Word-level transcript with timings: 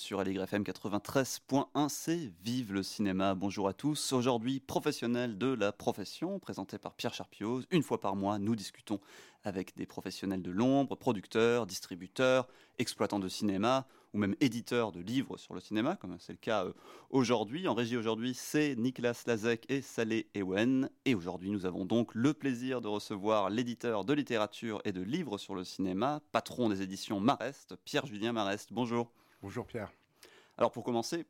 sur 0.00 0.22
FM 0.22 0.62
93.1, 0.62 1.88
c'est 1.90 2.32
Vive 2.42 2.72
le 2.72 2.82
cinéma. 2.82 3.34
Bonjour 3.34 3.68
à 3.68 3.74
tous. 3.74 4.14
Aujourd'hui, 4.14 4.58
professionnel 4.58 5.36
de 5.36 5.52
la 5.52 5.72
profession, 5.72 6.38
présenté 6.38 6.78
par 6.78 6.94
Pierre 6.94 7.12
Charpioz. 7.12 7.66
Une 7.70 7.82
fois 7.82 8.00
par 8.00 8.16
mois, 8.16 8.38
nous 8.38 8.56
discutons 8.56 8.98
avec 9.44 9.76
des 9.76 9.84
professionnels 9.84 10.40
de 10.40 10.50
l'ombre, 10.50 10.96
producteurs, 10.96 11.66
distributeurs, 11.66 12.48
exploitants 12.78 13.18
de 13.18 13.28
cinéma 13.28 13.86
ou 14.14 14.18
même 14.18 14.34
éditeurs 14.40 14.90
de 14.90 15.00
livres 15.00 15.36
sur 15.36 15.52
le 15.52 15.60
cinéma, 15.60 15.96
comme 15.96 16.16
c'est 16.18 16.32
le 16.32 16.38
cas 16.38 16.64
euh, 16.64 16.72
aujourd'hui. 17.10 17.68
En 17.68 17.74
régie 17.74 17.98
aujourd'hui, 17.98 18.32
c'est 18.32 18.76
Nicolas 18.76 19.22
Lazek 19.26 19.66
et 19.68 19.82
Salé 19.82 20.30
Ewen. 20.34 20.88
Et 21.04 21.14
aujourd'hui, 21.14 21.50
nous 21.50 21.66
avons 21.66 21.84
donc 21.84 22.14
le 22.14 22.32
plaisir 22.32 22.80
de 22.80 22.88
recevoir 22.88 23.50
l'éditeur 23.50 24.06
de 24.06 24.14
littérature 24.14 24.80
et 24.86 24.92
de 24.92 25.02
livres 25.02 25.36
sur 25.36 25.54
le 25.54 25.62
cinéma, 25.62 26.22
patron 26.32 26.70
des 26.70 26.80
éditions 26.80 27.20
Marest, 27.20 27.76
Pierre-Julien 27.84 28.32
Marest. 28.32 28.72
Bonjour. 28.72 29.12
Bonjour 29.42 29.66
Pierre. 29.66 29.90
Alors 30.58 30.70
pour 30.70 30.84
commencer, 30.84 31.24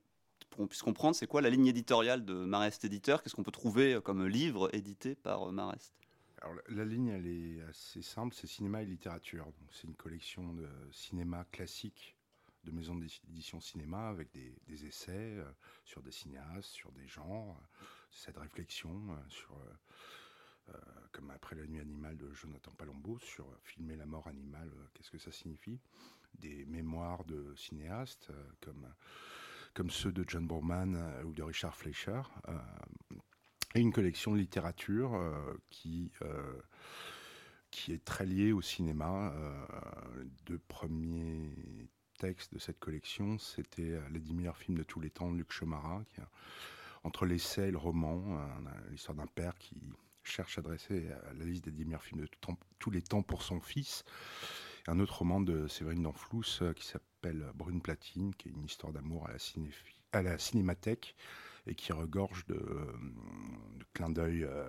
pour 0.49 0.59
qu'on 0.59 0.67
puisse 0.67 0.83
comprendre, 0.83 1.15
c'est 1.15 1.29
quoi 1.29 1.41
la 1.41 1.49
ligne 1.49 1.69
éditoriale 1.69 2.25
de 2.25 2.35
Marest 2.35 2.85
Éditeur? 2.85 3.23
Qu'est-ce 3.23 3.37
qu'on 3.37 3.45
peut 3.45 3.53
trouver 3.53 4.01
comme 4.03 4.27
livre 4.27 4.69
édité 4.75 5.15
par 5.15 5.49
euh, 5.49 5.53
Marest? 5.53 5.95
Alors, 6.43 6.57
la 6.69 6.85
ligne, 6.85 7.07
elle 7.07 7.29
est 7.29 7.63
assez 7.69 8.03
simple, 8.03 8.35
c'est 8.35 8.49
cinéma 8.49 8.83
et 8.83 8.87
littérature. 8.87 9.45
Donc, 9.45 9.69
c'est 9.71 9.87
une 9.87 9.95
collection 9.95 10.55
de 10.55 10.69
cinéma 10.91 11.45
classique 11.53 12.17
de 12.65 12.73
maisons 12.73 12.97
d'édition 12.97 13.61
cinéma 13.61 14.09
avec 14.09 14.29
des, 14.33 14.85
essais 14.85 15.13
euh, 15.13 15.45
sur 15.85 16.03
des 16.03 16.11
cinéastes, 16.11 16.71
sur 16.71 16.91
des 16.91 17.07
genres, 17.07 17.63
cette 18.11 18.39
réflexion 18.39 18.91
euh, 19.11 19.29
sur, 19.29 19.57
comme 21.13 21.31
après 21.31 21.55
la 21.55 21.67
nuit 21.67 21.81
animale 21.81 22.17
de 22.17 22.33
Jonathan 22.33 22.73
Palombo, 22.73 23.21
sur 23.21 23.47
filmer 23.63 23.95
la 23.95 24.07
mort 24.07 24.27
animale, 24.27 24.71
qu'est-ce 24.95 25.11
que 25.11 25.19
ça 25.19 25.31
signifie, 25.33 25.79
des 26.39 26.65
mémoires 26.67 27.25
de 27.25 27.55
cinéastes 27.57 28.31
comme, 28.61 28.87
comme 29.75 29.91
ceux 29.91 30.13
de 30.13 30.25
John 30.27 30.47
Borman 30.47 30.97
ou 31.25 31.33
de 31.33 31.43
Richard 31.43 31.77
Fleischer 31.77 32.23
et 33.75 33.81
une 33.81 33.93
collection 33.93 34.33
de 34.33 34.39
littérature 34.39 35.15
euh, 35.15 35.55
qui 35.71 36.11
euh, 36.23 36.61
qui 37.71 37.93
est 37.93 38.05
très 38.05 38.27
liée 38.27 38.53
au 38.53 38.61
cinéma. 38.61 39.33
Euh, 39.33 40.25
deux 40.45 40.59
premiers 40.59 41.89
textes 42.19 42.53
de 42.53 42.59
cette 42.59 42.81
collection, 42.81 43.39
c'était 43.39 44.01
les 44.11 44.19
dix 44.19 44.35
meilleurs 44.35 44.57
films 44.57 44.77
de 44.77 44.83
tous 44.83 44.99
les 44.99 45.11
temps 45.11 45.31
de 45.31 45.37
Luc 45.37 45.53
Chomara, 45.53 46.03
qui, 46.09 46.21
entre 47.05 47.27
l'essai 47.27 47.69
et 47.69 47.71
le 47.71 47.79
roman, 47.79 48.45
l'histoire 48.91 49.17
d'un 49.17 49.29
père 49.29 49.57
qui 49.57 49.77
cherche 50.25 50.59
à 50.59 50.63
dresser 50.63 51.09
la 51.39 51.45
liste 51.45 51.65
des 51.65 51.71
dix 51.71 51.85
meilleurs 51.85 52.03
films 52.03 52.23
de 52.23 52.29
tous 52.79 52.91
les 52.91 53.01
temps 53.01 53.23
pour 53.23 53.43
son 53.43 53.61
fils. 53.61 54.05
Un 54.87 54.99
autre 54.99 55.19
roman 55.19 55.41
de 55.41 55.69
Séverine 55.69 56.03
Danflous 56.03 56.73
qui 56.75 56.87
s'appelle 56.87 57.47
Brune 57.55 57.81
Platine, 57.81 58.35
qui 58.35 58.49
est 58.49 58.53
une 58.53 58.65
histoire 58.65 58.93
d'amour 58.93 59.29
à 59.29 59.33
à 60.13 60.23
la 60.23 60.39
cinémathèque 60.39 61.15
et 61.67 61.75
qui 61.75 61.93
regorge 61.93 62.47
de, 62.47 62.55
de 62.55 63.85
clins 63.93 64.11
d'œil 64.11 64.45
euh, 64.45 64.69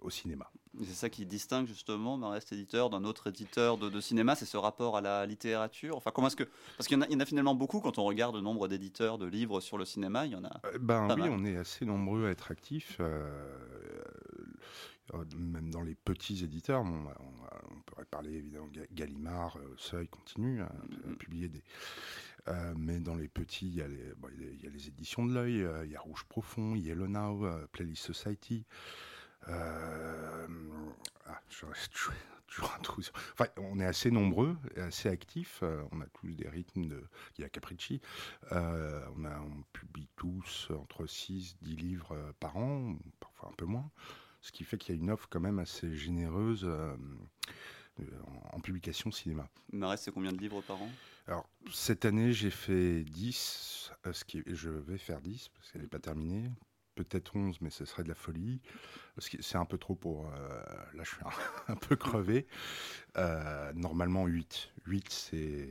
au 0.00 0.10
cinéma. 0.10 0.50
C'est 0.80 0.94
ça 0.94 1.10
qui 1.10 1.26
distingue 1.26 1.66
justement 1.66 2.16
Marest 2.16 2.52
éditeur 2.52 2.90
d'un 2.90 3.02
autre 3.04 3.26
éditeur 3.26 3.78
de, 3.78 3.88
de 3.88 4.00
cinéma, 4.00 4.36
c'est 4.36 4.44
ce 4.44 4.56
rapport 4.56 4.96
à 4.96 5.00
la 5.00 5.26
littérature? 5.26 5.96
Enfin, 5.96 6.12
comment 6.14 6.28
est-ce 6.28 6.36
que 6.36 6.48
parce 6.76 6.86
qu'il 6.86 6.98
y, 6.98 7.16
en 7.16 7.20
a 7.20 7.24
finalement 7.24 7.54
beaucoup 7.54 7.80
quand 7.80 7.98
on 7.98 8.04
regarde 8.04 8.36
le 8.36 8.40
nombre 8.40 8.68
d'éditeurs 8.68 9.18
de 9.18 9.26
livres 9.26 9.60
sur 9.60 9.76
le 9.76 9.84
cinéma, 9.84 10.26
il 10.26 10.32
y 10.32 10.36
en 10.36 10.44
a. 10.44 10.60
Euh, 10.66 10.78
ben 10.78 11.08
oui, 11.16 11.28
on 11.30 11.44
est 11.44 11.56
assez 11.56 11.84
nombreux 11.84 12.26
à 12.26 12.30
être 12.30 12.52
actifs. 12.52 12.98
Euh, 13.00 13.28
même 15.36 15.70
dans 15.70 15.82
les 15.82 15.94
petits 15.94 16.44
éditeurs, 16.44 16.82
on, 16.82 17.80
pourrait 17.86 18.04
parler 18.04 18.34
évidemment 18.34 18.68
Gallimard, 18.92 19.58
Seuil 19.76 20.08
continue 20.08 20.60
à, 20.60 20.66
mm-hmm. 20.66 21.16
publier 21.16 21.48
des. 21.48 21.62
mais 22.76 22.98
dans 23.00 23.14
les 23.14 23.28
petits, 23.28 23.68
il 23.68 23.74
y 23.76 23.82
a 23.82 23.88
les 23.88 24.12
il 24.38 24.64
y, 24.64 24.66
a 24.66 24.70
les 24.70 24.88
éditions 24.88 25.26
de 25.26 25.34
l'œil, 25.34 25.62
euh, 25.62 25.84
il 25.84 25.92
y 25.92 25.96
a 25.96 26.00
Rouge 26.00 26.24
Profond, 26.24 26.74
Yellow 26.74 27.08
Now, 27.08 27.44
euh, 27.44 27.66
Playlist 27.72 28.04
Society. 28.04 28.64
Euh, 29.48 30.46
ah, 31.26 31.40
je 31.48 31.66
reste 31.66 31.92
toujours 32.46 32.74
un 32.76 32.82
trou. 32.82 33.02
Enfin, 33.32 33.46
on 33.58 33.78
est 33.78 33.86
assez 33.86 34.10
nombreux, 34.10 34.56
et 34.76 34.80
assez 34.80 35.08
actifs. 35.08 35.62
on 35.92 36.00
a 36.00 36.06
tous 36.06 36.34
des 36.34 36.48
rythmes 36.48 36.86
de. 36.86 37.04
Il 37.36 37.42
y 37.42 37.44
a 37.44 37.48
Capricci. 37.48 38.00
on, 38.50 39.24
a, 39.24 39.40
on 39.40 39.62
publie 39.72 40.08
tous 40.16 40.68
entre 40.78 41.06
6, 41.06 41.56
10 41.62 41.76
livres 41.76 42.16
par 42.40 42.56
an, 42.56 42.96
parfois 43.20 43.50
un 43.50 43.54
peu 43.54 43.66
moins. 43.66 43.90
Ce 44.40 44.52
qui 44.52 44.64
fait 44.64 44.78
qu'il 44.78 44.94
y 44.94 44.98
a 44.98 45.00
une 45.00 45.10
offre 45.10 45.26
quand 45.28 45.40
même 45.40 45.58
assez 45.58 45.94
généreuse 45.94 46.68
en, 48.52 48.60
publication 48.60 49.10
cinéma. 49.10 49.48
Marès, 49.72 50.00
c'est 50.00 50.12
combien 50.12 50.32
de 50.32 50.38
livres 50.38 50.62
par 50.62 50.80
an? 50.80 50.90
Alors, 51.28 51.46
cette 51.70 52.04
année, 52.06 52.32
j'ai 52.32 52.50
fait 52.50 53.02
10, 53.04 53.92
euh, 54.06 54.12
ce 54.12 54.24
qui 54.24 54.42
je 54.46 54.70
vais 54.70 54.96
faire 54.96 55.20
10, 55.20 55.50
parce 55.50 55.70
qu'elle 55.70 55.82
n'est 55.82 55.88
pas 55.88 55.98
terminée. 55.98 56.50
Peut-être 56.94 57.36
11, 57.36 57.60
mais 57.60 57.70
ce 57.70 57.84
serait 57.84 58.02
de 58.02 58.08
la 58.08 58.14
folie. 58.14 58.60
C'est 59.18 59.56
un 59.56 59.66
peu 59.66 59.78
trop 59.78 59.94
pour... 59.94 60.26
Euh, 60.26 60.60
là, 60.94 61.04
je 61.04 61.10
suis 61.10 61.22
un, 61.68 61.76
peu 61.88 61.96
crevé. 61.96 62.46
Euh, 63.16 63.72
normalement, 63.74 64.26
8. 64.26 64.72
8, 64.86 65.08
c'est 65.10 65.68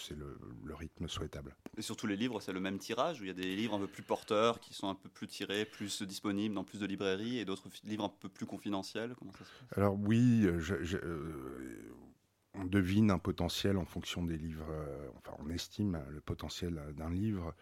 c'est 0.00 0.16
le, 0.16 0.36
rythme 0.74 1.08
souhaitable. 1.08 1.54
Et 1.78 1.82
surtout 1.82 2.06
les 2.06 2.16
livres, 2.16 2.40
c'est 2.40 2.52
le 2.52 2.60
même 2.60 2.78
tirage, 2.78 3.20
où 3.20 3.24
il 3.24 3.28
y 3.28 3.30
a 3.30 3.34
des 3.34 3.56
livres 3.56 3.74
un 3.74 3.78
peu 3.78 3.86
plus 3.86 4.02
porteurs, 4.02 4.60
qui 4.60 4.74
sont 4.74 4.88
un 4.88 4.94
peu 4.94 5.08
plus 5.08 5.26
tirés, 5.26 5.64
plus 5.64 6.02
disponibles 6.02 6.54
dans 6.54 6.64
plus 6.64 6.80
de 6.80 6.86
librairies, 6.86 7.38
et 7.38 7.44
d'autres 7.44 7.68
livres 7.84 8.04
un 8.04 8.12
peu 8.20 8.28
plus 8.28 8.46
confidentiels 8.46 9.14
Comment 9.18 9.32
ça 9.32 9.38
se 9.38 9.50
passe? 9.50 9.78
Alors 9.78 9.94
oui, 9.98 10.44
euh, 10.44 10.60
euh, 10.94 11.92
on 12.54 12.64
devine 12.64 13.10
un 13.10 13.18
potentiel 13.18 13.78
en 13.78 13.84
fonction 13.84 14.22
des 14.22 14.36
livres, 14.36 14.68
euh, 14.70 15.08
enfin 15.16 15.36
on 15.38 15.48
estime 15.50 16.02
le 16.10 16.20
potentiel 16.20 16.80
d'un 16.96 17.10
livre. 17.10 17.54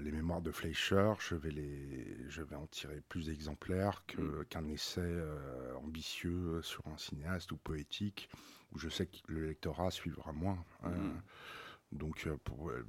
les 0.00 0.12
mémoires 0.12 0.40
de 0.40 0.50
Fleischer, 0.50 1.12
je 1.18 1.34
vais, 1.34 1.50
les, 1.50 2.16
je 2.28 2.42
vais 2.42 2.56
en 2.56 2.66
tirer 2.68 3.02
plus 3.08 3.26
d'exemplaires 3.26 4.02
mm. 4.16 4.44
qu'un 4.48 4.66
essai 4.68 5.14
ambitieux 5.82 6.62
sur 6.62 6.86
un 6.86 6.96
cinéaste 6.96 7.52
ou 7.52 7.58
poétique 7.58 8.30
où 8.72 8.78
je 8.78 8.88
sais 8.88 9.06
que 9.06 9.18
le 9.28 9.46
lectorat 9.46 9.90
suivra 9.90 10.32
moins. 10.32 10.64
Hein. 10.82 10.90
Mm. 10.90 11.22
Donc 11.92 12.26
euh, 12.26 12.36
pour 12.44 12.70
euh, 12.70 12.84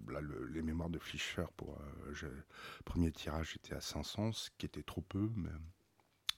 les 0.52 0.62
mémoires 0.62 0.90
de 0.90 1.00
Fischer, 1.00 1.46
pour 1.56 1.80
euh, 2.12 2.44
premier 2.86 3.12
tirage 3.12 3.56
était 3.56 3.76
à 3.76 3.82
500, 3.82 4.34
ce 4.34 4.50
qui 4.58 4.66
était 4.66 4.84
trop 4.84 5.02
peu, 5.02 5.30
mais 5.36 5.50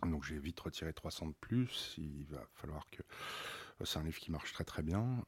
donc 0.04 0.24
j'ai 0.24 0.40
vite 0.40 0.60
retiré 0.60 0.94
300 0.94 1.28
de 1.28 1.34
plus. 1.34 1.96
Il 1.98 2.26
va 2.26 2.46
falloir 2.54 2.86
que 2.90 3.02
c'est 3.84 3.98
un 3.98 4.04
livre 4.04 4.20
qui 4.20 4.32
marche 4.32 4.54
très 4.54 4.64
très 4.64 4.84
bien. 4.84 5.24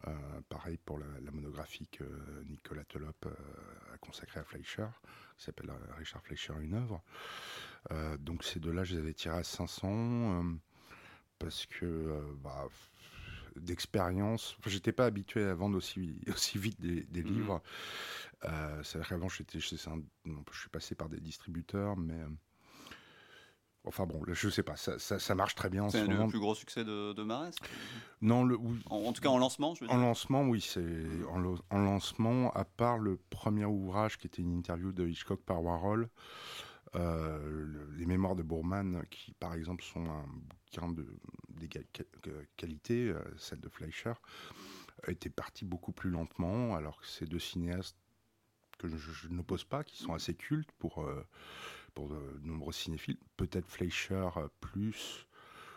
pareil 0.49 0.77
pour 0.77 0.99
la, 0.99 1.31
monographie 1.31 1.87
que 1.87 2.03
Nicolas 2.45 2.83
Telop 2.85 3.27
a 3.91 3.97
consacrée 3.99 4.39
à 4.39 4.43
Fleischer, 4.43 4.87
qui 5.37 5.45
s'appelle 5.45 5.71
Richard 5.97 6.23
Fleischer 6.23 6.53
une 6.59 6.73
œuvre. 6.73 7.03
donc 8.19 8.43
ces 8.43 8.59
deux-là, 8.59 8.83
je 8.83 8.93
les 8.93 8.99
avais 8.99 9.13
tirés 9.13 9.37
à 9.37 9.43
500 9.43 10.57
parce 11.37 11.67
que 11.67 12.35
bah, 12.43 12.67
d'expérience. 13.57 14.55
Enfin, 14.59 14.69
j'étais 14.69 14.91
pas 14.91 15.05
habitué 15.05 15.43
à 15.43 15.53
vendre 15.53 15.77
aussi, 15.77 16.19
aussi 16.33 16.57
vite 16.57 16.79
des, 16.79 17.03
des 17.03 17.23
mhm. 17.23 17.33
livres. 17.33 17.61
Euh, 18.45 18.81
c'est 18.83 18.97
vrai 18.97 19.07
qu'avant, 19.07 19.29
j'étais, 19.29 19.59
je 19.59 19.75
suis 19.75 20.69
passé 20.71 20.95
par 20.95 21.09
des 21.09 21.19
distributeurs, 21.19 21.97
mais. 21.97 22.19
Euh, 22.19 22.27
enfin 23.85 24.05
bon, 24.05 24.21
je 24.27 24.49
sais 24.49 24.63
pas, 24.63 24.75
ça, 24.75 24.97
ça, 24.97 25.35
marche 25.35 25.55
très 25.55 25.69
bien. 25.69 25.89
C'est 25.89 26.07
le 26.07 26.27
plus 26.27 26.39
gros 26.39 26.55
succès 26.55 26.83
de, 26.83 27.13
de 27.13 27.27
Non, 28.21 28.43
le, 28.43 28.57
en, 28.89 29.13
tout 29.13 29.21
cas 29.21 29.29
en 29.29 29.37
lancement, 29.37 29.75
je 29.75 29.81
veux 29.81 29.87
dire. 29.87 29.95
En 29.95 29.99
lancement, 29.99 30.43
oui, 30.43 30.61
c'est 30.61 31.05
en, 31.29 31.55
en, 31.69 31.77
lancement, 31.81 32.51
à 32.51 32.65
part 32.65 32.97
le 32.97 33.17
premier 33.29 33.65
ouvrage 33.65 34.17
qui 34.17 34.27
était 34.27 34.41
une 34.41 34.53
interview 34.53 34.91
de 34.91 35.07
Hitchcock 35.07 35.41
par 35.41 35.63
Warhol, 35.63 36.03
euh, 36.03 36.07
les 36.95 38.05
mémoires 38.05 38.35
de 38.35 38.43
Bourman, 38.43 39.03
qui 39.09 39.33
par 39.33 39.53
exemple 39.53 39.83
sont 39.83 40.05
un 40.09 40.25
bouquin 40.69 40.91
de 40.91 41.05
qualité, 42.57 43.09
euh, 43.09 43.19
celle 43.37 43.59
de 43.59 43.69
Fleischer, 43.69 44.13
était 45.07 45.29
partie 45.29 45.65
beaucoup 45.65 45.91
plus 45.91 46.09
lentement, 46.09 46.75
alors 46.75 46.99
que 46.99 47.07
ces 47.07 47.25
deux 47.25 47.39
cinéastes 47.39 47.97
que 48.77 48.87
je, 48.87 49.27
n'oppose 49.29 49.63
pas, 49.63 49.83
qui 49.83 49.97
sont 49.97 50.13
assez 50.13 50.33
cultes 50.33 50.71
pour, 50.73 51.03
euh, 51.03 51.25
pour 51.93 52.09
de 52.09 52.39
nombreux 52.43 52.73
cinéphiles, 52.73 53.17
peut-être 53.37 53.67
Fleischer 53.67 54.29
plus, 54.59 55.27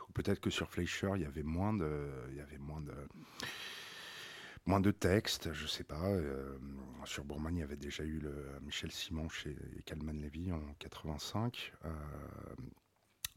ou 0.09 0.13
peut-être 0.13 0.41
que 0.41 0.51
sur 0.51 0.71
Fleischer 0.71 1.13
il 1.17 1.23
y 1.23 1.27
avait 1.27 1.43
moins 1.43 1.73
de, 1.73 2.09
il 2.31 2.37
y 2.37 2.41
avait 2.41 2.59
moins 2.59 2.81
de 2.81 2.95
moins 4.67 4.81
de 4.81 4.91
textes, 4.91 5.53
je 5.53 5.67
sais 5.67 5.85
pas. 5.85 6.09
Euh, 6.11 6.59
sur 7.05 7.25
Bourman, 7.25 7.57
il 7.57 7.61
y 7.61 7.63
avait 7.63 7.77
déjà 7.77 8.05
eu 8.05 8.23
Michel 8.63 8.91
Simon 8.91 9.29
chez 9.29 9.57
Calman 9.85 10.13
Levy 10.13 10.53
en 10.53 10.75
85. 10.81 11.73
Euh, 11.85 11.91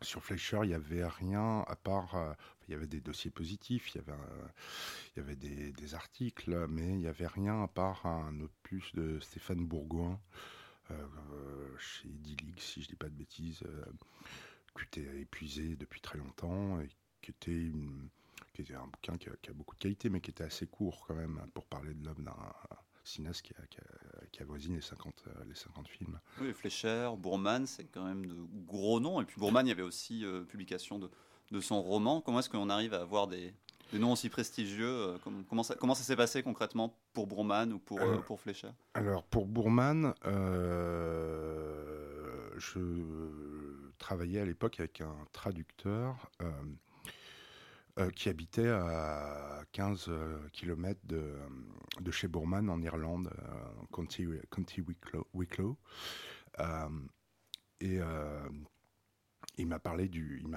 sur 0.02 0.24
Fleischer, 0.24 0.62
il 0.64 0.72
y 0.72 0.74
avait 0.74 1.06
rien 1.06 1.64
à 1.68 1.76
part, 1.76 2.16
euh, 2.16 2.34
il 2.68 2.72
y 2.72 2.76
avait 2.76 2.88
des 2.88 3.02
dossiers 3.02 3.32
positifs, 3.32 3.94
il 3.94 4.02
y 5.18 5.20
avait, 5.20 5.36
des, 5.36 5.94
articles, 5.94 6.68
mais 6.68 6.94
il 6.94 7.02
y 7.02 7.08
avait 7.08 7.28
rien 7.28 7.62
à 7.64 7.68
part 7.68 8.06
un 8.06 8.40
opus 8.40 8.94
de 8.96 9.20
Stéphane 9.20 9.66
Bourgoin 9.66 10.20
chez 11.78 12.10
D-League, 12.10 12.60
si 12.60 12.82
je 12.82 12.88
dis 12.88 12.96
pas 12.96 13.10
de 13.10 13.14
bêtises, 13.14 13.62
qui 14.76 14.84
était 14.86 15.20
épuisé 15.22 15.76
depuis 15.76 16.02
très 16.02 16.18
longtemps 16.18 16.80
et 16.80 16.88
qui 17.22 17.32
était 17.32 17.72
qui 18.64 18.72
était 18.74 18.80
un 18.80 18.88
bouquin 18.88 19.18
qui 19.18 19.30
a, 19.30 19.54
beaucoup 19.54 19.76
de 19.76 19.80
qualité, 19.80 20.10
mais 20.10 20.20
qui 20.22 20.32
était 20.32 20.44
assez 20.44 20.68
court 20.68 21.06
quand 21.08 21.16
même 21.16 21.40
pour 21.54 21.66
parler 21.66 21.94
de 21.94 22.06
l'homme 22.06 22.30
cinéaste 23.04 23.42
qui, 23.42 23.54
qui, 24.32 24.42
avoisine 24.42 24.76
les 24.76 24.82
50, 24.82 25.24
les 25.48 25.56
50 25.56 25.88
films. 25.88 26.20
Oui, 26.42 26.54
Fleischer, 26.54 27.10
Bourman, 27.18 27.66
c'est 27.66 27.86
quand 27.86 28.04
même 28.04 28.26
de 28.26 28.36
gros 28.68 29.00
noms. 29.00 29.22
Et 29.22 29.26
puis 29.26 29.40
Bourman, 29.40 29.66
il 29.66 29.70
y 29.70 29.72
avait 29.72 29.82
aussi 29.82 30.26
publication 30.50 31.00
de, 31.00 31.10
de 31.52 31.62
son 31.62 31.82
roman. 31.82 32.22
Comment 32.22 32.40
est-ce 32.40 32.50
qu'on 32.50 32.70
arrive 32.70 32.94
à 32.94 33.02
avoir 33.02 33.28
des, 33.28 33.54
des 33.94 34.00
noms 34.00 34.12
aussi 34.12 34.30
prestigieux 34.30 35.16
comment, 35.50 35.64
ça, 35.64 35.76
comment 35.76 35.96
ça 35.96 36.04
s'est 36.04 36.18
passé 36.18 36.44
concrètement 36.44 36.94
pour 37.14 37.28
Bourman 37.28 37.72
ou 37.74 37.80
pour, 37.80 38.00
pour 38.26 38.42
Fleischer? 38.42 38.72
Alors, 38.94 39.24
pour 39.24 39.48
Bourman, 39.48 40.14
je 42.58 42.80
travaillais 44.00 44.42
à 44.42 44.46
l'époque 44.46 44.80
avec 44.80 45.02
un 45.02 45.16
traducteur 45.32 46.30
euh, 46.42 46.52
euh, 47.98 48.10
qui 48.12 48.30
habitait 48.30 48.70
à 48.70 49.64
15 49.72 50.06
euh, 50.10 50.48
km 50.54 51.00
de, 51.06 51.34
de, 52.00 52.12
chez 52.12 52.28
Bourman 52.28 52.70
en 52.70 52.82
Irlande, 52.82 53.32
County, 53.92 54.28
County 54.52 54.82
Wicklow. 55.34 55.78
et 57.82 58.00
il 59.58 59.68
m'a 59.68 59.80
parlé 59.80 60.10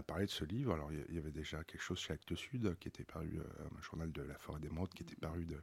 parlé 0.06 0.26
de 0.26 0.30
ce 0.30 0.44
livre. 0.44 0.74
Alors 0.74 0.92
il 0.92 1.14
y 1.14 1.18
avait 1.18 1.32
déjà 1.32 1.64
quelque 1.64 1.80
chose 1.80 1.98
chez 1.98 2.12
Actes 2.12 2.34
Sud 2.34 2.76
qui 2.78 2.88
était 2.88 3.04
paru, 3.04 3.40
un 3.60 3.82
journal 3.82 4.12
de 4.12 4.22
la 4.22 4.36
forêt 4.38 4.60
d'émeraude 4.60 4.92
qui 4.94 5.02
était 5.02 5.16
paru 5.16 5.44
de, 5.44 5.60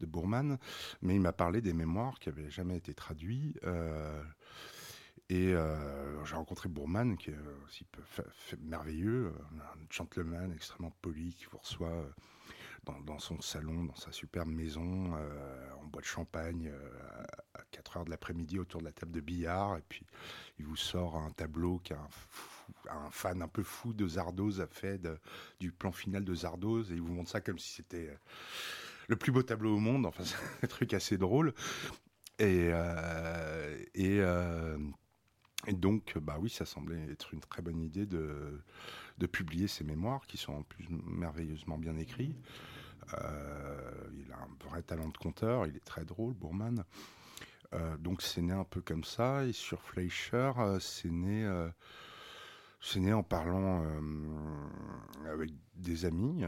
de 0.00 0.06
Bourman, 0.06 0.58
mais 1.02 1.14
il 1.14 1.20
m'a 1.20 1.32
parlé 1.32 1.60
des 1.60 1.74
mémoires 1.74 2.18
qui 2.18 2.28
n'avaient 2.28 2.50
jamais 2.50 2.76
été 2.76 2.94
traduits. 2.94 3.54
Et 5.30 5.52
euh, 5.52 6.24
j'ai 6.24 6.36
rencontré 6.36 6.70
Bourman, 6.70 7.16
qui 7.18 7.30
est 7.30 7.36
aussi 7.66 7.86
merveilleux, 8.62 9.26
euh, 9.26 9.60
un 9.60 9.86
gentleman 9.90 10.50
extrêmement 10.54 10.92
poli 11.02 11.34
qui 11.34 11.44
vous 11.50 11.58
reçoit 11.58 11.88
euh, 11.88 12.92
dans, 13.04 13.18
son 13.18 13.38
salon, 13.42 13.84
dans 13.84 13.96
sa 13.96 14.10
superbe 14.10 14.48
maison, 14.48 15.12
en 15.12 15.84
bois 15.84 16.00
de 16.00 16.06
champagne, 16.06 16.72
à 17.52 17.60
4 17.70 17.96
heures 17.98 18.04
de 18.06 18.10
l'après-midi 18.10 18.58
autour 18.58 18.80
de 18.80 18.86
la 18.86 18.92
table 18.92 19.12
de 19.12 19.20
billard. 19.20 19.76
Et 19.76 19.82
puis, 19.86 20.06
il 20.58 20.64
vous 20.64 20.76
sort 20.76 21.16
un 21.16 21.30
tableau 21.32 21.80
qu'un 21.80 22.08
un 22.90 23.10
fan 23.10 23.42
un 23.42 23.48
peu 23.48 23.62
fou 23.62 23.92
de 23.92 24.06
Zardoz 24.06 24.60
a 24.62 24.66
fait 24.66 25.06
du 25.60 25.70
plan 25.70 25.92
final 25.92 26.24
de 26.24 26.34
Zardoz. 26.34 26.90
Et 26.90 26.94
il 26.94 27.02
vous 27.02 27.12
montre 27.12 27.28
ça 27.28 27.42
comme 27.42 27.58
si 27.58 27.74
c'était 27.74 28.16
le 29.06 29.16
plus 29.16 29.32
beau 29.32 29.42
tableau 29.42 29.76
au 29.76 29.80
monde. 29.80 30.06
Enfin, 30.06 30.24
c'est 30.24 30.64
un 30.64 30.68
truc 30.68 30.94
assez 30.94 31.18
drôle. 31.18 31.52
Et 32.38 32.72
et 35.66 35.72
donc, 35.72 36.16
bah 36.18 36.36
oui, 36.40 36.50
ça 36.50 36.64
semblait 36.64 37.10
être 37.10 37.34
une 37.34 37.40
très 37.40 37.62
bonne 37.62 37.80
idée 37.80 38.06
de, 38.06 38.60
publier 39.32 39.66
ces 39.66 39.84
mémoires 39.84 40.26
qui 40.26 40.36
sont 40.36 40.52
en 40.52 40.62
plus 40.62 40.86
merveilleusement 40.88 41.78
bien 41.78 41.96
écrits. 41.96 42.36
Euh, 43.14 44.10
il 44.12 44.30
a 44.32 44.36
un 44.36 44.68
vrai 44.68 44.82
talent 44.82 45.08
de 45.08 45.16
conteur, 45.16 45.66
il 45.66 45.76
est 45.76 45.84
très 45.84 46.04
drôle, 46.04 46.34
Bourman. 46.34 46.84
Euh, 47.74 47.96
donc 47.98 48.22
c'est 48.22 48.40
né 48.40 48.52
un 48.52 48.64
peu 48.64 48.80
comme 48.80 49.04
ça. 49.04 49.44
Et 49.44 49.52
sur 49.52 49.82
Fleischer, 49.82 50.52
euh, 50.58 50.78
c'est 50.78 51.10
né, 51.10 51.46
c'est 52.80 53.00
né 53.00 53.12
en 53.12 53.24
parlant 53.24 53.84
avec 55.28 55.50
des 55.74 56.04
amis. 56.04 56.44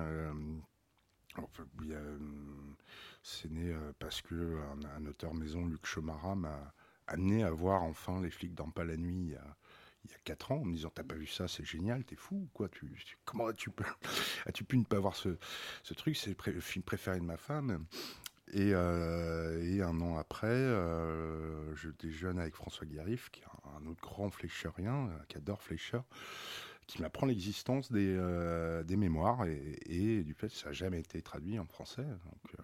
C'est 3.22 3.50
né 3.50 3.74
parce 3.98 4.22
que 4.22 4.60
un, 4.96 5.06
auteur 5.06 5.34
maison, 5.34 5.66
Luc 5.66 5.84
Chomara, 5.84 6.36
m'a 6.36 6.72
amené 7.10 7.42
à 7.44 7.50
voir 7.50 7.82
enfin 7.82 8.20
les 8.20 8.30
flics 8.30 8.54
dans 8.54 8.70
Pas 8.70 8.84
la 8.84 8.96
nuit 8.96 9.20
il 9.20 9.30
y 9.30 9.36
a, 9.36 9.56
il 10.04 10.10
y 10.10 10.14
a 10.14 10.18
4 10.24 10.52
ans 10.52 10.56
en 10.56 10.64
me 10.64 10.72
disant 10.72 10.90
t'as 10.94 11.02
pas 11.02 11.14
vu 11.14 11.26
ça 11.26 11.48
c'est 11.48 11.64
génial 11.64 12.04
t'es 12.04 12.16
fou 12.16 12.48
quoi 12.54 12.68
tu, 12.68 12.92
comment 13.24 13.46
as-tu 14.46 14.64
pu, 14.64 14.78
ne 14.78 14.84
pas 14.84 14.98
voir 14.98 15.16
ce, 15.16 15.36
truc 15.94 16.16
c'est 16.16 16.36
le, 16.46 16.60
film 16.60 16.82
préféré 16.82 17.18
de 17.18 17.24
ma 17.24 17.36
femme 17.36 17.84
et, 18.52 18.72
euh, 18.74 19.62
et 19.62 19.82
un 19.82 20.00
an 20.00 20.16
après 20.16 20.48
euh, 20.48 21.74
je 21.74 21.90
déjeune 21.90 22.38
avec 22.38 22.54
François 22.54 22.86
Guérif 22.86 23.30
qui 23.30 23.42
est 23.42 23.44
un, 23.76 23.86
autre 23.86 24.00
grand 24.00 24.30
fléchérien 24.30 25.08
euh, 25.08 25.18
qui 25.28 25.36
adore 25.36 25.62
Fleischer 25.62 26.00
qui 26.86 27.00
m'apprend 27.02 27.26
l'existence 27.26 27.92
des, 27.92 28.96
mémoires. 28.96 29.44
Et, 29.44 29.78
et, 29.86 30.24
du 30.24 30.34
fait 30.34 30.48
ça 30.48 30.66
n'a 30.66 30.72
jamais 30.72 30.98
été 30.98 31.22
traduit 31.22 31.56
en 31.60 31.64
français. 31.64 32.02
Donc 32.02 32.56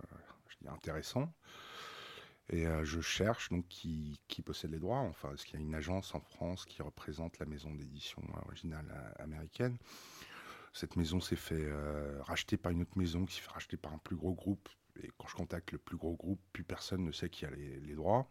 je 0.48 0.56
dis 0.60 0.68
intéressant 0.68 1.32
et 2.48 2.66
euh, 2.66 2.84
je 2.84 3.00
cherche 3.00 3.48
donc 3.50 3.66
qui, 3.68 4.18
possède 4.44 4.70
les 4.70 4.78
droits. 4.78 5.00
Enfin, 5.00 5.32
est-ce 5.32 5.44
qu'il 5.44 5.58
y 5.58 5.62
a 5.62 5.66
une 5.66 5.74
agence 5.74 6.14
en 6.14 6.20
France 6.20 6.64
qui 6.64 6.82
représente 6.82 7.38
la 7.38 7.46
maison 7.46 7.74
d'édition 7.74 8.22
originale 8.46 8.86
euh, 8.94 9.24
américaine? 9.24 9.76
Cette 10.72 10.96
maison 10.96 11.20
s'est 11.20 11.36
fait 11.36 11.64
euh, 11.64 12.22
racheter 12.22 12.56
par 12.56 12.70
une 12.70 12.82
autre 12.82 12.96
maison 12.96 13.24
qui 13.24 13.34
s'est 13.34 13.40
fait 13.40 13.52
racheter 13.52 13.76
par 13.76 13.92
un 13.92 13.98
plus 13.98 14.16
gros 14.16 14.34
groupe. 14.34 14.68
Et 15.02 15.10
quand 15.18 15.26
je 15.26 15.34
contacte 15.34 15.72
le 15.72 15.78
plus 15.78 15.96
gros 15.96 16.14
groupe, 16.14 16.40
plus 16.52 16.64
personne 16.64 17.04
ne 17.04 17.12
sait 17.12 17.28
qui 17.28 17.44
a 17.46 17.50
les, 17.50 17.94
droits. 17.94 18.30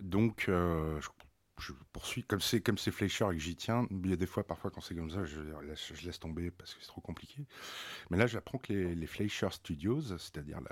Donc, 0.00 0.44
je, 0.46 1.72
poursuis. 1.92 2.22
Comme 2.22 2.40
c'est 2.40 2.60
comme 2.60 2.78
c'est 2.78 2.92
Fleischer 2.92 3.26
et 3.32 3.34
que 3.34 3.42
j'y 3.42 3.56
tiens, 3.56 3.88
il 3.90 4.10
y 4.10 4.12
a 4.12 4.16
des 4.16 4.26
fois, 4.26 4.46
parfois, 4.46 4.70
quand 4.70 4.80
c'est 4.80 4.94
comme 4.94 5.10
ça, 5.10 5.24
je, 5.24 5.40
laisse 6.04 6.20
tomber 6.20 6.52
parce 6.52 6.74
que 6.74 6.80
c'est 6.82 6.86
trop 6.88 7.00
compliqué. 7.00 7.46
Mais 8.10 8.16
là, 8.16 8.28
j'apprends 8.28 8.58
que 8.58 8.72
les 8.72 9.06
Fleischer 9.08 9.48
Studios, 9.50 10.02
c'est-à-dire 10.02 10.60
la 10.60 10.70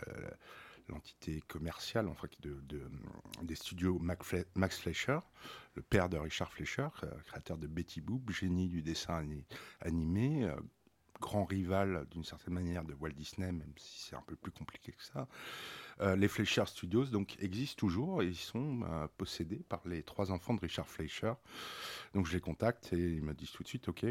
l'entité 0.89 1.41
commerciale 1.49 2.09
en 2.09 2.15
fait, 2.15 2.31
de, 2.41 2.61
des 3.43 3.55
studios 3.55 3.99
Max 3.99 4.79
Fleischer, 4.79 5.19
le 5.75 5.83
père 5.83 6.09
de 6.09 6.17
Richard 6.17 6.53
Fleischer, 6.53 6.89
créateur 7.27 7.59
de 7.59 7.67
Betty 7.67 8.01
Boop, 8.01 8.31
génie 8.31 8.69
du 8.69 8.83
dessin 8.83 9.27
animé, 9.81 10.45
euh, 10.45 10.57
grand 11.21 11.45
rival 11.45 12.07
d'une 12.11 12.25
certaine 12.25 12.55
manière 12.55 12.85
de 12.85 12.95
Walt 12.95 13.13
Disney, 13.13 13.51
même 13.51 13.73
si 13.77 14.03
c'est 14.03 14.17
un 14.17 14.23
peu 14.27 14.37
plus 14.37 14.53
compliqué 14.53 14.93
que 14.93 15.03
ça. 15.03 15.27
Euh, 16.01 16.17
les 16.17 16.29
Fleischer 16.29 16.67
Studios 16.67 17.07
donc 17.07 17.37
existent 17.41 17.79
toujours 17.79 18.23
et 18.23 18.27
ils 18.27 18.37
sont 18.37 18.83
euh, 18.83 19.07
possédés 19.17 19.65
par 19.69 19.81
les 19.87 20.03
trois 20.03 20.33
enfants 20.33 20.55
de 20.55 20.61
Richard 20.61 20.89
Fleischer. 20.89 21.33
Donc 22.15 22.27
je 22.27 22.33
les 22.33 22.41
contacte 22.41 22.93
et 22.93 22.99
ils 22.99 23.23
me 23.23 23.33
disent 23.33 23.53
tout 23.53 23.63
de 23.63 23.69
suite 23.69 23.89
ok, 23.89 24.05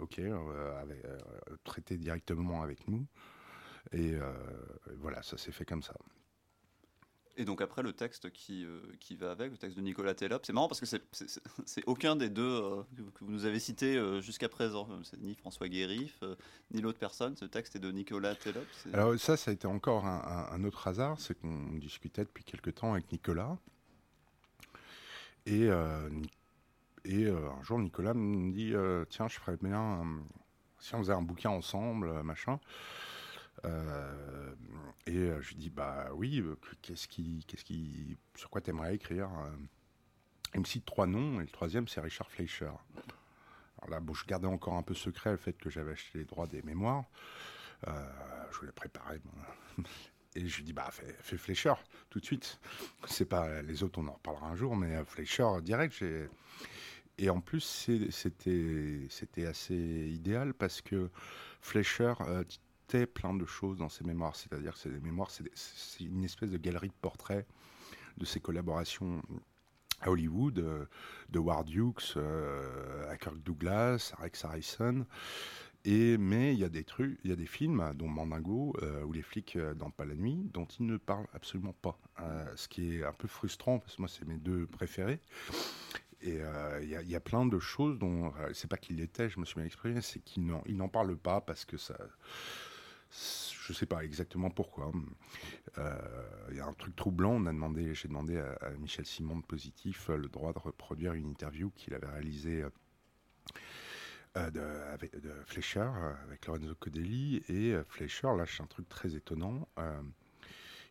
ok, 0.00 0.20
traitez 1.64 1.98
directement 1.98 2.62
avec 2.62 2.86
nous. 2.88 3.06
Et 3.92 4.14
euh, 4.14 4.32
voilà, 4.98 5.22
ça 5.22 5.38
s'est 5.38 5.52
fait 5.52 5.64
comme 5.64 5.82
ça. 5.82 5.94
Et 7.36 7.44
donc 7.44 7.60
après 7.60 7.82
le 7.82 7.92
texte 7.92 8.30
qui, 8.30 8.64
euh, 8.64 8.80
qui 9.00 9.16
va 9.16 9.32
avec, 9.32 9.50
le 9.50 9.58
texte 9.58 9.76
de 9.76 9.82
Nicolas 9.82 10.14
Tellop, 10.14 10.38
c'est 10.44 10.52
marrant 10.52 10.68
parce 10.68 10.80
que 10.80 10.86
c'est 11.66 11.82
aucun 11.86 12.14
des 12.14 12.30
deux 12.30 12.42
euh, 12.42 12.82
que 12.94 13.24
vous 13.24 13.32
nous 13.32 13.44
avez 13.44 13.58
cités 13.58 14.00
jusqu'à 14.22 14.48
présent. 14.48 14.88
C'est 15.02 15.20
ni 15.20 15.34
François 15.34 15.68
Guérif, 15.68 16.22
ni 16.70 16.80
l'autre 16.80 17.00
personne. 17.00 17.36
Ce 17.36 17.44
texte 17.44 17.74
est 17.74 17.80
de 17.80 17.90
Nicolas 17.90 18.36
Tellop. 18.36 18.64
Alors 18.92 19.18
ça, 19.18 19.36
ça 19.36 19.50
a 19.50 19.54
été 19.54 19.66
encore 19.66 20.06
un, 20.06 20.62
autre 20.62 20.86
hasard, 20.86 21.18
c'est 21.18 21.34
qu'on 21.34 21.72
discutait 21.78 22.24
depuis 22.24 22.44
quelques 22.44 22.76
temps 22.76 22.92
avec 22.92 23.10
Nicolas. 23.10 23.58
Et, 25.46 25.68
et 27.04 27.28
un 27.28 27.62
jour, 27.64 27.80
Nicolas 27.80 28.14
me 28.14 28.52
dit, 28.52 28.74
tiens, 29.10 29.26
je 29.26 29.40
ferais 29.40 29.56
bien, 29.60 30.04
si 30.78 30.94
on 30.94 30.98
faisait 30.98 31.12
un 31.12 31.22
bouquin 31.22 31.50
ensemble, 31.50 32.22
machin. 32.22 32.60
Euh, 33.64 34.54
et 35.06 35.16
euh, 35.16 35.40
je 35.40 35.50
lui 35.50 35.56
dis 35.56 35.70
bah 35.70 36.08
oui, 36.14 36.40
euh, 36.40 36.56
qu'est-ce 36.82 37.08
qui, 37.08 37.44
qu'est-ce 37.46 37.64
qui, 37.64 38.16
sur 38.36 38.50
quoi 38.50 38.60
t'aimerais 38.60 38.94
écrire 38.94 39.30
Il 40.54 40.60
me 40.60 40.64
cite 40.64 40.84
trois 40.84 41.06
noms 41.06 41.40
et 41.40 41.44
le 41.44 41.50
troisième 41.50 41.88
c'est 41.88 42.00
Richard 42.00 42.30
Fleischer. 42.30 42.72
Alors 43.78 43.90
là, 43.90 44.00
bon, 44.00 44.14
je 44.14 44.24
gardais 44.24 44.46
encore 44.46 44.74
un 44.74 44.82
peu 44.82 44.94
secret 44.94 45.32
le 45.32 45.36
fait 45.36 45.54
que 45.58 45.68
j'avais 45.68 45.92
acheté 45.92 46.18
les 46.18 46.24
droits 46.24 46.46
des 46.46 46.62
mémoires. 46.62 47.04
je 47.86 48.58
voulais 48.58 48.72
préparer. 48.72 49.20
Et 50.36 50.48
je 50.48 50.56
lui 50.56 50.64
dis 50.64 50.72
bah 50.72 50.90
fais, 50.90 51.36
Fleischer 51.36 51.74
tout 52.10 52.18
de 52.18 52.24
suite. 52.24 52.58
C'est 53.06 53.28
pas 53.28 53.62
les 53.62 53.84
autres, 53.84 54.00
on 54.00 54.08
en 54.08 54.14
reparlera 54.14 54.48
un 54.48 54.56
jour, 54.56 54.74
mais 54.74 55.04
Fleischer 55.04 55.46
direct. 55.62 56.02
Et 57.18 57.30
en 57.30 57.40
plus, 57.40 57.60
c'était 58.10 59.46
assez 59.46 59.76
idéal 59.76 60.54
parce 60.54 60.80
que 60.80 61.08
Fleischer 61.60 62.14
plein 63.06 63.34
de 63.34 63.44
choses 63.44 63.78
dans 63.78 63.88
ses 63.88 64.04
mémoires. 64.04 64.36
C'est-à-dire 64.36 64.74
que 64.74 64.88
des 64.88 65.00
mémoires, 65.00 65.30
c'est 65.30 66.04
une 66.04 66.24
espèce 66.24 66.50
de 66.50 66.58
galerie 66.58 66.88
de 66.88 66.94
portraits 67.00 67.46
de 68.16 68.24
ses 68.24 68.40
collaborations 68.40 69.22
à 70.00 70.10
Hollywood, 70.10 70.58
euh, 70.58 70.84
de 71.30 71.38
Ward 71.38 71.68
Hughes 71.68 72.14
euh, 72.16 73.10
à 73.10 73.16
Kirk 73.16 73.42
Douglas, 73.42 74.12
à 74.18 74.22
Rex 74.22 74.44
Harrison. 74.44 75.06
Et, 75.86 76.16
mais 76.16 76.54
il 76.54 76.60
y 76.60 76.64
a 76.64 76.70
des 76.70 76.84
trucs, 76.84 77.18
il 77.24 77.30
y 77.30 77.32
a 77.32 77.36
des 77.36 77.46
films, 77.46 77.92
dont 77.94 78.08
Mandingo 78.08 78.74
euh, 78.82 79.04
ou 79.04 79.12
Les 79.12 79.22
flics 79.22 79.58
dans 79.76 79.90
Pas 79.90 80.06
la 80.06 80.14
nuit, 80.14 80.48
dont 80.52 80.64
il 80.64 80.86
ne 80.86 80.96
parle 80.96 81.26
absolument 81.34 81.74
pas. 81.74 81.98
ce 82.56 82.68
qui 82.68 82.96
est 82.96 83.04
un 83.04 83.12
peu 83.12 83.28
frustrant, 83.28 83.78
parce 83.80 83.96
que 83.96 84.02
moi, 84.02 84.08
c'est 84.08 84.26
mes 84.26 84.38
deux 84.38 84.66
préférés. 84.66 85.20
Et 86.22 86.40
il 86.80 86.88
y, 86.88 87.10
y, 87.10 87.14
a 87.14 87.20
plein 87.20 87.44
de 87.44 87.58
choses 87.58 87.98
dont, 87.98 88.32
c'est 88.54 88.66
pas 88.66 88.78
qu'il 88.78 88.98
était, 89.02 89.28
je 89.28 89.38
me 89.38 89.44
suis 89.44 89.56
bien 89.56 89.66
exprimé, 89.66 90.00
c'est 90.00 90.20
qu'il 90.20 90.46
n'en 90.46 90.88
parle 90.88 91.18
pas 91.18 91.42
parce 91.42 91.66
que 91.66 91.76
ça 91.76 91.98
je 93.14 93.72
ne 93.72 93.74
sais 93.74 93.86
pas 93.86 94.04
exactement 94.04 94.50
pourquoi. 94.50 94.92
Euh, 95.78 95.98
il 96.50 96.56
y 96.56 96.60
a 96.60 96.66
un 96.66 96.72
truc 96.72 96.94
troublant. 96.96 97.32
On 97.32 97.46
a 97.46 97.52
demandé, 97.52 97.94
j'ai 97.94 98.08
demandé 98.08 98.38
à, 98.38 98.70
Michel 98.78 99.06
Simon 99.06 99.38
de 99.38 99.44
Positif 99.44 100.10
euh, 100.10 100.16
le 100.16 100.28
droit 100.28 100.52
de 100.52 100.58
reproduire 100.58 101.14
une 101.14 101.28
interview 101.28 101.70
qu'il 101.70 101.94
avait 101.94 102.08
réalisée 102.08 102.64
euh, 104.36 104.50
de, 104.50 104.60
avec, 104.92 105.18
de 105.18 105.32
Fleischer 105.46 105.88
avec 106.24 106.46
Lorenzo 106.46 106.74
Codelli. 106.74 107.42
Et 107.48 107.74
Fleischer 107.88 108.28
lâche 108.36 108.60
un 108.60 108.66
truc 108.66 108.88
très 108.88 109.14
étonnant. 109.14 109.68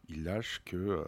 il 0.10 0.24
lâche 0.24 0.62
que 0.66 1.06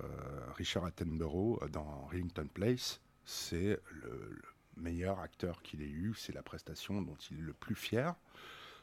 Richard 0.55 0.86
Attenborough, 0.86 1.69
dans 1.69 2.05
Rillington 2.07 2.48
Place, 2.53 3.01
c'est 3.24 3.79
le, 3.91 4.41
meilleur 4.77 5.19
acteur 5.19 5.62
qu'il 5.62 5.81
ait 5.81 5.89
eu, 5.89 6.13
c'est 6.15 6.34
la 6.34 6.43
prestation 6.43 7.01
dont 7.01 7.15
il 7.31 7.39
est 7.39 7.41
le 7.41 7.53
plus 7.53 7.75
fier, 7.75 8.15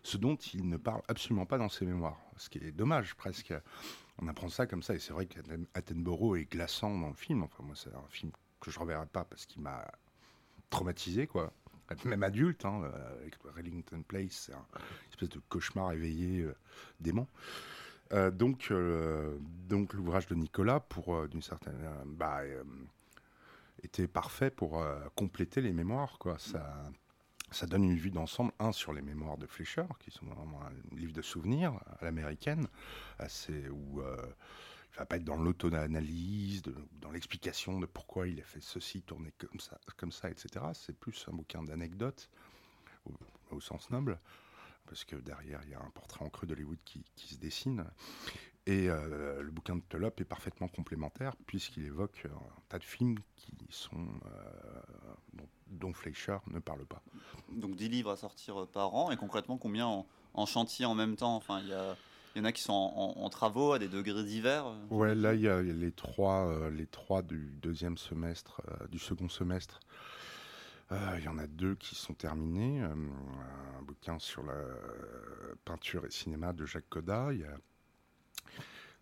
ce 0.02 0.16
dont 0.16 0.36
il 0.36 0.68
ne 0.68 0.76
parle 0.76 1.02
absolument 1.08 1.46
pas 1.46 1.58
dans 1.58 1.68
ses 1.68 1.86
mémoires, 1.86 2.18
ce 2.36 2.48
qui 2.48 2.58
est 2.58 2.72
dommage 2.72 3.14
presque. 3.14 3.54
On 4.18 4.28
apprend 4.28 4.48
ça 4.48 4.66
comme 4.66 4.82
ça, 4.82 4.94
et 4.94 4.98
c'est 4.98 5.12
vrai 5.12 5.26
qu'Attenborough 5.26 6.36
est 6.36 6.44
glaçant 6.44 6.96
dans 6.98 7.08
le 7.08 7.14
film. 7.14 7.42
Enfin, 7.42 7.62
moi, 7.62 7.74
c'est 7.76 7.94
un 7.94 8.08
film 8.08 8.32
que 8.60 8.70
je 8.70 8.78
reverrai 8.78 9.06
pas 9.06 9.24
parce 9.24 9.46
qu'il 9.46 9.62
m'a 9.62 9.90
traumatisé, 10.70 11.26
quoi. 11.26 11.52
Même 12.04 12.22
adulte, 12.22 12.64
hein, 12.64 12.90
avec 13.20 13.36
Rillington 13.54 14.02
Place, 14.02 14.46
c'est 14.46 14.52
une 14.52 15.10
espèce 15.10 15.28
de 15.28 15.40
cauchemar 15.50 15.92
éveillé 15.92 16.40
euh, 16.40 16.54
dément. 17.00 17.28
Euh, 18.12 18.30
donc, 18.30 18.68
euh, 18.70 19.36
donc 19.68 19.92
l'ouvrage 19.92 20.26
de 20.26 20.34
Nicolas, 20.34 20.80
pour 20.80 21.28
d'une 21.28 21.42
certaine, 21.42 21.76
bah, 22.06 22.40
était 23.82 24.08
parfait 24.08 24.50
pour 24.50 24.82
compléter 25.16 25.60
les 25.60 25.72
mémoires, 25.72 26.18
quoi. 26.18 26.38
Ça, 26.38 26.90
ça 27.52 27.66
donne 27.66 27.84
une 27.84 27.96
vue 27.96 28.10
d'ensemble, 28.10 28.52
un 28.58 28.72
sur 28.72 28.92
les 28.92 29.02
mémoires 29.02 29.38
de 29.38 29.46
Fleischer, 29.46 29.84
qui 30.00 30.10
sont 30.10 30.26
vraiment 30.26 30.60
un 30.62 30.96
livre 30.96 31.12
de 31.12 31.22
souvenirs 31.22 31.74
à 32.00 32.04
l'américaine, 32.04 32.66
où 33.70 34.00
il 34.00 34.98
va 34.98 35.06
pas 35.06 35.16
être 35.16 35.24
dans 35.24 35.36
l'auto-analyse, 35.36 36.62
dans 37.00 37.10
l'explication 37.10 37.78
de 37.78 37.86
pourquoi 37.86 38.28
il 38.28 38.40
a 38.40 38.44
fait 38.44 38.62
ceci, 38.62 39.02
tourner 39.02 39.32
comme 39.38 39.60
ça, 39.60 39.78
comme 39.96 40.12
ça 40.12 40.30
etc. 40.30 40.64
C'est 40.74 40.96
plus 40.96 41.24
un 41.28 41.32
bouquin 41.32 41.62
d'anecdotes, 41.62 42.28
au, 43.50 43.60
sens 43.60 43.90
noble, 43.90 44.18
parce 44.86 45.04
que 45.04 45.16
derrière, 45.16 45.60
il 45.64 45.70
y 45.70 45.74
a 45.74 45.80
un 45.80 45.90
portrait 45.90 46.24
en 46.24 46.30
creux 46.30 46.46
d'Hollywood 46.46 46.78
qui 46.84 47.04
se 47.16 47.38
dessine. 47.38 47.84
Et 48.66 48.88
euh, 48.88 49.42
le 49.42 49.50
bouquin 49.50 49.74
de 49.76 49.82
Tolop 49.88 50.20
est 50.20 50.24
parfaitement 50.24 50.68
complémentaire, 50.68 51.34
puisqu'il 51.46 51.84
évoque 51.84 52.26
un 52.26 52.62
tas 52.68 52.78
de 52.78 52.84
films 52.84 53.18
qui 53.34 53.52
sont, 53.70 54.06
euh, 54.26 55.42
dont, 55.66 55.92
Fleischer 55.92 56.38
ne 56.46 56.60
parle 56.60 56.86
pas. 56.86 57.02
Donc 57.50 57.74
10 57.74 57.88
livres 57.88 58.10
à 58.10 58.16
sortir 58.16 58.66
par 58.68 58.94
an, 58.94 59.10
et 59.10 59.16
concrètement, 59.16 59.58
combien 59.58 59.86
en, 59.86 60.06
en 60.34 60.46
chantier 60.46 60.86
en 60.86 60.94
même 60.94 61.16
temps? 61.16 61.34
Enfin, 61.34 61.60
il 61.60 61.68
y 61.68 61.72
a 61.72 61.96
il 62.34 62.38
y 62.38 62.42
en 62.42 62.44
a 62.44 62.52
qui 62.52 62.62
sont 62.62 62.72
en, 62.72 63.28
travaux 63.28 63.72
à 63.72 63.78
des 63.78 63.88
degrés 63.88 64.24
divers. 64.24 64.66
Euh, 64.66 64.86
ouais, 64.90 65.14
là 65.14 65.34
il 65.34 65.42
y 65.42 65.48
a 65.48 65.60
les 65.60 65.92
trois, 65.92 66.46
euh, 66.46 66.70
les 66.70 66.86
trois 66.86 67.22
du 67.22 67.52
deuxième 67.60 67.98
semestre, 67.98 68.62
euh, 68.68 68.86
du 68.88 68.98
second 68.98 69.28
semestre. 69.28 69.80
il 70.90 71.24
y 71.24 71.28
en 71.28 71.38
a 71.38 71.46
deux 71.46 71.74
qui 71.74 71.94
sont 71.94 72.14
terminés. 72.14 72.80
un 72.80 73.82
bouquin 73.82 74.18
sur 74.18 74.42
la 74.44 74.54
peinture 75.64 76.06
et 76.06 76.10
cinéma 76.10 76.52
de 76.52 76.64
Jacques 76.64 76.88
Coda. 76.88 77.32
Il 77.32 77.40
y 77.40 77.44
a 77.44 77.56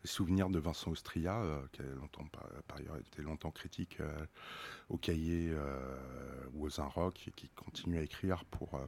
les 0.03 0.09
souvenirs 0.09 0.51
de 0.51 0.59
Vincent 0.59 0.91
Austria, 0.91 1.43
qui 1.73 1.83
a 1.83 1.85
longtemps, 1.85 2.25
été 2.99 3.23
longtemps 3.23 3.51
critique 3.51 3.99
au 4.89 4.97
cahier 4.97 5.53
ou 6.55 6.67
aux 6.67 6.83
Rock 6.95 7.29
et 7.29 7.33
qui 7.33 7.49
continue 7.51 7.99
à 7.99 8.03
écrire 8.03 8.45
pour 8.47 8.81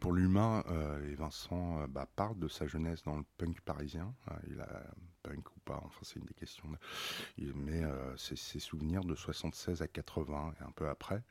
pour 0.00 0.12
l'humain, 0.12 0.64
euh, 0.68 1.10
et 1.10 1.14
Vincent 1.14 1.82
euh, 1.82 1.86
bah, 1.86 2.06
parle 2.16 2.38
de 2.38 2.48
sa 2.48 2.66
jeunesse 2.66 3.02
dans 3.02 3.16
le 3.16 3.24
punk 3.36 3.60
parisien. 3.62 4.14
Euh, 4.30 4.34
il 4.50 4.60
a 4.60 4.82
punk 5.22 5.50
ou 5.56 5.60
pas, 5.64 5.80
enfin 5.84 6.00
c'est 6.02 6.18
une 6.18 6.26
des 6.26 6.34
questions. 6.34 6.68
mais 7.38 7.82
c'est 8.16 8.38
ses 8.38 8.60
souvenirs 8.60 9.04
de 9.04 9.14
76 9.14 9.82
à 9.82 9.88
80 9.88 10.54
et 10.60 10.64
un 10.64 10.70
peu 10.70 10.88
après. 10.88 11.22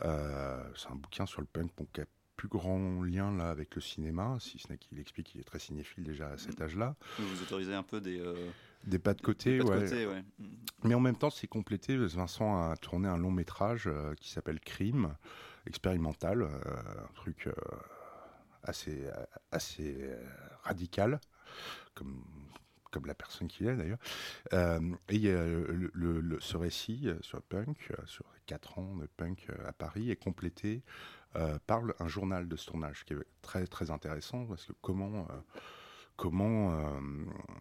c'est 0.00 0.90
un 0.90 0.96
bouquin 0.96 1.26
sur 1.26 1.40
le 1.40 1.46
punk 1.46 1.72
plus 2.44 2.58
grand 2.58 3.02
lien 3.02 3.34
là 3.34 3.48
avec 3.48 3.74
le 3.74 3.80
cinéma, 3.80 4.36
si 4.38 4.58
ce 4.58 4.68
n'est 4.68 4.78
qu'il 4.78 4.98
explique 4.98 5.28
qu'il 5.28 5.40
est 5.40 5.44
très 5.44 5.58
cinéphile 5.58 6.04
déjà 6.04 6.28
à 6.28 6.38
cet 6.38 6.60
âge-là. 6.60 6.94
Vous 7.18 7.42
autorisez 7.42 7.74
un 7.74 7.82
peu 7.82 8.00
des 8.00 8.20
des 8.86 8.98
pas 8.98 9.14
de 9.14 9.22
côté, 9.22 9.62
ouais. 9.62 10.24
Mais 10.82 10.94
en 10.94 11.00
même 11.00 11.16
temps, 11.16 11.30
c'est 11.30 11.46
complété. 11.46 11.96
Vincent 11.96 12.70
a 12.70 12.76
tourné 12.76 13.08
un 13.08 13.16
long 13.16 13.30
métrage 13.30 13.88
qui 14.20 14.30
s'appelle 14.30 14.60
Crime, 14.60 15.14
expérimental, 15.66 16.42
euh, 16.42 16.48
un 16.48 17.14
truc 17.14 17.46
euh, 17.46 17.52
assez, 18.62 19.06
assez 19.50 19.96
euh, 20.00 20.16
radical, 20.62 21.20
comme 21.94 22.22
comme 22.90 23.06
la 23.06 23.14
personne 23.14 23.48
qu'il 23.48 23.66
est 23.66 23.74
d'ailleurs. 23.74 23.98
et 25.08 25.18
le, 25.18 26.38
ce 26.38 26.56
récit 26.56 27.08
sur 27.22 27.42
punk, 27.42 27.90
sur 28.06 28.24
4 28.46 28.78
ans 28.78 28.94
de 28.94 29.06
punk 29.16 29.48
à 29.66 29.72
Paris, 29.72 30.12
est 30.12 30.16
complété 30.16 30.84
par 31.66 31.82
un 31.98 32.08
journal 32.08 32.48
de 32.48 32.56
ce 32.56 32.66
tournage 32.66 33.04
qui 33.04 33.14
est 33.14 33.18
très 33.42 33.66
très 33.66 33.90
intéressant 33.90 34.46
parce 34.46 34.66
que 34.66 34.72
comment 34.80 35.26
comment 36.16 36.68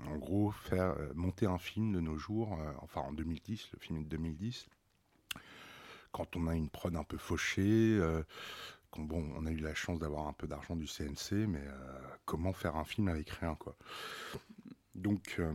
en 0.08 0.18
gros 0.18 0.52
faire 0.52 0.96
monter 1.16 1.48
un 1.48 1.58
film 1.58 1.92
de 1.92 2.00
nos 2.00 2.18
jours, 2.18 2.58
enfin 2.82 3.02
en 3.02 3.14
2010, 3.14 3.70
le 3.74 3.80
film 3.80 4.00
est 4.00 4.04
de 4.04 4.10
2010, 4.10 4.68
quand 6.14 6.38
on 6.38 6.48
a 6.48 6.56
une 6.56 6.70
prod 6.70 6.96
un 6.96 7.04
peu 7.04 7.18
fauchée, 7.18 7.98
euh, 8.00 8.24
bon, 8.98 9.30
on 9.36 9.46
a 9.46 9.52
eu 9.52 9.58
la 9.58 9.74
chance 9.74 10.00
d'avoir 10.00 10.28
un 10.28 10.34
peu 10.34 10.48
d'argent 10.48 10.78
du 10.78 10.88
CNC, 10.88 11.48
mais 11.48 11.60
euh, 11.60 12.00
comment 12.26 12.54
faire 12.54 12.78
un 12.78 12.86
film 12.86 13.10
avec 13.10 13.30
rien, 13.32 13.56
quoi. 13.56 13.76
Donc, 14.96 15.36
euh, 15.40 15.52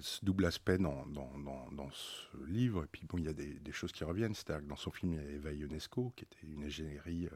ce 0.00 0.24
double 0.24 0.46
aspect 0.46 0.78
dans, 0.78 1.04
dans, 1.06 1.90
ce 1.92 2.44
livre, 2.46 2.84
et 2.84 2.86
puis 2.90 3.04
bon, 3.06 3.18
il 3.18 3.24
y 3.24 3.28
a 3.28 3.32
des, 3.32 3.72
choses 3.72 3.92
qui 3.92 4.04
reviennent, 4.04 4.34
c'est-à-dire 4.34 4.64
que 4.64 4.68
dans 4.68 4.76
son 4.76 4.90
film, 4.90 5.12
il 5.12 5.16
y 5.16 5.26
a 5.26 5.30
Eva 5.30 5.52
Ionesco, 5.52 6.12
qui 6.16 6.24
était 6.24 6.46
une 6.46 6.62
égérie, 6.62 7.28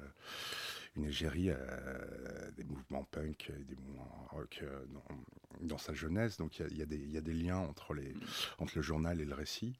une 0.97 1.05
égérie 1.05 1.51
des 2.57 2.65
mouvements 2.65 3.05
punk 3.05 3.51
et 3.51 3.65
des 3.65 3.77
mouvements 3.77 4.27
rock 4.31 4.65
dans, 5.61 5.79
sa 5.79 5.93
jeunesse, 5.93 6.39
donc 6.39 6.59
il 6.59 6.79
y, 6.79 6.83
a, 6.83 6.87
des, 6.87 6.97
il 6.97 7.13
y 7.13 7.19
a 7.19 7.21
des 7.21 7.35
liens 7.35 7.59
entre, 7.59 7.93
les, 7.93 8.15
entre 8.59 8.73
le 8.77 8.83
journal 8.83 9.21
et 9.21 9.25
le 9.27 9.35
récit. 9.35 9.79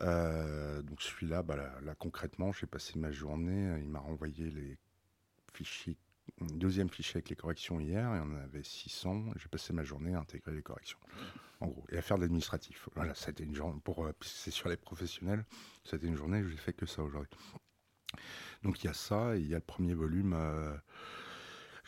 Euh, 0.00 0.82
donc 0.82 1.02
celui-là, 1.02 1.42
bah, 1.42 1.56
là, 1.56 1.94
concrètement, 1.94 2.52
j'ai 2.52 2.66
passé 2.66 2.98
ma 2.98 3.10
journée, 3.10 3.68
euh, 3.68 3.78
il 3.78 3.88
m'a 3.88 4.00
renvoyé 4.00 4.50
les 4.50 4.76
fichiers, 5.52 5.96
deuxième 6.40 6.90
fichier 6.90 7.16
avec 7.16 7.30
les 7.30 7.36
corrections 7.36 7.80
hier, 7.80 8.14
et 8.14 8.20
on 8.20 8.32
en 8.32 8.36
avait 8.36 8.62
600, 8.62 9.32
j'ai 9.36 9.48
passé 9.48 9.72
ma 9.72 9.84
journée 9.84 10.14
à 10.14 10.20
intégrer 10.20 10.52
les 10.52 10.62
corrections, 10.62 10.98
en 11.60 11.66
gros, 11.66 11.84
et 11.90 11.98
à 11.98 12.02
faire 12.02 12.16
de 12.16 12.22
l'administratif. 12.22 12.88
Voilà, 12.94 13.14
c'était 13.14 13.44
une 13.44 13.54
journée, 13.54 13.80
pour, 13.82 14.04
euh, 14.04 14.12
c'est 14.20 14.50
sur 14.50 14.68
les 14.68 14.76
professionnels, 14.76 15.44
c'était 15.84 16.06
une 16.06 16.16
journée, 16.16 16.42
je 16.42 16.48
n'ai 16.48 16.56
fait 16.56 16.72
que 16.72 16.86
ça 16.86 17.02
aujourd'hui. 17.02 17.36
Donc 18.62 18.82
il 18.82 18.86
y 18.86 18.90
a 18.90 18.94
ça, 18.94 19.36
et 19.36 19.40
il 19.40 19.48
y 19.48 19.54
a 19.54 19.58
le 19.58 19.64
premier 19.64 19.94
volume... 19.94 20.36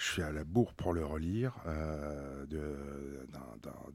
Je 0.01 0.07
suis 0.07 0.23
à 0.23 0.33
la 0.33 0.45
bourre 0.45 0.73
pour 0.73 0.95
le 0.95 1.05
relire, 1.05 1.53
euh, 1.67 2.47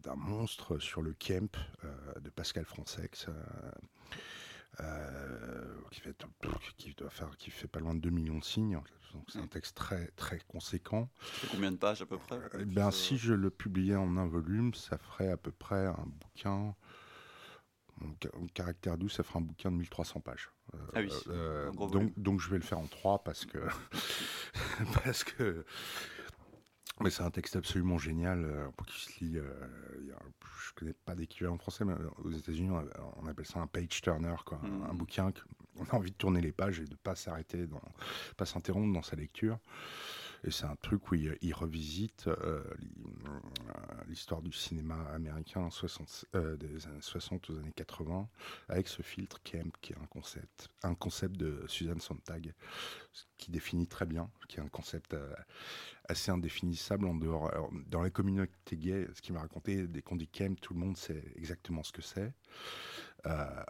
d'un 0.04 0.16
monstre 0.16 0.78
sur 0.78 1.02
le 1.02 1.14
Kemp 1.14 1.58
euh, 1.84 2.20
de 2.20 2.30
Pascal 2.30 2.64
Francex, 2.64 3.26
euh, 4.82 5.74
qui, 5.90 6.02
fait, 6.02 6.16
qui, 6.78 6.94
doit 6.94 7.10
faire, 7.10 7.36
qui 7.38 7.50
fait 7.50 7.68
pas 7.68 7.80
loin 7.80 7.96
de 7.96 8.02
2 8.02 8.12
millions 8.12 8.38
de 8.38 8.44
signes. 8.44 8.80
C'est 9.28 9.40
un 9.40 9.48
texte 9.48 9.76
très, 9.76 10.08
très 10.16 10.40
conséquent. 10.48 11.10
combien 11.52 11.72
de 11.72 11.78
pages 11.78 12.02
à 12.02 12.06
peu 12.06 12.18
près? 12.18 12.40
Eh 12.60 12.66
ben, 12.66 12.92
Si 12.92 13.18
je 13.18 13.34
le 13.34 13.50
publiais 13.50 13.96
en 13.96 14.18
un 14.18 14.28
volume, 14.28 14.74
ça 14.74 14.98
ferait 14.98 15.32
à 15.32 15.38
peu 15.38 15.52
près 15.52 15.86
un 15.86 16.06
bouquin. 16.06 16.76
Mon 18.02 18.48
caractère 18.54 18.98
doux, 18.98 19.08
ça 19.08 19.24
ferait 19.24 19.40
un 19.40 19.44
bouquin 19.44 19.72
de 19.72 19.78
1300 19.78 20.20
pages. 20.20 20.50
ah 20.94 21.00
oui. 21.00 21.10
donc, 21.92 22.12
donc, 22.18 22.42
je 22.42 22.50
vais 22.50 22.58
le 22.58 22.64
faire 22.64 22.80
en 22.80 22.88
trois 22.88 23.24
parce 23.24 23.46
que 23.46 23.60
parce 25.04 25.24
que. 25.24 25.66
Mais 27.02 27.10
c'est 27.10 27.24
un 27.24 27.32
texte 27.32 27.58
absolument 27.58 27.98
génial 27.98 28.46
euh, 28.46 28.70
pour 28.78 28.86
qui 28.86 29.02
se 29.02 29.24
lit. 29.24 29.38
Euh, 29.38 29.50
je 30.66 30.74
connais 30.76 30.94
pas 30.94 31.14
d'équivalent 31.14 31.58
français, 31.58 31.84
mais 31.84 31.94
aux 32.24 32.32
États-Unis, 32.32 32.70
on, 33.18 33.28
appelle 33.28 33.46
ça 33.46 33.60
un 33.60 33.68
page 33.68 34.02
turner, 34.02 34.36
quoi, 34.46 34.60
un, 34.64 34.94
hmm. 34.94 34.98
bouquin 34.98 35.32
qu'on 35.32 35.84
a 35.84 35.96
envie 35.96 36.12
de 36.12 36.16
tourner 36.16 36.42
les 36.42 36.54
pages 36.54 36.80
et 36.80 36.86
de 36.86 36.96
pas 36.96 37.16
s'arrêter, 37.16 37.68
pas 38.38 38.46
s'interrompre 38.46 38.94
dans 38.94 39.02
sa 39.02 39.16
lecture. 39.18 39.60
Et 40.46 40.52
c'est 40.52 40.66
un 40.66 40.76
truc 40.76 41.12
où 41.12 41.16
il, 41.16 41.54
revisite 41.54 42.28
euh, 42.28 42.64
l'histoire 44.08 44.44
du 44.44 44.52
cinéma 44.52 44.96
américain 45.12 45.70
60, 45.72 46.26
des 46.60 46.88
années 46.88 47.02
60 47.02 47.50
aux 47.50 47.58
années 47.58 47.74
80 47.76 48.30
avec 48.70 48.88
ce 48.88 49.02
filtre 49.02 49.42
Kemp, 49.44 49.76
qui 49.82 49.94
est 49.94 49.98
un 49.98 50.06
concept, 50.06 50.70
un 50.84 50.94
concept 50.94 51.36
de 51.36 51.64
Susan 51.68 52.00
Sontag, 52.00 52.54
qui 53.38 53.50
définit 53.50 53.88
très 53.88 54.06
bien, 54.06 54.30
qui 54.48 54.58
est 54.58 54.64
un 54.64 54.68
concept 54.68 55.16
euh, 55.16 55.34
assez 56.08 56.30
indéfinissable 56.30 57.08
en 57.08 57.16
dehors. 57.16 57.52
dans 57.88 58.02
la 58.02 58.12
communauté 58.12 58.78
gay, 58.78 59.08
ce 59.16 59.22
qu'il 59.22 59.34
m'a 59.34 59.42
raconté, 59.42 59.88
dès 59.88 60.04
qu'on 60.04 60.16
dit 60.16 60.28
Kemp, 60.28 60.62
tout 60.62 60.76
le 60.76 60.80
monde 60.80 60.96
sait 60.96 61.24
exactement 61.36 61.82
ce 61.82 61.92
que 61.92 62.04
c'est. 62.04 62.32
Euh, 63.26 63.64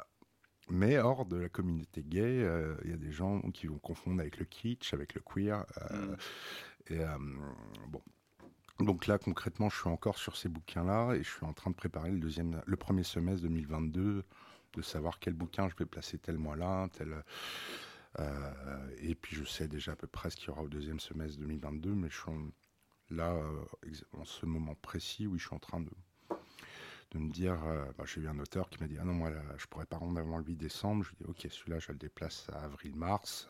mais 0.69 0.97
hors 0.97 1.25
de 1.25 1.37
la 1.37 1.49
communauté 1.49 2.03
gay, 2.03 2.43
euh, 2.43 2.75
il 2.83 2.91
y 2.91 2.93
a 2.93 2.97
des 2.97 3.11
gens 3.11 3.41
qui 3.51 3.67
vont 3.67 3.77
confondre 3.77 4.21
avec 4.21 4.37
le 4.37 4.45
kitsch, 4.45 4.93
avec 4.93 5.13
le 5.13 5.21
queer. 5.21 5.65
Mm. 5.91 6.15
Et 6.93 6.99
bon. 7.87 8.01
Donc 8.79 9.07
là, 9.07 9.17
concrètement, 9.17 9.69
je 9.69 9.77
suis 9.77 9.89
encore 9.89 10.17
sur 10.17 10.35
ces 10.35 10.49
bouquins-là 10.49 11.13
et 11.13 11.23
je 11.23 11.29
suis 11.29 11.45
en 11.45 11.53
train 11.53 11.71
de 11.71 11.75
préparer 11.75 12.11
le, 12.11 12.19
deuxième, 12.19 12.61
le 12.65 12.75
premier 12.75 13.03
semestre 13.03 13.43
2022, 13.43 14.23
de 14.73 14.81
savoir 14.81 15.19
quel 15.19 15.33
bouquin 15.33 15.69
je 15.69 15.75
vais 15.77 15.85
placer 15.85 16.17
tel 16.17 16.37
mois-là, 16.37 16.89
tel 16.91 17.23
euh, 18.19 18.95
et 18.99 19.15
puis 19.15 19.35
je 19.35 19.43
sais 19.43 19.67
déjà 19.67 19.93
à 19.93 19.95
peu 19.95 20.07
près 20.07 20.29
ce 20.29 20.35
qu'il 20.35 20.47
y 20.47 20.49
aura 20.51 20.63
au 20.63 20.69
deuxième 20.69 20.99
semestre 20.99 21.39
2022, 21.39 21.93
mais 21.93 22.09
je 22.09 22.17
suis 22.17 22.31
là, 23.09 23.33
euh, 23.33 23.65
en 24.13 24.25
ce 24.25 24.45
moment 24.45 24.75
précis, 24.75 25.27
où 25.27 25.37
je 25.37 25.45
suis 25.45 25.55
en 25.55 25.59
train 25.59 25.81
de, 25.81 25.91
de 27.15 27.23
me 27.23 27.31
dire, 27.31 27.57
bah, 27.97 28.03
j'ai 28.05 28.21
eu 28.21 28.27
un 28.27 28.39
auteur 28.39 28.69
qui 28.69 28.79
m'a 28.79 28.87
dit, 28.87 28.97
ah 28.99 29.05
non, 29.05 29.13
moi, 29.13 29.29
là, 29.29 29.41
je 29.57 29.65
pourrais 29.67 29.85
pas 29.85 29.97
rendre 29.97 30.19
avant 30.19 30.37
le 30.37 30.43
8 30.43 30.55
décembre. 30.55 31.03
Je 31.03 31.09
lui 31.09 31.17
dis, 31.17 31.25
ok, 31.25 31.47
celui-là, 31.51 31.79
je 31.79 31.91
le 31.91 31.97
déplace 31.97 32.47
à 32.51 32.63
avril-mars. 32.63 33.49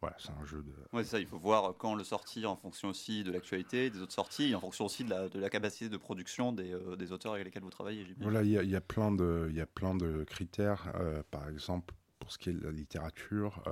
voilà, 0.00 0.16
c'est 0.18 0.32
un 0.32 0.44
jeu 0.44 0.62
de. 0.62 0.72
Oui, 0.92 1.04
ça, 1.04 1.20
il 1.20 1.26
faut 1.26 1.38
voir 1.38 1.74
quand 1.78 1.94
le 1.94 2.04
sortir 2.04 2.50
en 2.50 2.56
fonction 2.56 2.88
aussi 2.88 3.24
de 3.24 3.30
l'actualité, 3.30 3.90
des 3.90 4.00
autres 4.00 4.12
sorties, 4.12 4.50
et 4.50 4.54
en 4.54 4.60
fonction 4.60 4.84
aussi 4.86 5.04
de 5.04 5.10
la, 5.10 5.28
de 5.28 5.38
la 5.38 5.48
capacité 5.48 5.88
de 5.88 5.96
production 5.96 6.52
des, 6.52 6.76
des, 6.98 7.12
auteurs 7.12 7.32
avec 7.32 7.44
lesquels 7.44 7.62
vous 7.62 7.70
travaillez. 7.70 8.06
Voilà, 8.20 8.42
il 8.42 8.48
y, 8.48 8.70
y, 8.70 8.76
a 8.76 8.80
plein 8.80 9.12
de, 9.12 9.46
il 9.50 9.56
y 9.56 9.60
a 9.60 9.66
plein 9.66 9.94
de 9.94 10.24
critères. 10.24 10.92
par 11.30 11.48
exemple, 11.48 11.94
pour 12.18 12.32
ce 12.32 12.38
qui 12.38 12.50
est 12.50 12.54
de 12.54 12.64
la 12.64 12.72
littérature, 12.72 13.62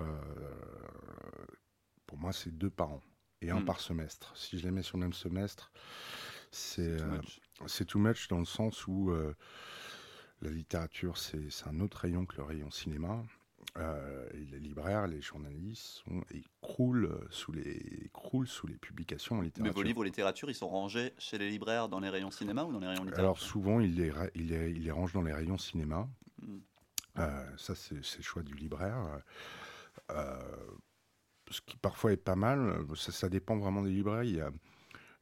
pour 2.06 2.18
moi, 2.18 2.32
c'est 2.32 2.56
deux 2.56 2.70
par 2.70 2.90
an 2.90 3.00
et 3.40 3.50
un 3.50 3.60
hmm. 3.60 3.64
par 3.64 3.80
semestre. 3.80 4.32
Si 4.36 4.58
je 4.58 4.64
les 4.64 4.70
mets 4.70 4.82
sur 4.82 4.96
le 4.98 5.02
même 5.02 5.12
semestre, 5.12 5.72
c'est 6.50 6.98
c'est 7.66 7.84
too, 7.84 7.98
much 7.98 8.28
dans 8.28 8.38
le 8.38 8.44
sens 8.44 8.86
où 8.86 9.10
euh, 9.10 9.34
la 10.40 10.50
littérature, 10.50 11.18
c'est 11.18 11.48
un 11.66 11.80
autre 11.80 11.98
rayon 11.98 12.26
que 12.26 12.36
le 12.36 12.42
rayon 12.42 12.70
cinéma. 12.70 13.22
Euh, 13.78 14.28
et 14.34 14.44
les 14.44 14.58
libraires, 14.58 15.06
les 15.06 15.22
journalistes 15.22 16.02
sont, 16.04 16.22
ils 16.32 16.44
croulent 16.60 17.26
sous 17.30 17.52
les 17.52 18.10
croulent 18.12 18.48
sous 18.48 18.66
les 18.66 18.76
publications 18.76 19.38
en 19.38 19.40
littérature. 19.40 19.72
Mais 19.72 19.74
vos 19.74 19.82
livres 19.86 20.04
littérature, 20.04 20.50
ils 20.50 20.54
sont 20.54 20.68
rangés 20.68 21.14
chez 21.16 21.38
les 21.38 21.48
libraires 21.48 21.88
dans 21.88 22.00
les 22.00 22.10
rayons 22.10 22.32
cinéma 22.32 22.64
ou 22.64 22.72
dans 22.72 22.80
les 22.80 22.88
rayons 22.88 23.04
littérature? 23.04 23.24
Alors 23.24 23.38
souvent, 23.38 23.80
ils 23.80 23.94
les, 23.94 24.12
ils 24.34 24.48
les, 24.48 24.72
ils 24.72 24.82
les 24.82 24.90
rangent 24.90 25.12
dans 25.12 25.22
les 25.22 25.32
rayons 25.32 25.58
cinéma. 25.58 26.08
Hmm. 26.42 26.58
Euh, 27.18 27.56
ça, 27.56 27.74
c'est 27.74 27.94
le 27.94 28.22
choix 28.22 28.42
du 28.42 28.54
libraire. 28.54 29.22
ce 30.10 31.60
qui 31.64 31.76
parfois 31.76 32.12
est 32.12 32.16
pas 32.16 32.36
mal, 32.36 32.84
ça, 32.96 33.12
ça 33.12 33.28
dépend 33.28 33.56
vraiment 33.56 33.82
des 33.82 33.90
libraires. 33.90 34.24
Il 34.24 34.36
y 34.36 34.40
a, 34.40 34.50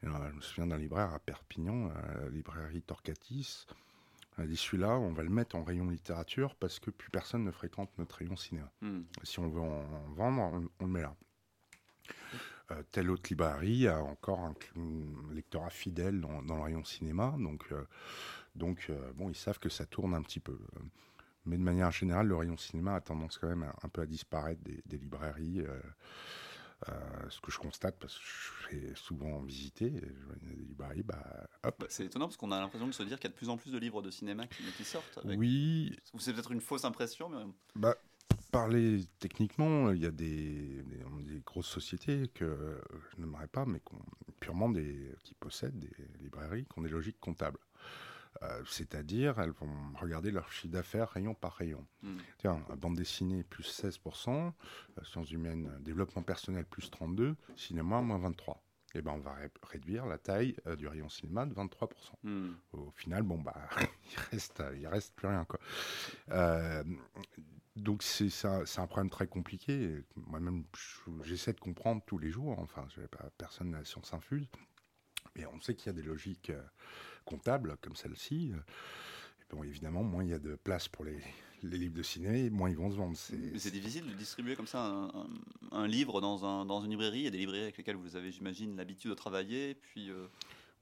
je 0.02 0.08
me 0.08 0.40
souviens 0.40 0.66
d'un 0.66 0.78
libraire 0.78 1.12
à 1.12 1.18
Perpignan, 1.18 1.88
la 1.88 2.28
librairie 2.30 2.82
Torcatis. 2.82 3.66
On 4.38 4.42
a 4.42 4.46
dit 4.46 4.56
celui-là, 4.56 4.98
on 4.98 5.12
va 5.12 5.22
le 5.22 5.28
mettre 5.28 5.56
en 5.56 5.64
rayon 5.64 5.90
littérature 5.90 6.54
parce 6.54 6.78
que 6.78 6.90
plus 6.90 7.10
personne 7.10 7.44
ne 7.44 7.50
fréquente 7.50 7.90
notre 7.98 8.16
rayon 8.16 8.36
cinéma. 8.36 8.70
Hmm. 8.80 9.02
Si 9.22 9.38
on 9.38 9.48
veut 9.48 9.60
en, 9.60 9.84
vendre, 10.14 10.68
on, 10.78 10.86
le 10.86 10.90
met 10.90 11.02
là. 11.02 11.14
Euh, 12.70 12.82
telle 12.90 13.10
autre 13.10 13.28
librairie 13.28 13.88
a 13.88 14.02
encore 14.02 14.40
un, 14.40 14.54
lectorat 15.32 15.70
fidèle 15.70 16.20
dans, 16.20 16.40
le 16.40 16.62
rayon 16.62 16.84
cinéma, 16.84 17.34
donc, 17.38 17.64
euh, 17.72 17.84
donc 18.54 18.86
euh, 18.90 19.12
bon, 19.14 19.28
ils 19.28 19.36
savent 19.36 19.58
que 19.58 19.68
ça 19.68 19.86
tourne 19.86 20.14
un 20.14 20.22
petit 20.22 20.40
peu. 20.40 20.58
Mais 21.44 21.58
de 21.58 21.62
manière 21.62 21.90
générale, 21.90 22.28
le 22.28 22.36
rayon 22.36 22.56
cinéma 22.56 22.94
a 22.94 23.00
tendance 23.00 23.38
quand 23.38 23.48
même 23.48 23.70
un 23.82 23.88
peu 23.88 24.02
à 24.02 24.06
disparaître 24.06 24.62
des, 24.62 24.80
des 24.86 24.98
librairies. 24.98 25.64
Euh, 26.88 26.92
ce 27.28 27.40
que 27.40 27.52
je 27.52 27.58
constate 27.58 27.96
parce 27.98 28.18
que 28.18 28.24
je 28.24 28.68
fais 28.68 28.94
souvent 28.94 29.40
visiter, 29.40 29.92
je 29.92 30.24
vois 30.24 30.36
des 30.36 30.54
librairies, 30.64 31.02
bah, 31.02 31.46
hop. 31.62 31.76
Bah, 31.78 31.86
c'est 31.90 32.06
étonnant 32.06 32.26
parce 32.26 32.38
qu'on 32.38 32.52
a 32.52 32.58
l'impression 32.58 32.86
de 32.86 32.92
se 32.92 33.02
dire 33.02 33.18
qu'il 33.18 33.28
y 33.28 33.30
a 33.30 33.32
de 33.32 33.36
plus 33.36 33.50
en 33.50 33.58
plus 33.58 33.70
de 33.70 33.78
livres 33.78 34.00
de 34.00 34.10
cinéma 34.10 34.46
qui, 34.46 34.84
sortent. 34.84 35.18
Oui. 35.24 35.94
Ou 36.14 36.20
c'est 36.20 36.32
peut-être 36.32 36.52
une 36.52 36.62
fausse 36.62 36.84
impression, 36.84 37.28
mais. 37.28 37.44
Bah, 37.74 37.96
parler 38.50 39.04
techniquement, 39.18 39.90
il 39.90 40.00
y 40.00 40.06
a 40.06 40.10
des, 40.10 40.82
des, 40.82 41.40
grosses 41.44 41.68
sociétés 41.68 42.28
que 42.34 42.80
je 43.12 43.20
n'aimerais 43.20 43.46
pas, 43.46 43.66
mais 43.66 43.80
purement 44.40 44.70
des, 44.70 45.14
qui 45.22 45.34
possèdent 45.34 45.78
des 45.78 45.90
librairies 46.20 46.64
qui 46.64 46.78
ont 46.78 46.82
des 46.82 46.88
logiques 46.88 47.20
comptables. 47.20 47.58
Euh, 48.42 48.62
c'est-à-dire, 48.66 49.38
elles 49.40 49.50
vont 49.50 49.68
regarder 50.00 50.30
leur 50.30 50.50
chiffre 50.52 50.72
d'affaires 50.72 51.10
rayon 51.10 51.34
par 51.34 51.54
rayon. 51.54 51.86
Hmm. 52.02 52.18
Tiens, 52.38 52.64
bande 52.78 52.96
dessinée 52.96 53.42
plus 53.42 53.64
16%, 53.64 54.30
euh, 54.30 55.04
sciences 55.04 55.30
humaines, 55.30 55.70
développement 55.80 56.22
personnel 56.22 56.64
plus 56.64 56.90
32%, 56.90 57.34
cinéma 57.56 58.00
moins 58.00 58.30
23%. 58.30 58.56
Et 58.92 58.98
eh 58.98 59.02
ben, 59.02 59.12
on 59.12 59.20
va 59.20 59.36
réduire 59.62 60.04
la 60.06 60.18
taille 60.18 60.56
euh, 60.66 60.74
du 60.74 60.88
rayon 60.88 61.08
cinéma 61.08 61.46
de 61.46 61.54
23%. 61.54 61.88
Hmm. 62.24 62.54
Au 62.72 62.90
final, 62.96 63.22
bon, 63.22 63.38
bah, 63.38 63.54
il 64.10 64.18
reste, 64.32 64.62
il 64.76 64.86
reste 64.88 65.14
plus 65.14 65.28
rien, 65.28 65.44
quoi. 65.44 65.60
donc 67.76 68.02
c'est 68.02 68.46
un, 68.46 68.86
problème 68.86 69.10
très 69.10 69.28
compliqué. 69.28 70.04
Moi-même, 70.16 70.64
j'essaie 71.22 71.52
de 71.52 71.60
comprendre 71.60 72.02
tous 72.04 72.18
les 72.18 72.30
jours. 72.30 72.58
Enfin, 72.58 72.86
pas, 73.12 73.30
personne 73.38 73.70
n'a 73.70 73.78
la 73.78 73.84
science 73.84 74.12
infuse. 74.12 74.48
Mais 75.36 75.46
on 75.46 75.60
sait 75.60 75.76
qu'il 75.76 75.86
y 75.86 75.90
a 75.90 75.92
des 75.92 76.02
logiques 76.02 76.50
comptable 77.24 77.76
comme 77.80 77.96
celle-ci, 77.96 78.52
euh, 78.54 78.60
bon, 79.50 79.62
évidemment, 79.62 80.02
moins 80.02 80.24
il 80.24 80.30
y 80.30 80.34
a 80.34 80.38
de 80.38 80.56
place 80.56 80.88
pour 80.88 81.04
les, 81.04 81.18
les, 81.62 81.78
livres 81.78 81.94
de 81.94 82.02
ciné, 82.02 82.50
moins 82.50 82.70
ils 82.70 82.76
vont 82.76 82.90
se 82.90 82.96
vendre. 82.96 83.16
C'est 83.16 83.70
difficile 83.70 84.06
de 84.06 84.14
distribuer 84.14 84.56
comme 84.56 84.66
ça 84.66 85.10
un, 85.72 85.86
livre 85.86 86.20
dans, 86.20 86.44
un, 86.44 86.64
dans, 86.66 86.82
une 86.82 86.90
librairie. 86.90 87.20
Il 87.20 87.24
y 87.24 87.28
a 87.28 87.30
des 87.30 87.38
librairies 87.38 87.64
avec 87.64 87.78
lesquelles 87.78 87.96
vous 87.96 88.16
avez, 88.16 88.32
j'imagine, 88.32 88.76
l'habitude 88.76 89.10
de 89.10 89.16
travailler, 89.16 89.74
puis. 89.74 90.10
Euh, 90.10 90.26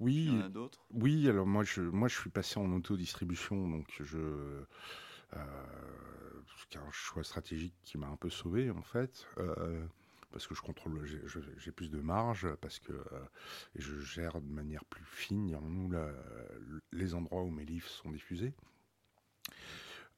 oui, 0.01 0.27
il 0.29 0.35
y 0.35 0.39
en 0.39 0.47
a 0.47 0.49
d'autres. 0.49 0.87
Oui, 0.93 1.29
alors 1.29 1.47
moi 1.47 1.65
je, 1.65 1.81
moi 1.81 2.07
je 2.07 2.17
suis 2.17 2.31
passé 2.31 2.59
en 2.59 2.73
autodistribution, 2.73 3.69
donc 3.69 3.87
je. 4.01 4.19
Euh, 5.37 5.45
c'est 6.71 6.79
un 6.79 6.91
choix 6.91 7.25
stratégique 7.25 7.75
qui 7.85 7.99
m'a 7.99 8.07
un 8.07 8.17
peu 8.17 8.31
sauvé 8.31 8.71
en 8.71 8.83
fait. 8.83 9.27
Euh, 9.39 9.85
parce 10.31 10.47
que 10.47 10.55
je 10.55 10.61
contrôle, 10.61 11.05
j'ai 11.57 11.73
plus 11.73 11.91
de 11.91 12.01
marge, 12.01 12.47
parce 12.61 12.79
que 12.79 12.93
euh, 12.93 13.25
je 13.77 13.99
gère 14.01 14.41
de 14.41 14.53
manière 14.53 14.85
plus 14.85 15.05
fine, 15.05 15.59
nous, 15.63 15.93
les 16.93 17.15
endroits 17.15 17.43
où 17.43 17.51
mes 17.51 17.65
livres 17.65 17.89
sont 17.89 18.11
diffusés. 18.11 18.55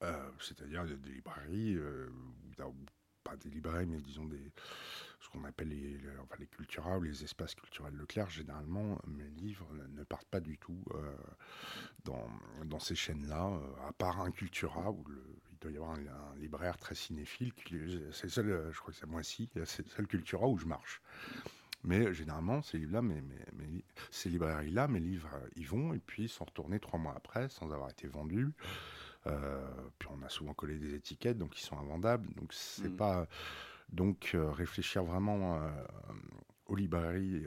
Euh, 0.02 0.30
c'est-à-dire 0.40 0.84
des 0.84 1.10
librairies, 1.10 1.76
euh, 1.76 2.08
pas 3.22 3.36
des 3.36 3.50
librairies, 3.50 3.86
mais 3.86 4.00
disons 4.00 4.24
des, 4.24 4.52
ce 5.20 5.28
qu'on 5.28 5.44
appelle 5.44 5.68
les, 5.68 6.00
enfin, 6.22 6.36
les 6.38 6.46
cultura 6.46 6.98
ou 6.98 7.02
les 7.02 7.22
espaces 7.22 7.54
culturels 7.54 7.94
Leclerc. 7.94 8.30
Généralement, 8.30 8.98
mes 9.06 9.28
livres 9.28 9.68
ne 9.90 10.02
partent 10.04 10.28
pas 10.28 10.40
du 10.40 10.58
tout 10.58 10.82
dans, 12.04 12.28
dans, 12.64 12.80
ces 12.80 12.94
chaînes-là, 12.94 13.60
à 13.86 13.92
part 13.92 14.22
un 14.22 14.30
Cultura 14.30 14.90
où 14.90 15.04
le, 15.04 15.22
doit 15.60 15.70
y 15.70 15.76
avoir 15.76 15.92
un, 15.92 16.36
libraire 16.38 16.78
très 16.78 16.94
cinéphile. 16.94 17.52
C'est 18.12 18.24
le 18.24 18.30
seul, 18.30 18.70
je 18.72 18.78
crois 18.78 18.92
que 18.92 18.98
c'est 18.98 19.06
moi 19.06 19.22
ci, 19.22 19.48
c'est 19.64 19.84
le 19.84 19.90
seul 19.90 20.06
Cultura 20.06 20.48
où 20.48 20.58
je 20.58 20.66
marche. 20.66 21.00
Mais 21.82 22.12
généralement, 22.12 22.60
ces 22.62 22.78
livres-là, 22.78 23.02
ces 24.10 24.28
librairies-là, 24.28 24.88
mes 24.88 25.00
livres, 25.00 25.30
ils 25.56 25.66
vont 25.66 25.94
et 25.94 25.98
puis 25.98 26.24
ils 26.24 26.28
sont 26.28 26.44
retournés 26.44 26.78
trois 26.78 26.98
mois 26.98 27.14
après 27.16 27.48
sans 27.48 27.72
avoir 27.72 27.90
été 27.90 28.06
vendus. 28.06 28.52
Euh, 29.26 29.66
puis 29.98 30.08
on 30.12 30.22
a 30.22 30.28
souvent 30.28 30.54
collé 30.54 30.78
des 30.78 30.94
étiquettes, 30.94 31.38
donc 31.38 31.58
ils 31.58 31.64
sont 31.64 31.78
invendables. 31.78 32.28
Donc 32.34 32.52
c'est 32.52 32.88
mm. 32.88 32.96
pas 32.96 33.26
donc 33.90 34.32
euh, 34.34 34.50
réfléchir 34.50 35.04
vraiment 35.04 35.56
euh, 35.56 35.70
aux 36.66 36.76
librairies 36.76 37.44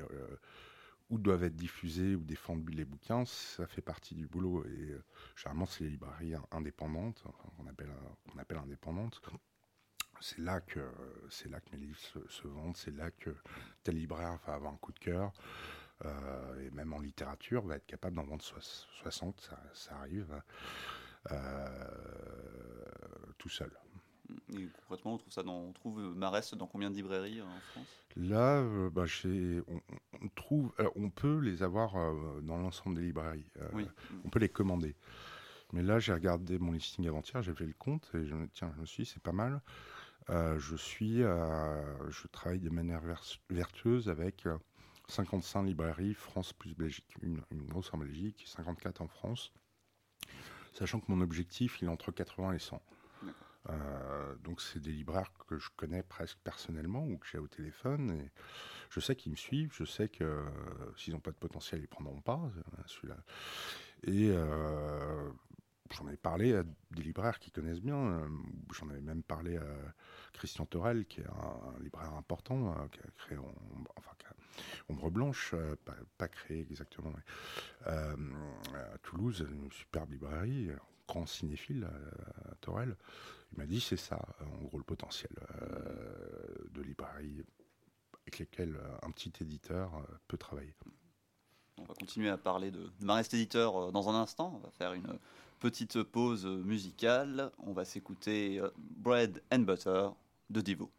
où 1.13 1.19
doivent 1.19 1.43
être 1.43 1.55
diffusés 1.55 2.15
ou 2.15 2.23
défendus 2.23 2.73
les 2.73 2.85
bouquins, 2.85 3.23
ça 3.25 3.67
fait 3.67 3.83
partie 3.83 4.15
du 4.15 4.25
boulot. 4.25 4.65
Et 4.65 4.91
euh, 4.91 5.03
généralement, 5.35 5.67
c'est 5.67 5.83
les 5.83 5.91
librairies 5.91 6.33
indépendantes, 6.51 7.23
qu'on 7.55 7.67
appelle, 7.67 8.57
indépendantes. 8.57 9.21
C'est 10.19 10.39
là, 10.39 10.59
que, 10.59 10.79
là 11.49 11.59
que 11.59 11.71
mes 11.71 11.77
livres 11.77 11.99
se, 12.29 12.47
vendent, 12.47 12.77
c'est 12.77 12.95
là 12.95 13.11
que 13.11 13.35
tel 13.83 13.95
libraire 13.95 14.39
va 14.47 14.55
avoir 14.55 14.73
un 14.73 14.77
coup 14.77 14.91
de 14.91 14.99
cœur. 14.99 15.33
Euh, 16.03 16.65
et 16.65 16.71
même 16.71 16.93
en 16.93 16.99
littérature, 16.99 17.63
va 17.63 17.75
être 17.75 17.85
capable 17.85 18.15
d'en 18.15 18.23
vendre 18.23 18.43
60, 18.43 19.51
ça, 19.73 19.95
arrive, 19.95 20.41
euh, 21.31 21.95
tout 23.37 23.49
seul. 23.49 23.71
Et 24.55 24.67
concrètement, 24.81 25.13
on 25.15 25.17
trouve 25.17 25.33
ça 25.33 25.43
dans, 25.43 25.59
on 25.59 25.73
trouve 25.73 25.99
Marès 26.15 26.53
dans 26.53 26.67
combien 26.67 26.89
de 26.89 26.95
librairies 26.95 27.41
en 27.41 27.59
France? 27.71 27.87
Là, 28.15 28.59
euh, 28.61 28.89
bah, 28.89 29.05
on, 30.21 30.27
trouve, 30.35 30.71
on 30.95 31.09
peut 31.09 31.39
les 31.39 31.63
avoir 31.63 31.95
euh, 31.95 32.41
dans 32.41 32.57
l'ensemble 32.57 32.95
des 32.95 33.01
librairies. 33.01 33.49
Euh, 33.59 33.85
on 34.23 34.29
peut 34.29 34.39
les 34.39 34.49
commander. 34.49 34.95
Mais 35.71 35.81
là, 35.81 35.99
j'ai 35.99 36.13
regardé 36.13 36.59
mon 36.59 36.71
listing 36.71 37.07
avant-hier, 37.07 37.41
j'ai 37.41 37.53
fait 37.53 37.65
le 37.65 37.73
compte 37.73 38.11
et 38.13 38.25
je 38.25 38.35
me 38.35 38.47
tiens, 38.47 38.71
je 38.75 38.81
me 38.81 38.85
suis, 38.85 39.05
c'est 39.07 39.23
pas 39.23 39.31
mal. 39.31 39.59
je 40.29 40.75
suis, 40.75 41.17
je 41.17 42.27
travaille 42.27 42.59
de 42.59 42.69
manière 42.69 43.01
vertueuse 43.49 44.07
avec 44.07 44.47
55 45.07 45.63
librairies 45.63 46.13
France 46.13 46.53
plus 46.53 46.75
Belgique, 46.75 47.07
une, 47.23 47.41
une 47.49 47.65
grosse 47.65 47.91
en 47.91 47.97
Belgique, 47.97 48.43
54 48.45 49.01
en 49.01 49.07
France, 49.07 49.51
sachant 50.73 50.99
que 50.99 51.11
mon 51.11 51.21
objectif, 51.21 51.81
il 51.81 51.85
est 51.85 51.91
entre 51.91 52.11
80 52.11 52.53
et 52.53 52.59
100. 52.59 52.79
Euh, 53.69 54.35
donc 54.43 54.61
c'est 54.61 54.79
des 54.79 54.91
libraires 54.91 55.31
que 55.47 55.57
je 55.57 55.69
connais 55.75 56.03
presque 56.03 56.37
personnellement 56.43 57.05
ou 57.05 57.17
que 57.17 57.27
j'ai 57.27 57.37
au 57.37 57.47
téléphone. 57.47 58.11
Et 58.11 58.31
je 58.89 58.99
sais 58.99 59.15
qu'ils 59.15 59.31
me 59.31 59.37
suivent, 59.37 59.73
je 59.73 59.85
sais 59.85 60.09
que 60.09 60.23
euh, 60.23 60.45
s'ils 60.97 61.13
n'ont 61.13 61.19
pas 61.19 61.31
de 61.31 61.37
potentiel, 61.37 61.79
ils 61.79 61.83
ne 61.83 61.87
prendront 61.87 62.21
pas 62.21 62.41
euh, 62.43 62.81
celui-là. 62.87 63.17
Et 64.05 64.33
j'en 65.91 66.09
ai 66.09 66.17
parlé 66.17 66.55
à 66.55 66.63
des 66.91 67.03
libraires 67.03 67.39
qui 67.39 67.51
connaissent 67.51 67.79
bien. 67.79 68.27
J'en 68.73 68.89
avais 68.89 68.99
même 68.99 69.23
parlé 69.23 69.55
à 69.57 69.63
Christian 70.33 70.65
Torel, 70.65 71.05
qui 71.05 71.21
est 71.21 71.27
un, 71.27 71.79
libraire 71.79 72.13
important, 72.15 72.75
qui 72.91 72.99
a 72.99 73.11
créé 73.15 73.37
enfin, 73.95 74.11
Ombre 74.89 75.09
Blanche, 75.09 75.55
pas, 76.17 76.27
créé 76.27 76.59
exactement, 76.59 77.13
à 77.85 78.97
Toulouse, 79.03 79.47
une 79.49 79.71
superbe 79.71 80.11
librairie, 80.11 80.69
grand 81.07 81.25
cinéphile, 81.25 81.87
Torel. 82.59 82.97
Il 83.53 83.59
m'a 83.59 83.65
dit 83.65 83.79
c'est 83.79 83.97
ça, 83.97 84.19
en 84.41 84.63
gros, 84.65 84.77
le 84.77 84.83
potentiel 84.83 85.31
euh, 85.61 86.69
de 86.71 86.81
librairie 86.81 87.43
avec 88.21 88.39
lesquelles 88.39 88.79
un 89.03 89.11
petit 89.11 89.31
éditeur 89.41 89.95
euh, 89.95 90.17
peut 90.27 90.37
travailler. 90.37 90.73
On 91.77 91.83
va 91.83 91.93
continuer 91.93 92.29
à 92.29 92.37
parler 92.37 92.71
de, 92.71 92.91
de 92.99 93.05
Marest 93.05 93.33
Éditeur 93.33 93.91
dans 93.91 94.09
un 94.09 94.15
instant. 94.15 94.53
On 94.55 94.59
va 94.59 94.71
faire 94.71 94.93
une 94.93 95.19
petite 95.59 96.01
pause 96.03 96.45
musicale. 96.45 97.51
On 97.59 97.73
va 97.73 97.83
s'écouter 97.83 98.61
Bread 98.77 99.41
and 99.51 99.59
Butter 99.59 100.09
de 100.49 100.61
Divo. 100.61 100.91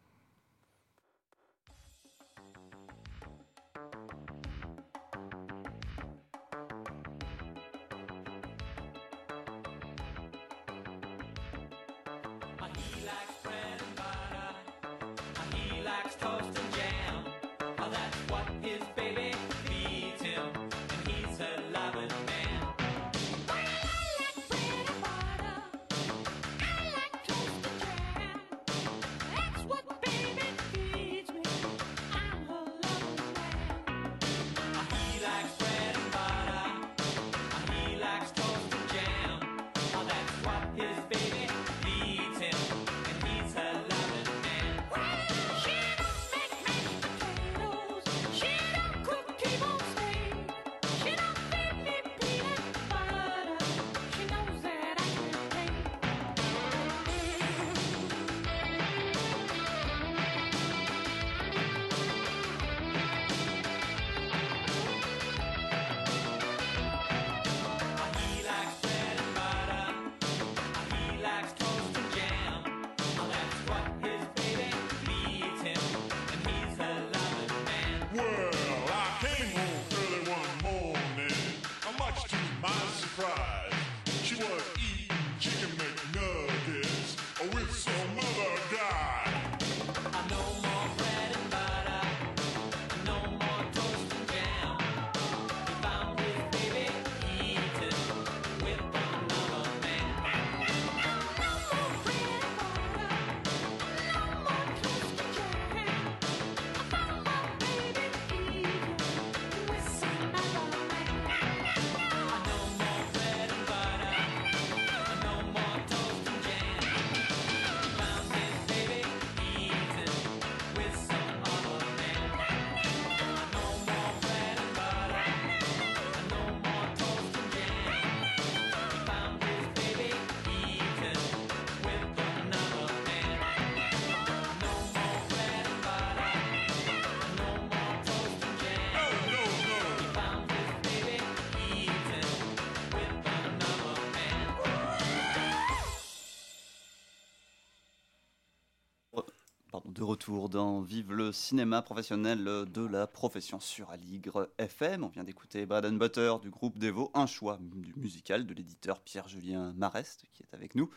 Retour 150.14 150.48
dans 150.48 150.80
Vive 150.80 151.12
le 151.12 151.32
cinéma 151.32 151.82
professionnel 151.82 152.44
de 152.44 152.86
la 152.86 153.08
profession 153.08 153.58
sur 153.58 153.90
Aligre 153.90 154.48
FM. 154.58 155.02
On 155.02 155.08
vient 155.08 155.24
d'écouter 155.24 155.66
Brad 155.66 155.84
Butter 155.98 156.36
du 156.40 156.50
groupe 156.50 156.78
Devo, 156.78 157.10
un 157.14 157.26
choix 157.26 157.58
musical 157.96 158.46
de 158.46 158.54
l'éditeur 158.54 159.00
Pierre-Julien 159.00 159.72
Marest 159.76 160.24
qui 160.32 160.44
est 160.44 160.54
avec 160.54 160.76
nous. 160.76 160.88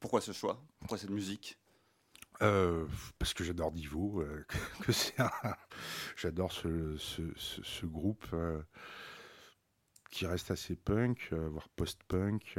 Pourquoi 0.00 0.20
ce 0.20 0.32
choix? 0.32 0.60
Pourquoi 0.80 0.98
cette 0.98 1.10
musique? 1.10 1.60
Euh, 2.42 2.86
parce 3.20 3.34
que 3.34 3.44
j'adore 3.44 3.70
Divo, 3.70 4.20
euh, 4.20 4.44
que 4.80 4.90
c'est 4.90 5.14
j'adore 6.16 6.50
ce, 6.50 6.96
ce, 6.98 7.86
groupe 7.86 8.26
euh, 8.32 8.60
qui 10.10 10.26
reste 10.26 10.50
assez 10.50 10.74
punk, 10.74 11.32
voire 11.32 11.68
post-punk. 11.68 12.58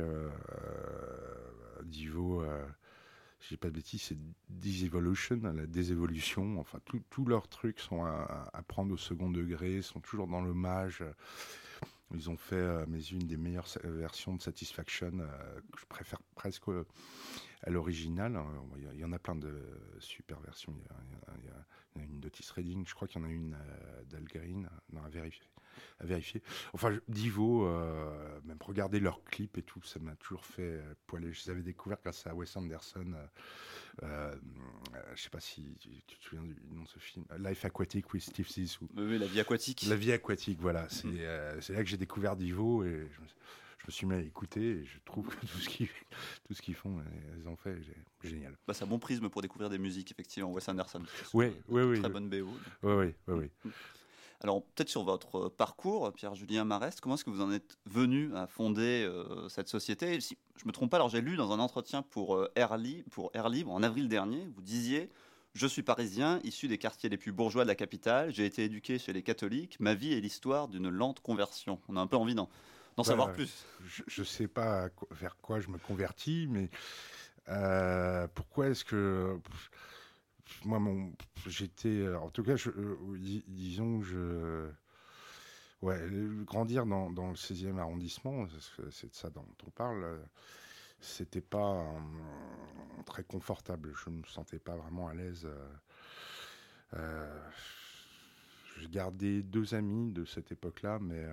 Divo, 1.84 2.46
je 3.40 3.50
dis 3.50 3.58
pas 3.58 3.70
de 3.70 3.76
bêtises, 3.76 4.02
c'est 4.02 4.18
Disevolution, 4.50 5.40
la 5.44 5.68
désévolution. 5.68 6.60
Enfin, 6.60 6.80
tous 7.10 7.26
leurs 7.26 7.48
trucs 7.48 7.80
sont 7.80 8.04
à, 8.04 8.64
prendre 8.68 8.94
au 8.94 8.98
second 8.98 9.30
degré, 9.30 9.82
sont 9.82 10.00
toujours 10.00 10.28
dans 10.28 10.42
l'hommage. 10.42 11.04
Ils 12.14 12.30
ont 12.30 12.38
fait, 12.38 12.62
à 12.62 12.86
mes 12.86 13.12
une 13.12 13.28
des 13.28 13.38
meilleures 13.38 13.68
versions 13.84 14.36
de 14.36 14.42
Satisfaction, 14.42 15.20
euh, 15.20 15.62
que 15.74 15.82
je 15.82 15.86
préfère 15.88 16.22
presque 16.36 16.70
à 17.64 17.70
l'original. 17.70 18.42
Il 18.94 19.00
y 19.00 19.04
en 19.04 19.12
a 19.12 19.20
plein 19.20 19.36
de 19.36 19.62
super 20.00 20.40
versions. 20.40 20.74
Il 21.38 21.46
y, 21.46 21.50
a, 21.50 22.04
une 22.04 22.20
d'Otis 22.20 22.50
Redding, 22.56 22.86
je 22.88 22.96
crois 22.96 23.08
qu'il 23.08 23.22
y 23.22 23.26
en 23.26 23.28
a 23.28 23.32
une 23.32 23.56
euh, 23.56 24.04
d'Al 24.06 24.24
Green, 24.24 24.70
à 25.04 25.10
vérifier 25.10 25.50
à 26.00 26.06
vérifier. 26.06 26.42
Enfin, 26.74 26.98
Divo, 27.08 27.66
euh, 27.66 28.40
même 28.46 28.58
regarder 28.62 29.00
leurs 29.00 29.24
clips 29.24 29.58
et 29.58 29.64
tout, 29.64 29.82
ça 29.84 30.00
m'a 30.00 30.16
toujours 30.16 30.46
fait 30.46 30.62
euh, 30.62 30.94
poiler. 31.08 31.32
Je 31.34 31.46
les 31.46 31.52
avais 31.52 31.62
découverts 31.62 32.00
grâce 32.04 32.26
à 32.28 32.36
Wes 32.36 32.56
Anderson. 32.56 33.14
Euh, 33.14 33.26
euh 34.04 34.36
je 35.16 35.22
sais 35.22 35.30
pas 35.30 35.40
si 35.40 35.64
tu, 35.80 35.90
te 35.90 36.24
souviens 36.24 36.44
du 36.44 36.56
nom 36.72 36.84
de 36.84 36.88
ce 36.88 37.00
film, 37.00 37.26
Life 37.40 37.66
Aquatic 37.66 38.14
with 38.14 38.24
Steve 38.24 38.48
Zissou. 38.48 38.88
Oui, 38.96 39.18
la 39.18 39.26
vie 39.26 39.40
aquatique. 39.40 39.86
La 39.88 39.96
vie 39.96 40.12
aquatique, 40.12 40.60
voilà. 40.62 40.88
C'est 40.90 41.08
mm-hmm. 41.08 41.74
là 41.74 41.84
que 41.84 41.90
j'ai 41.90 41.98
découvert 41.98 42.36
Divo 42.36 42.84
et 42.84 42.90
je 42.90 43.22
me, 43.22 43.28
je 43.80 43.88
me, 43.88 43.92
suis 43.92 44.06
mis 44.06 44.16
à 44.16 44.20
écouter 44.20 44.62
et 44.62 44.86
je 44.86 45.00
trouve 45.06 45.28
que 45.28 45.46
tout 45.48 45.58
ce 45.58 45.70
qu'ils 45.70 45.88
tout 46.48 46.54
ce 46.54 46.62
qu'ils 46.62 46.76
font, 46.76 47.02
ils 47.40 47.48
ont 47.48 47.56
fait, 47.56 47.76
génial. 48.24 48.56
Bah, 48.68 48.74
c'est 48.74 48.84
un 48.84 48.88
bon 48.88 49.00
prisme 49.00 49.30
pour 49.30 49.42
découvrir 49.42 49.70
des 49.70 49.78
musiques, 49.78 50.12
effectivement. 50.12 50.52
Wes 50.52 50.68
Anderson. 50.68 51.04
Oui, 51.34 51.54
oui, 51.68 51.84
oui. 51.84 52.00
Très 52.00 52.10
bonne 52.10 52.30
BO. 52.30 52.48
Oui, 52.84 52.94
oui, 52.94 53.14
oui. 53.28 53.50
oui. 53.66 53.72
Alors 54.42 54.62
peut-être 54.64 54.90
sur 54.90 55.04
votre 55.04 55.50
parcours, 55.50 56.14
Pierre-Julien 56.14 56.64
Marest, 56.64 57.02
comment 57.02 57.16
est-ce 57.16 57.24
que 57.26 57.32
vous 57.32 57.42
en 57.42 57.52
êtes 57.52 57.78
venu 57.86 58.36
à 58.36 58.46
fonder 58.46 59.04
euh, 59.04 59.50
cette 59.50 59.68
société? 59.68 60.20
Si 60.22 60.38
je 60.58 60.68
me 60.68 60.72
trompe 60.72 60.92
pas, 60.92 60.98
alors 60.98 61.10
j'ai 61.10 61.22
lu 61.22 61.38
dans 61.38 61.52
un 61.52 61.60
entretien 61.60 62.04
pour, 62.04 62.36
euh, 62.36 62.52
Air, 62.56 62.78
pour 63.10 63.32
Air 63.34 63.50
Libre 63.50 63.72
en 63.72 63.82
avril 63.82 64.08
dernier, 64.08 64.48
vous 64.56 64.62
disiez 64.62 65.10
je 65.58 65.66
suis 65.66 65.82
parisien, 65.82 66.40
issu 66.44 66.68
des 66.68 66.78
quartiers 66.78 67.10
les 67.10 67.18
plus 67.18 67.32
bourgeois 67.32 67.64
de 67.64 67.68
la 67.68 67.76
capitale. 67.76 68.32
J'ai 68.32 68.46
été 68.46 68.66
éduqué 68.66 69.00
chez 69.00 69.12
les 69.12 69.24
catholiques. 69.24 69.80
Ma 69.80 69.96
vie 69.96 70.14
est 70.14 70.20
l'histoire 70.20 70.68
d'une 70.68 70.88
lente 70.88 71.20
conversion. 71.20 71.80
On 71.90 71.98
a 71.98 72.00
un 72.00 72.06
peu 72.06 72.16
envie 72.16 72.36
d'en 72.36 72.48
bah, 72.96 73.04
savoir 73.04 73.32
plus. 73.32 73.66
Je 73.86 74.22
ne 74.22 74.26
sais 74.26 74.48
pas 74.48 74.90
vers 75.10 75.36
quoi 75.42 75.60
je 75.60 75.70
me 75.70 75.80
convertis, 75.80 76.48
mais 76.48 76.70
euh, 77.50 78.28
pourquoi 78.36 78.68
est-ce 78.68 78.86
que 78.86 79.40
moi, 80.66 80.80
mon, 80.80 81.14
j'étais, 81.46 81.90
euh, 81.90 82.20
en 82.20 82.30
tout 82.30 82.44
cas, 82.44 82.56
je, 82.56 82.70
euh, 82.70 83.18
disons, 83.48 84.02
je, 84.02 84.70
ouais, 85.82 86.00
grandir 86.46 86.86
dans, 86.86 87.10
dans, 87.10 87.30
le 87.30 87.36
16e 87.36 87.78
arrondissement, 87.78 88.48
c'est 88.92 89.10
de 89.10 89.16
ça 89.16 89.30
dont 89.30 89.48
on 89.66 89.70
parle, 89.72 90.04
euh, 90.04 90.18
c'était 91.00 91.42
pas 91.42 91.86
très 93.06 93.24
confortable. 93.24 93.94
Je 94.04 94.10
me 94.10 94.24
sentais 94.24 94.60
pas 94.60 94.76
vraiment 94.76 95.08
à 95.08 95.14
l'aise. 95.14 95.48
Euh, 96.96 97.50
j'ai 98.80 98.90
gardé 98.90 99.44
deux 99.44 99.76
amis 99.76 100.12
de 100.12 100.26
cette 100.26 100.52
époque-là, 100.52 100.98
mais 101.00 101.24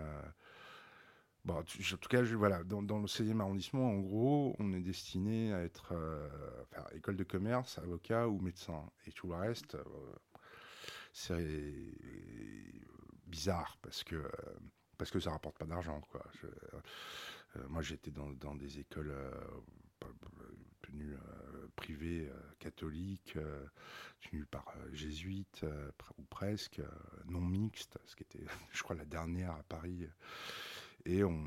Bon, 1.44 1.58
en 1.58 1.62
tout 1.62 2.08
cas, 2.08 2.22
voilà, 2.22 2.64
dans, 2.64 2.80
le 2.80 3.06
16e 3.06 3.40
arrondissement, 3.40 3.90
en 3.90 3.98
gros, 3.98 4.56
on 4.58 4.72
est 4.72 4.80
destiné 4.80 5.52
à 5.52 5.62
être 5.62 5.92
euh, 5.92 6.26
école 6.94 7.16
de 7.16 7.24
commerce, 7.24 7.78
avocat 7.78 8.28
ou 8.28 8.40
médecin. 8.40 8.90
Et 9.06 9.12
tout 9.12 9.28
le 9.28 9.34
reste, 9.34 9.74
euh, 9.74 9.84
c'est 11.12 11.98
bizarre 13.26 13.76
parce 13.82 14.04
que 14.04 14.16
euh, 14.16 14.28
parce 14.96 15.10
que 15.10 15.20
ça 15.20 15.32
rapporte 15.32 15.58
pas 15.58 15.66
d'argent. 15.66 16.00
Quoi. 16.10 16.24
moi, 17.68 17.82
j'étais 17.82 18.10
dans, 18.12 18.30
dans, 18.30 18.54
des 18.54 18.78
écoles 18.78 19.12
tenues 20.82 21.16
privées 21.74 22.30
catholiques, 22.60 23.36
tenues 24.22 24.46
par 24.46 24.72
jésuites 24.92 25.66
ou 26.16 26.22
presque, 26.22 26.80
non 27.26 27.40
mixtes, 27.40 27.98
ce 28.06 28.14
qui 28.14 28.22
était, 28.22 28.44
je 28.72 28.82
crois, 28.84 28.94
la 28.94 29.04
dernière 29.04 29.50
à 29.50 29.64
Paris 29.64 30.08
et 31.06 31.24
on, 31.24 31.44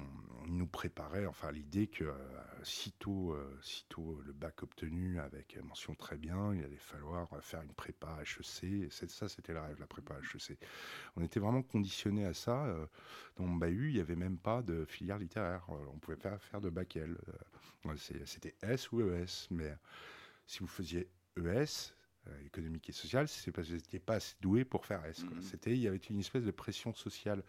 nous 0.48 0.68
préparait 0.68 1.26
enfin 1.26 1.52
l'idée 1.52 1.88
que 1.88 2.06
euh, 2.06 2.16
sitôt, 2.64 3.34
euh, 3.34 3.58
sitôt 3.62 4.22
le 4.26 4.34
bac 4.34 4.64
obtenu 4.64 5.20
avec 5.20 5.58
mention 5.64 5.94
très 5.96 6.18
bien, 6.18 6.54
il 6.54 6.64
allait 6.64 6.78
falloir 6.78 7.30
faire 7.42 7.62
une 7.62 7.74
prépa 7.74 8.18
HEC. 8.22 8.92
Ça, 8.92 9.28
c'était 9.28 9.54
le 9.54 9.60
rêve, 9.60 9.80
la 9.80 9.88
prépa 9.88 10.16
HEC. 10.16 10.58
On 11.16 11.24
était 11.24 11.40
vraiment 11.40 11.62
conditionné 11.62 12.26
à 12.26 12.34
ça. 12.34 12.66
Euh, 12.66 12.86
dans 13.36 13.46
mon 13.46 13.56
bahut, 13.56 13.90
il 13.90 13.96
n'y 13.96 14.00
avait 14.00 14.16
même 14.16 14.38
pas 14.38 14.62
de 14.62 14.86
filière 14.86 15.18
littéraire. 15.18 15.66
On 15.70 16.00
pouvait 16.00 16.18
pas 16.18 16.38
faire 16.38 16.62
de 16.62 16.70
bac 16.70 16.96
L. 16.96 17.18
C'était 18.26 18.56
S 18.62 18.92
ou 18.92 19.02
ES. 19.02 19.48
Mais 19.52 19.76
si 20.46 20.60
vous 20.60 20.68
faisiez 20.68 21.10
ES, 21.38 21.94
économique 22.46 22.90
et 22.90 22.94
social, 22.94 23.28
c'est 23.28 23.52
parce 23.52 23.68
que 23.68 23.74
vous 23.74 23.78
n'étiez 23.78 24.00
pas 24.00 24.16
assez 24.16 24.36
doué 24.42 24.66
pour 24.66 24.86
faire 24.86 25.06
S. 25.06 25.24
Mmh. 25.24 25.42
C'était, 25.42 25.72
il 25.72 25.80
y 25.80 25.88
avait 25.88 25.98
une 25.98 26.20
espèce 26.20 26.44
de 26.44 26.52
pression 26.52 26.94
sociale 26.94 27.42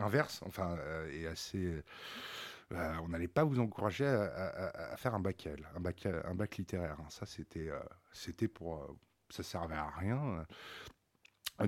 inverse, 0.00 0.40
enfin, 0.46 0.76
euh, 0.78 1.10
et 1.12 1.26
assez. 1.26 1.82
Euh, 2.72 2.94
on 3.02 3.08
n'allait 3.08 3.28
pas 3.28 3.44
vous 3.44 3.58
encourager 3.58 4.06
à, 4.06 4.96
faire 4.96 5.14
un 5.14 5.20
bac 5.20 5.46
L, 5.46 5.68
un 5.74 5.80
bac, 5.80 6.06
un 6.06 6.34
bac 6.34 6.56
littéraire. 6.56 6.96
Hein. 7.00 7.06
Ça, 7.10 7.26
c'était, 7.26 7.68
euh, 7.68 7.80
c'était 8.12 8.46
pour, 8.48 8.96
ça 9.28 9.42
servait 9.42 9.74
à 9.74 9.88
rien. 9.90 10.46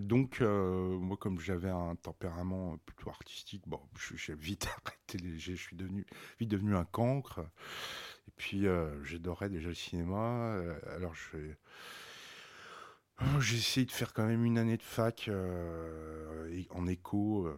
Donc, 0.01 0.41
moi, 0.41 1.17
comme 1.17 1.39
j'avais 1.41 1.71
un 1.71 1.97
tempérament 1.97 2.79
plutôt 2.87 3.11
artistique, 3.11 3.65
bon, 3.67 3.81
j'ai 4.15 4.35
vite 4.35 4.67
arrêté 4.87 5.19
je 5.39 5.55
suis 5.55 5.77
devenu, 5.77 6.07
vite 6.39 6.49
devenu 6.49 6.77
un 6.77 6.85
cancre. 6.85 7.41
Et 8.29 8.33
puis, 8.37 8.67
j'adorais 9.03 9.49
déjà 9.49 9.69
le 9.69 9.75
cinéma. 9.75 10.55
alors, 10.87 11.15
je 11.15 11.37
Oh, 13.21 13.41
j'ai 13.41 13.57
essayé 13.57 13.87
de 13.87 13.93
faire 13.93 14.13
quand 14.13 14.27
même 14.27 14.45
une 14.45 14.59
année 14.59 14.77
de 14.77 14.83
fac 14.83 15.29
euh, 15.29 16.63
en 16.71 16.87
éco. 16.87 17.47
Euh, 17.47 17.57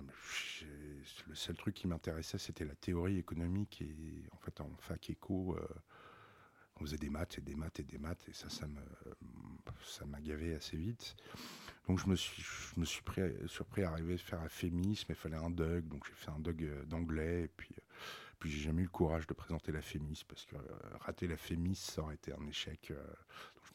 le 1.28 1.34
seul 1.34 1.56
truc 1.56 1.74
qui 1.74 1.86
m'intéressait, 1.86 2.38
c'était 2.38 2.64
la 2.64 2.74
théorie 2.74 3.18
économique. 3.18 3.80
Et 3.82 4.24
en 4.32 4.38
fait, 4.38 4.60
en 4.60 4.70
fac 4.78 5.08
éco, 5.10 5.56
euh, 5.56 5.66
on 6.76 6.80
faisait 6.80 6.98
des 6.98 7.08
maths 7.08 7.38
et 7.38 7.40
des 7.40 7.54
maths 7.54 7.80
et 7.80 7.84
des 7.84 7.98
maths. 7.98 8.28
Et 8.28 8.32
ça, 8.32 8.48
ça 8.50 8.66
m'a 10.06 10.20
gavé 10.20 10.54
assez 10.54 10.76
vite. 10.76 11.16
Donc, 11.88 11.98
je 11.98 12.08
me 12.08 12.16
suis, 12.16 12.42
je 12.42 12.80
me 12.80 12.84
suis 12.84 13.02
pris, 13.02 13.22
surpris 13.46 13.84
à 13.84 13.90
arriver 13.90 14.14
à 14.14 14.18
faire 14.18 14.40
un 14.40 14.48
féminisme. 14.48 15.06
Il 15.10 15.14
fallait 15.14 15.36
un 15.36 15.50
DUG. 15.50 15.88
Donc, 15.88 16.04
j'ai 16.06 16.14
fait 16.14 16.30
un 16.30 16.40
DUG 16.40 16.84
d'anglais. 16.86 17.42
Et 17.44 17.48
puis, 17.48 17.74
puis 18.38 18.50
j'ai 18.50 18.62
jamais 18.62 18.82
eu 18.82 18.86
le 18.86 18.90
courage 18.90 19.26
de 19.26 19.34
présenter 19.34 19.72
la 19.72 19.80
fémis 19.80 20.24
parce 20.28 20.44
que 20.44 20.56
rater 21.00 21.26
la 21.26 21.36
fémis, 21.36 21.76
ça 21.76 22.02
aurait 22.02 22.16
été 22.16 22.32
un 22.32 22.46
échec 22.46 22.92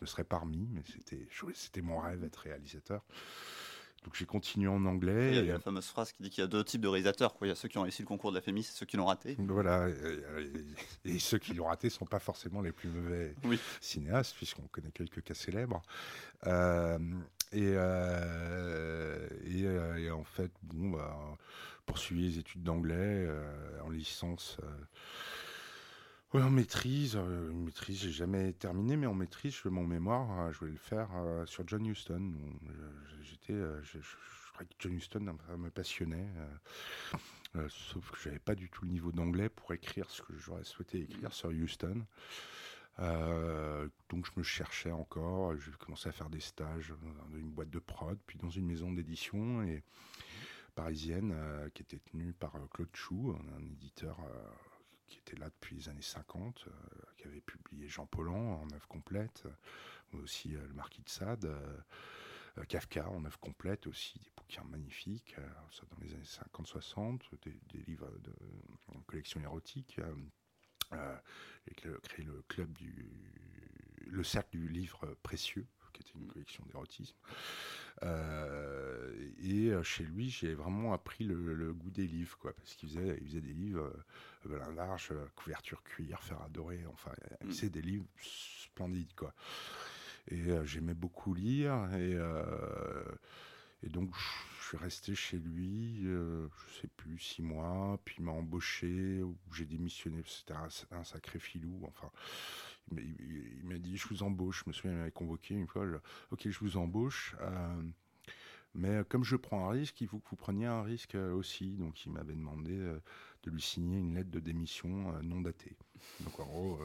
me 0.02 0.06
serais 0.06 0.24
parmi, 0.24 0.68
mais 0.72 0.82
c'était, 0.92 1.28
c'était 1.54 1.82
mon 1.82 2.00
rêve 2.00 2.20
d'être 2.20 2.38
réalisateur. 2.38 3.04
Donc 4.04 4.16
j'ai 4.16 4.26
continué 4.26 4.68
en 4.68 4.86
anglais. 4.86 5.38
Il 5.38 5.46
y 5.46 5.50
a 5.50 5.54
la 5.54 5.60
fameuse 5.60 5.88
phrase 5.88 6.12
qui 6.14 6.24
dit 6.24 6.30
qu'il 6.30 6.42
y 6.42 6.46
a 6.46 6.48
deux 6.48 6.64
types 6.64 6.82
de 6.82 6.88
réalisateurs. 6.88 7.36
Il 7.42 7.50
y 7.50 7.52
a 7.52 7.56
ceux 7.56 7.68
qui 7.68 7.78
ont 7.78 7.82
réussi 7.82 8.02
le 8.02 8.08
concours 8.08 8.32
de 8.32 8.38
la 8.38 8.42
FEMIS 8.42 8.62
et 8.62 8.64
ceux 8.64 8.86
qui 8.86 8.96
l'ont 8.96 9.08
raté. 9.08 9.36
Voilà. 9.40 9.90
Et, 11.04 11.20
ceux 11.20 11.38
qui 11.38 11.54
l'ont 11.54 11.66
raté 11.66 11.88
ne 11.88 11.92
sont 11.92 12.06
pas 12.06 12.20
forcément 12.20 12.62
les 12.62 12.72
plus 12.72 12.90
mauvais 12.90 13.36
cinéastes, 13.82 14.36
puisqu'on 14.36 14.68
connaît 14.72 14.92
quelques 14.92 15.22
cas 15.22 15.34
célèbres. 15.34 15.82
Euh, 16.48 16.98
et, 17.52 17.74
euh, 17.76 19.28
euh, 19.44 19.96
et, 19.98 20.12
en 20.12 20.24
fait, 20.24 20.52
bon, 20.64 20.92
bah, 20.92 21.38
poursuivi 21.86 22.30
les 22.30 22.40
études 22.40 22.64
d'anglais 22.64 23.28
en 23.84 23.90
licence 23.90 24.58
oui, 26.34 26.44
en 26.44 26.52
maîtrise, 26.52 27.16
euh, 27.16 27.52
maîtrise, 27.52 28.02
j'ai 28.02 28.12
jamais 28.12 28.54
terminé, 28.54 28.96
mais 28.96 29.08
en 29.08 29.16
maîtrise, 29.16 29.56
je, 29.64 29.68
mon 29.68 29.88
mémoire, 29.88 30.42
euh, 30.42 30.52
je 30.52 30.60
voulais 30.60 30.74
le 30.74 30.78
faire 30.78 31.10
euh, 31.16 31.44
sur 31.48 31.68
John 31.68 31.84
Huston. 31.84 32.34
J'étais, 33.24 33.56
je, 33.82 33.98
crois 34.54 34.64
que 34.64 34.74
John 34.78 34.94
Huston 34.94 35.36
me 35.58 35.72
passionnait, 35.72 36.28
sauf 37.70 38.12
que 38.12 38.18
j'avais 38.24 38.40
pas 38.40 38.54
du 38.54 38.70
tout 38.70 38.86
le 38.86 38.92
niveau 38.92 39.12
d'anglais 39.12 39.50
pour 39.50 39.74
écrire 39.74 40.08
ce 40.12 40.22
que 40.22 40.38
j'aurais 40.38 40.64
souhaité 40.64 41.02
écrire 41.02 41.34
sur 41.34 41.50
Houston. 41.50 42.06
donc 43.00 44.26
je 44.26 44.32
me 44.36 44.44
cherchais 44.44 44.92
encore, 44.92 45.56
j'ai 45.58 45.72
commencé 45.80 46.10
à 46.10 46.12
faire 46.12 46.30
des 46.30 46.42
stages 46.42 46.94
dans 47.32 47.38
une 47.38 47.50
boîte 47.50 47.72
de 47.72 47.80
prod, 47.80 48.20
puis 48.28 48.38
dans 48.38 48.52
une 48.52 48.68
maison 48.68 48.92
d'édition 48.92 49.66
parisienne 50.76 51.34
qui 51.74 51.82
était 51.82 52.00
tenue 52.12 52.34
par 52.34 52.54
Claude 52.72 52.90
Chou, 52.94 53.36
un 53.58 53.66
éditeur 53.66 54.18
qui 55.10 55.20
était 55.20 55.36
là 55.36 55.50
depuis 55.50 55.76
les 55.76 55.90
années 55.90 56.02
50, 56.02 56.66
euh, 56.68 56.72
qui 57.18 57.28
avait 57.28 57.42
publié 57.42 57.88
Jean 57.88 58.06
Paulhan 58.06 58.62
en 58.62 58.72
œuvre 58.72 58.88
complète, 58.88 59.44
mais 60.14 60.20
aussi 60.20 60.56
euh, 60.56 60.66
Le 60.68 60.74
Marquis 60.74 61.02
de 61.02 61.10
Sade, 61.10 61.46
euh, 61.46 62.64
Kafka 62.68 63.10
en 63.10 63.26
œuvre 63.26 63.40
complète 63.40 63.88
aussi, 63.88 64.20
des 64.20 64.32
bouquins 64.36 64.64
magnifiques, 64.64 65.36
ça 65.72 65.84
dans 65.92 65.98
les 66.02 66.14
années 66.14 66.24
50-60, 66.24 67.22
des, 67.44 67.84
livres 67.88 68.10
de, 68.20 68.34
en 68.96 69.02
collection 69.02 69.40
érotique. 69.42 70.00
et 70.92 71.74
créé 72.04 72.26
le 72.26 72.42
club 72.48 72.74
du 72.74 73.08
le 74.08 74.24
cercle 74.24 74.58
du 74.58 74.68
livre 74.68 75.16
précieux 75.22 75.68
qui 75.92 76.02
était 76.02 76.18
une 76.20 76.28
collection 76.28 76.64
d'érotisme. 76.68 77.16
Euh, 78.04 79.12
et 79.42 79.70
euh, 79.70 79.84
chez 79.84 80.04
lui, 80.04 80.30
j'ai 80.30 80.54
vraiment 80.54 80.94
appris 80.94 81.26
le, 81.26 81.74
goût 81.74 81.92
des 81.92 82.08
livres, 82.08 82.38
quoi, 82.38 82.54
parce 82.54 82.76
qu'il 82.76 82.90
faisait, 82.90 83.18
il 83.22 83.28
faisait 83.28 83.42
des 83.42 83.54
livres, 83.54 83.92
euh, 84.50 84.74
large, 84.76 85.12
couverture 85.36 85.84
cuir, 85.84 86.22
faire 86.24 86.42
adorer, 86.42 86.82
enfin, 86.92 87.12
mm. 87.44 87.52
c'est 87.52 87.70
des 87.70 87.82
livres 87.82 88.06
splendides, 88.22 89.14
quoi. 89.16 89.34
Et 90.32 90.44
j'aimais 90.64 90.94
beaucoup 90.94 91.34
lire, 91.34 91.90
et, 91.96 92.16
et 93.82 93.90
donc 93.90 94.12
je 94.60 94.68
suis 94.68 94.78
resté 94.78 95.16
chez 95.16 95.38
lui, 95.38 96.04
je 96.04 96.80
sais 96.80 96.88
plus, 96.98 97.18
six 97.18 97.42
mois, 97.42 98.00
puis 98.06 98.18
il 98.20 98.26
m'a 98.26 98.34
embauché, 98.34 99.24
j'ai 99.52 99.66
démissionné, 99.66 100.22
c'était 100.28 100.54
un, 100.54 100.68
un, 100.92 101.04
sacré 101.04 101.40
filou, 101.40 101.82
enfin 101.88 102.12
il, 102.98 103.62
m'a 103.64 103.78
dit 103.78 103.98
je 103.98 104.08
vous 104.08 104.24
embauche. 104.24 104.64
Je 104.64 104.70
me 104.70 104.74
souviens, 104.74 104.92
il 104.92 104.98
m'avait 104.98 105.12
convoqué 105.12 105.56
une 105.56 105.68
fois. 105.68 105.86
ok, 106.32 106.50
je 106.50 106.60
vous 106.60 106.78
embauche. 106.78 107.36
Euh, 107.42 107.82
mais 108.76 109.04
comme 109.10 109.24
je 109.24 109.36
prends 109.36 109.68
un 109.68 109.72
risque, 109.72 110.00
il 110.02 110.08
faut 110.08 110.20
que 110.20 110.30
vous 110.30 110.36
preniez 110.36 110.68
un 110.68 110.84
risque 110.84 111.16
euh, 111.16 111.34
aussi. 111.34 111.76
Donc 111.78 112.06
il 112.06 112.12
m'avait 112.12 112.36
demandé 112.36 112.78
euh, 112.78 113.00
de 113.44 113.52
lui 113.52 113.62
signer 113.62 113.98
une 113.98 114.16
lettre 114.16 114.32
de 114.32 114.40
démission 114.40 115.14
non 115.24 115.42
datée. 115.42 115.76
Donc 116.22 116.40
en 116.40 116.46
gros, 116.46 116.80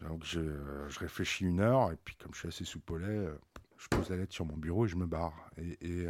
donc 0.00 0.24
je, 0.24 0.40
réfléchis 0.98 1.44
une 1.44 1.60
heure 1.60 1.92
et 1.92 1.96
puis 1.96 2.16
comme 2.16 2.34
je 2.34 2.40
suis 2.40 2.48
assez 2.48 2.64
soupolé, 2.64 3.28
je 3.78 3.88
pose 3.88 4.08
la 4.10 4.16
lettre 4.16 4.32
sur 4.32 4.44
mon 4.44 4.56
bureau 4.56 4.86
et 4.86 4.88
je 4.88 4.96
me 4.96 5.06
barre. 5.06 5.50
Et, 5.58 6.06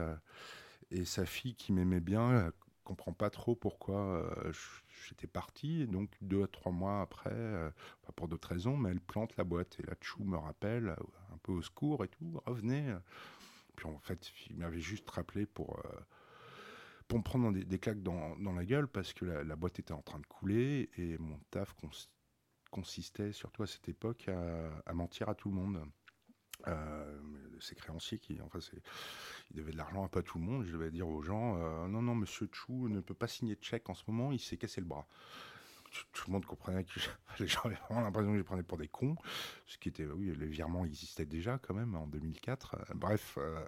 sa 1.05 1.27
fille 1.27 1.57
qui 1.57 1.73
m'aimait 1.73 2.01
bien 2.01 2.53
comprend 2.85 3.13
pas 3.13 3.31
trop 3.31 3.57
pourquoi 3.57 4.33
j'étais 5.09 5.27
parti. 5.27 5.87
donc, 5.87 6.11
deux 6.21 6.43
à 6.43 6.47
trois 6.47 6.73
mois 6.73 7.01
après, 7.01 7.31
euh, 7.33 7.71
pas 8.03 8.13
pour 8.13 8.29
d'autres 8.29 8.49
raisons, 8.49 8.77
mais 8.77 8.91
elle 8.91 9.01
plante 9.01 9.37
la 9.37 9.45
boîte. 9.45 9.79
Et 9.81 9.83
là, 9.83 9.95
Chou 10.01 10.25
me 10.25 10.37
rappelle, 10.37 10.89
euh, 10.89 10.97
un 11.33 11.39
peu 11.43 11.53
au 11.53 11.63
secours 11.63 12.05
et 12.05 12.09
tout, 12.09 12.41
revenez. 12.47 12.95
Puis 13.77 13.87
en 13.87 13.99
fait, 13.99 14.31
il 14.51 14.57
m'avait 14.57 14.81
juste 14.81 15.09
rappelé 15.11 15.47
pour, 15.47 15.79
euh, 15.85 16.01
pour 17.09 17.19
me 17.19 17.25
prendre 17.25 17.53
des, 17.53 17.79
claques 17.79 18.03
dans, 18.03 18.37
la 18.37 18.65
gueule 18.65 18.89
parce 18.89 19.13
que 19.13 19.25
la, 19.25 19.57
boîte 19.57 19.79
était 19.79 19.93
en 19.93 20.03
train 20.03 20.19
de 20.19 20.27
couler 20.27 20.91
et 20.97 21.19
mon 21.19 21.39
taf 21.51 21.75
consistait, 22.71 23.33
surtout 23.33 23.63
à 23.63 23.67
cette 23.67 23.89
époque, 23.89 24.29
à, 24.29 24.95
mentir 24.95 25.29
à 25.29 25.35
tout 25.35 25.49
le 25.49 25.55
monde. 25.55 25.85
Euh, 26.69 27.19
ces 27.61 27.75
créanciers 27.75 28.19
qui, 28.19 28.39
enfin, 28.43 28.59
il 29.51 29.57
devait 29.57 29.73
de 29.73 29.77
l'argent 29.79 30.05
à 30.05 30.09
pas 30.09 30.23
tout 30.23 30.39
le 30.39 30.45
monde. 30.45 30.65
Je 30.65 30.73
devais 30.73 30.91
dire 30.91 31.09
aux 31.09 31.23
gens, 31.23 31.57
non, 31.89 32.03
non, 32.03 32.15
Monsieur 32.15 32.47
Chou 32.53 32.89
ne 32.89 33.01
peut 33.01 33.15
pas 33.15 33.29
signer 33.29 33.55
de 33.55 33.63
chèque 33.63 33.89
en 33.89 33.95
ce 33.95 34.03
moment, 34.07 34.33
il 34.33 34.41
s'est 34.41 34.59
cassé 34.59 34.83
le 34.83 34.87
bras 34.87 35.07
tout 36.13 36.25
le 36.29 36.33
monde 36.33 36.47
comprenait 36.47 36.85
que 36.85 37.01
les 37.39 37.47
gens 37.47 37.63
avaient 37.65 37.79
vraiment 37.89 38.03
l'impression 38.03 38.31
que 38.31 38.35
je 38.35 38.39
les 38.39 38.45
prenais 38.45 38.63
pour 38.63 38.79
des 38.79 38.89
cons, 38.89 39.17
ce 39.67 39.79
qui 39.79 39.89
était, 39.89 40.07
oui, 40.07 40.27
le 40.27 40.47
virement 40.47 40.85
existait 40.85 41.27
déjà 41.27 41.59
quand 41.59 41.75
même 41.75 41.95
en 41.95 42.07
2004. 42.07 42.75
Euh, 42.75 42.95
bref, 42.95 43.39
euh, 43.39 43.65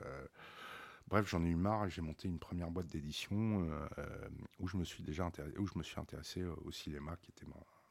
bref, 1.08 1.28
j'en 1.28 1.44
ai 1.44 1.48
eu 1.48 1.56
marre 1.56 1.88
j'ai 1.88 2.02
monté 2.02 2.28
une 2.28 2.38
première 2.38 2.70
boîte 2.70 2.86
d'édition 2.86 3.66
euh, 3.98 4.28
où 4.58 4.68
je 4.68 4.76
me 4.76 4.84
suis 4.84 5.02
déjà 5.02 5.24
intéressé, 5.24 5.58
où 5.58 5.66
je 5.66 5.78
me 5.78 5.82
suis 5.82 6.00
intéressé 6.00 6.42
au 6.44 6.70
cinéma, 6.70 7.16
qui 7.22 7.30
était 7.30 7.46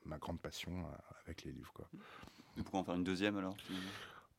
ma, 0.06 0.18
grande 0.18 0.40
passion 0.40 0.86
avec 1.26 1.44
les 1.44 1.52
livres. 1.52 1.72
Quoi. 1.74 1.88
Et 2.58 2.62
pourquoi 2.62 2.82
en 2.82 2.84
faire 2.84 2.96
une 2.96 3.04
deuxième 3.04 3.38
alors 3.38 3.56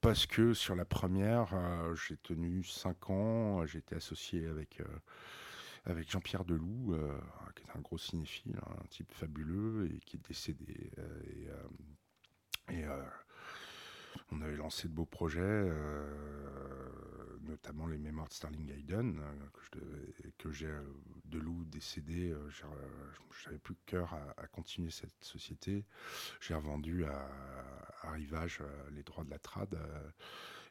parce 0.06 0.26
que 0.26 0.54
sur 0.54 0.76
la 0.76 0.84
première, 0.84 1.48
j'ai 1.96 2.16
tenu 2.16 2.62
5 2.62 3.10
ans, 3.10 3.66
j'ai 3.66 3.78
été 3.78 3.96
associé 3.96 4.46
avec 4.46 4.80
avec 5.86 6.10
Jean-Pierre 6.10 6.44
Deloup, 6.44 6.94
euh, 6.94 7.16
qui 7.54 7.62
est 7.62 7.76
un 7.76 7.80
gros 7.80 7.96
cinéphile, 7.96 8.58
un 8.66 8.86
type 8.88 9.12
fabuleux 9.12 9.88
et 9.92 10.00
qui 10.00 10.16
est 10.16 10.28
décédé. 10.28 10.90
Euh, 10.98 11.22
et, 12.70 12.84
euh, 12.84 13.02
on 14.32 14.42
avait 14.42 14.56
lancé 14.56 14.88
de 14.88 14.92
beaux 14.92 15.06
projets, 15.06 15.70
notamment 17.46 17.86
les 17.86 17.98
mémoires 17.98 18.28
de 18.28 18.32
Starling 18.32 18.70
Hayden, 18.70 19.22
que 20.38 20.52
j'ai 20.52 20.72
de 21.24 21.38
loup 21.38 21.64
décédé, 21.64 22.34
j'avais 23.42 23.58
plus 23.58 23.74
de 23.74 23.80
cœur 23.86 24.14
à, 24.36 24.46
continuer 24.48 24.90
cette 24.90 25.22
société. 25.22 25.84
J'ai 26.40 26.54
revendu 26.54 27.04
à, 27.04 27.28
à, 28.02 28.10
Rivage 28.12 28.62
les 28.92 29.02
droits 29.02 29.24
de 29.24 29.30
la 29.30 29.38
trad 29.38 29.78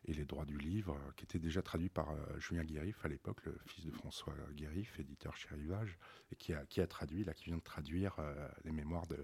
et 0.05 0.13
les 0.13 0.25
droits 0.25 0.45
du 0.45 0.57
livre, 0.57 0.97
qui 1.15 1.23
étaient 1.23 1.39
déjà 1.39 1.61
traduits 1.61 1.89
par 1.89 2.09
Julien 2.39 2.63
Guérif 2.63 3.03
à 3.03 3.07
l'époque, 3.07 3.43
le 3.45 3.57
fils 3.65 3.85
de 3.85 3.91
François 3.91 4.35
Guérif, 4.53 4.99
éditeur 4.99 5.35
chez 5.35 5.49
Rivage, 5.49 5.97
et 6.31 6.35
qui 6.35 6.53
a, 6.53 6.65
qui 6.65 6.81
a 6.81 6.87
traduit, 6.87 7.23
là, 7.23 7.33
qui 7.33 7.45
vient 7.45 7.57
de 7.57 7.63
traduire 7.63 8.15
les 8.63 8.71
mémoires 8.71 9.07
de, 9.07 9.17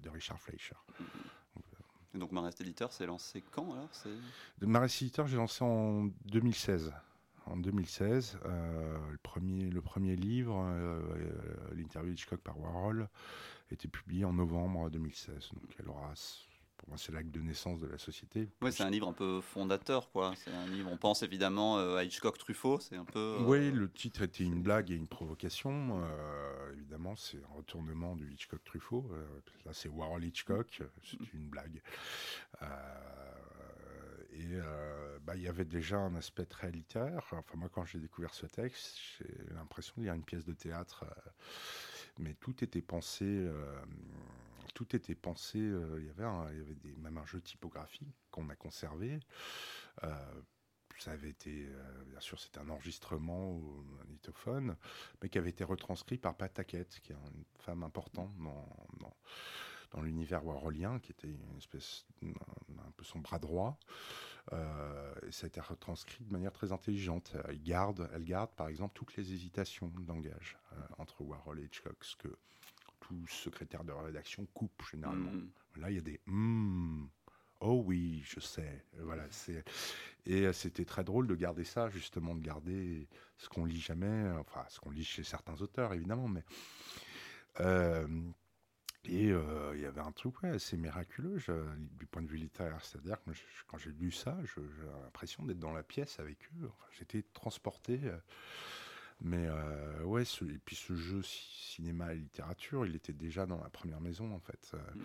de 0.00 0.08
Richard 0.08 0.40
Fleischer. 0.40 0.76
Donc 2.14 2.32
Marest 2.32 2.60
Éditeur 2.60 2.92
s'est 2.92 3.06
lancé 3.06 3.42
quand 3.52 3.72
alors? 3.72 3.88
Marest 4.60 5.00
Éditeur, 5.02 5.26
j'ai 5.26 5.36
lancé 5.36 5.64
en 5.64 6.08
2016. 6.26 6.92
En 7.46 7.56
2016, 7.56 8.38
euh, 8.44 8.98
le, 9.10 9.80
premier, 9.80 10.14
livre, 10.14 10.64
euh, 10.64 11.00
euh, 11.16 11.74
l'interview 11.74 12.12
Hitchcock 12.12 12.40
par 12.40 12.60
Warhol, 12.60 13.08
été 13.72 13.88
publié 13.88 14.24
en 14.24 14.32
novembre 14.32 14.90
2016. 14.90 15.50
Donc 15.54 15.76
elle 15.78 15.88
aura 15.88 16.12
pour 16.82 16.88
moi, 16.88 16.98
c'est 16.98 17.12
l'acte 17.12 17.30
de 17.30 17.40
naissance 17.40 17.78
de 17.78 17.86
la 17.86 17.96
société. 17.96 18.48
Oui, 18.60 18.72
c'est 18.72 18.82
un 18.82 18.90
livre 18.90 19.08
un 19.08 19.12
peu 19.12 19.40
fondateur, 19.40 20.10
quoi. 20.10 20.34
C'est 20.36 20.50
un 20.50 20.66
livre, 20.66 20.90
on 20.90 20.96
pense 20.96 21.22
évidemment 21.22 21.78
euh, 21.78 21.96
à 21.96 22.02
Hitchcock 22.02 22.36
Truffaut, 22.38 22.80
c'est 22.80 22.96
un 22.96 23.04
peu. 23.04 23.36
Euh, 23.38 23.44
oui, 23.44 23.70
le 23.70 23.88
titre 23.88 24.22
était 24.22 24.42
une 24.42 24.62
blague 24.62 24.90
et 24.90 24.96
une 24.96 25.06
provocation. 25.06 26.02
Euh, 26.02 26.72
évidemment, 26.72 27.14
c'est 27.14 27.38
un 27.38 27.56
retournement 27.56 28.16
du 28.16 28.32
Hitchcock 28.32 28.64
Truffaut. 28.64 29.08
là, 29.64 29.72
c'est 29.72 29.88
Warhol 29.88 30.24
Hitchcock, 30.24 30.82
c'est 31.04 31.32
une 31.34 31.46
blague. 31.46 31.80
et 34.32 34.56
bah, 35.24 35.36
il 35.36 35.42
y 35.42 35.48
avait 35.48 35.64
déjà 35.64 35.98
un 35.98 36.16
aspect 36.16 36.46
très 36.46 36.72
littéraire. 36.72 37.18
Enfin, 37.18 37.44
moi, 37.54 37.68
quand 37.72 37.84
j'ai 37.84 38.00
découvert 38.00 38.34
ce 38.34 38.46
texte, 38.46 38.98
j'ai 39.18 39.54
l'impression 39.54 39.94
de 39.98 40.02
lire 40.02 40.14
une 40.14 40.24
pièce 40.24 40.44
de 40.44 40.52
théâtre. 40.52 41.04
mais 42.18 42.34
tout 42.34 42.64
était 42.64 42.82
pensé 42.82 43.48
tout 44.74 44.94
était 44.96 45.14
pensé. 45.14 45.58
Euh, 45.58 46.00
il 46.00 46.06
y 46.06 46.10
avait, 46.10 46.96
même 46.98 47.18
un 47.18 47.26
jeu 47.26 47.40
typographique 47.40 48.14
qu'on 48.30 48.48
a 48.48 48.56
conservé. 48.56 49.20
Euh, 50.04 50.42
ça 50.98 51.12
avait 51.12 51.30
été, 51.30 51.66
euh, 51.68 52.04
bien 52.04 52.20
sûr, 52.20 52.38
c'était 52.38 52.60
un 52.60 52.68
enregistrement 52.68 53.50
au 53.50 53.84
magnétophone, 53.98 54.76
mais 55.20 55.28
qui 55.28 55.38
avait 55.38 55.50
été 55.50 55.64
retranscrit 55.64 56.18
par 56.18 56.36
Pat 56.36 56.52
Taquette, 56.52 57.00
qui 57.00 57.12
est 57.12 57.16
une 57.16 57.44
femme 57.58 57.82
importante 57.82 58.30
dans, 58.38 58.76
dans, 59.92 60.02
l'univers 60.02 60.44
warholien, 60.46 61.00
qui 61.00 61.12
était 61.12 61.28
une 61.28 61.58
espèce, 61.58 62.06
un, 62.22 62.90
peu 62.96 63.04
son 63.04 63.18
bras 63.18 63.38
droit. 63.38 63.78
et 64.52 65.32
ça 65.32 65.44
a 65.44 65.48
été 65.48 65.60
retranscrit 65.60 66.24
de 66.24 66.32
manière 66.32 66.52
très 66.52 66.72
intelligente. 66.72 67.34
Elle 67.46 67.62
garde, 67.62 68.08
elle 68.14 68.24
garde, 68.24 68.50
par 68.54 68.68
exemple, 68.68 68.94
toutes 68.94 69.16
les 69.16 69.32
hésitations 69.32 69.88
de 69.88 70.06
langage 70.06 70.56
entre 70.98 71.22
Warhol 71.22 71.58
et 71.60 71.64
Hitchcock, 71.64 72.02
ce 72.04 72.16
que 72.16 72.28
tout 73.02 73.26
secrétaire 73.26 73.84
de 73.84 73.92
rédaction 73.92 74.46
coupe 74.54 74.82
généralement. 74.90 75.32
Mm. 75.32 75.50
Là, 75.76 75.90
il 75.90 75.96
y 75.96 75.98
a 75.98 76.02
des 76.02 76.20
mm, 76.26 77.06
oh 77.60 77.82
oui, 77.84 78.22
je 78.24 78.40
sais. 78.40 78.84
Voilà, 78.98 79.24
c'est 79.30 79.64
et 80.26 80.46
euh, 80.46 80.52
c'était 80.52 80.84
très 80.84 81.04
drôle 81.04 81.26
de 81.26 81.34
garder 81.34 81.64
ça, 81.64 81.88
justement, 81.88 82.34
de 82.34 82.40
garder 82.40 83.08
ce 83.38 83.48
qu'on 83.48 83.64
lit 83.64 83.80
jamais, 83.80 84.30
enfin 84.38 84.64
ce 84.68 84.80
qu'on 84.80 84.90
lit 84.90 85.04
chez 85.04 85.24
certains 85.24 85.60
auteurs 85.60 85.92
évidemment, 85.92 86.28
mais 86.28 86.44
euh, 87.60 88.06
et 89.04 89.32
euh, 89.32 89.72
il 89.74 89.80
y 89.80 89.86
avait 89.86 90.00
un 90.00 90.12
truc 90.12 90.42
ouais, 90.42 90.50
assez 90.50 90.76
miraculeux 90.76 91.38
du 91.98 92.06
point 92.06 92.22
de 92.22 92.28
vue 92.28 92.36
littéraire. 92.36 92.84
C'est-à-dire 92.84 93.20
que 93.24 93.30
quand 93.66 93.78
j'ai 93.78 93.90
lu 93.90 94.12
ça, 94.12 94.38
j'ai 94.44 94.62
l'impression 95.02 95.44
d'être 95.44 95.58
dans 95.58 95.72
la 95.72 95.82
pièce 95.82 96.20
avec 96.20 96.38
eux. 96.60 96.70
J'étais 96.92 97.22
transporté. 97.32 98.00
Mais 99.24 99.46
euh, 99.46 100.02
ouais, 100.02 100.22
et 100.22 100.58
puis 100.64 100.74
ce 100.74 100.96
jeu 100.96 101.22
cinéma 101.22 102.12
et 102.12 102.16
littérature, 102.16 102.84
il 102.84 102.96
était 102.96 103.12
déjà 103.12 103.46
dans 103.46 103.62
la 103.62 103.70
première 103.70 104.00
maison 104.00 104.34
en 104.34 104.40
fait. 104.40 104.72
Euh, 104.74 104.78
mm. 104.78 105.00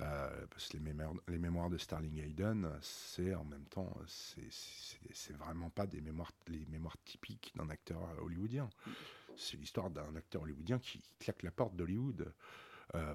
euh, 0.00 0.46
parce 0.48 0.68
que 0.68 0.74
les 0.74 0.82
mémoires, 0.82 1.14
les 1.26 1.38
mémoires 1.38 1.68
de 1.68 1.76
Starling 1.76 2.18
Hayden, 2.20 2.70
c'est 2.80 3.34
en 3.34 3.44
même 3.44 3.64
temps, 3.64 3.92
c'est 4.06 5.36
vraiment 5.36 5.70
pas 5.70 5.86
des 5.88 6.00
mémoires, 6.00 6.30
les 6.46 6.64
mémoires 6.66 6.96
typiques 7.04 7.52
d'un 7.56 7.68
acteur 7.68 8.00
hollywoodien. 8.22 8.70
Mm. 8.86 8.90
C'est 9.36 9.56
l'histoire 9.56 9.90
d'un 9.90 10.14
acteur 10.14 10.42
hollywoodien 10.42 10.78
qui 10.78 11.02
claque 11.18 11.42
la 11.42 11.50
porte 11.50 11.74
d'Hollywood. 11.74 12.32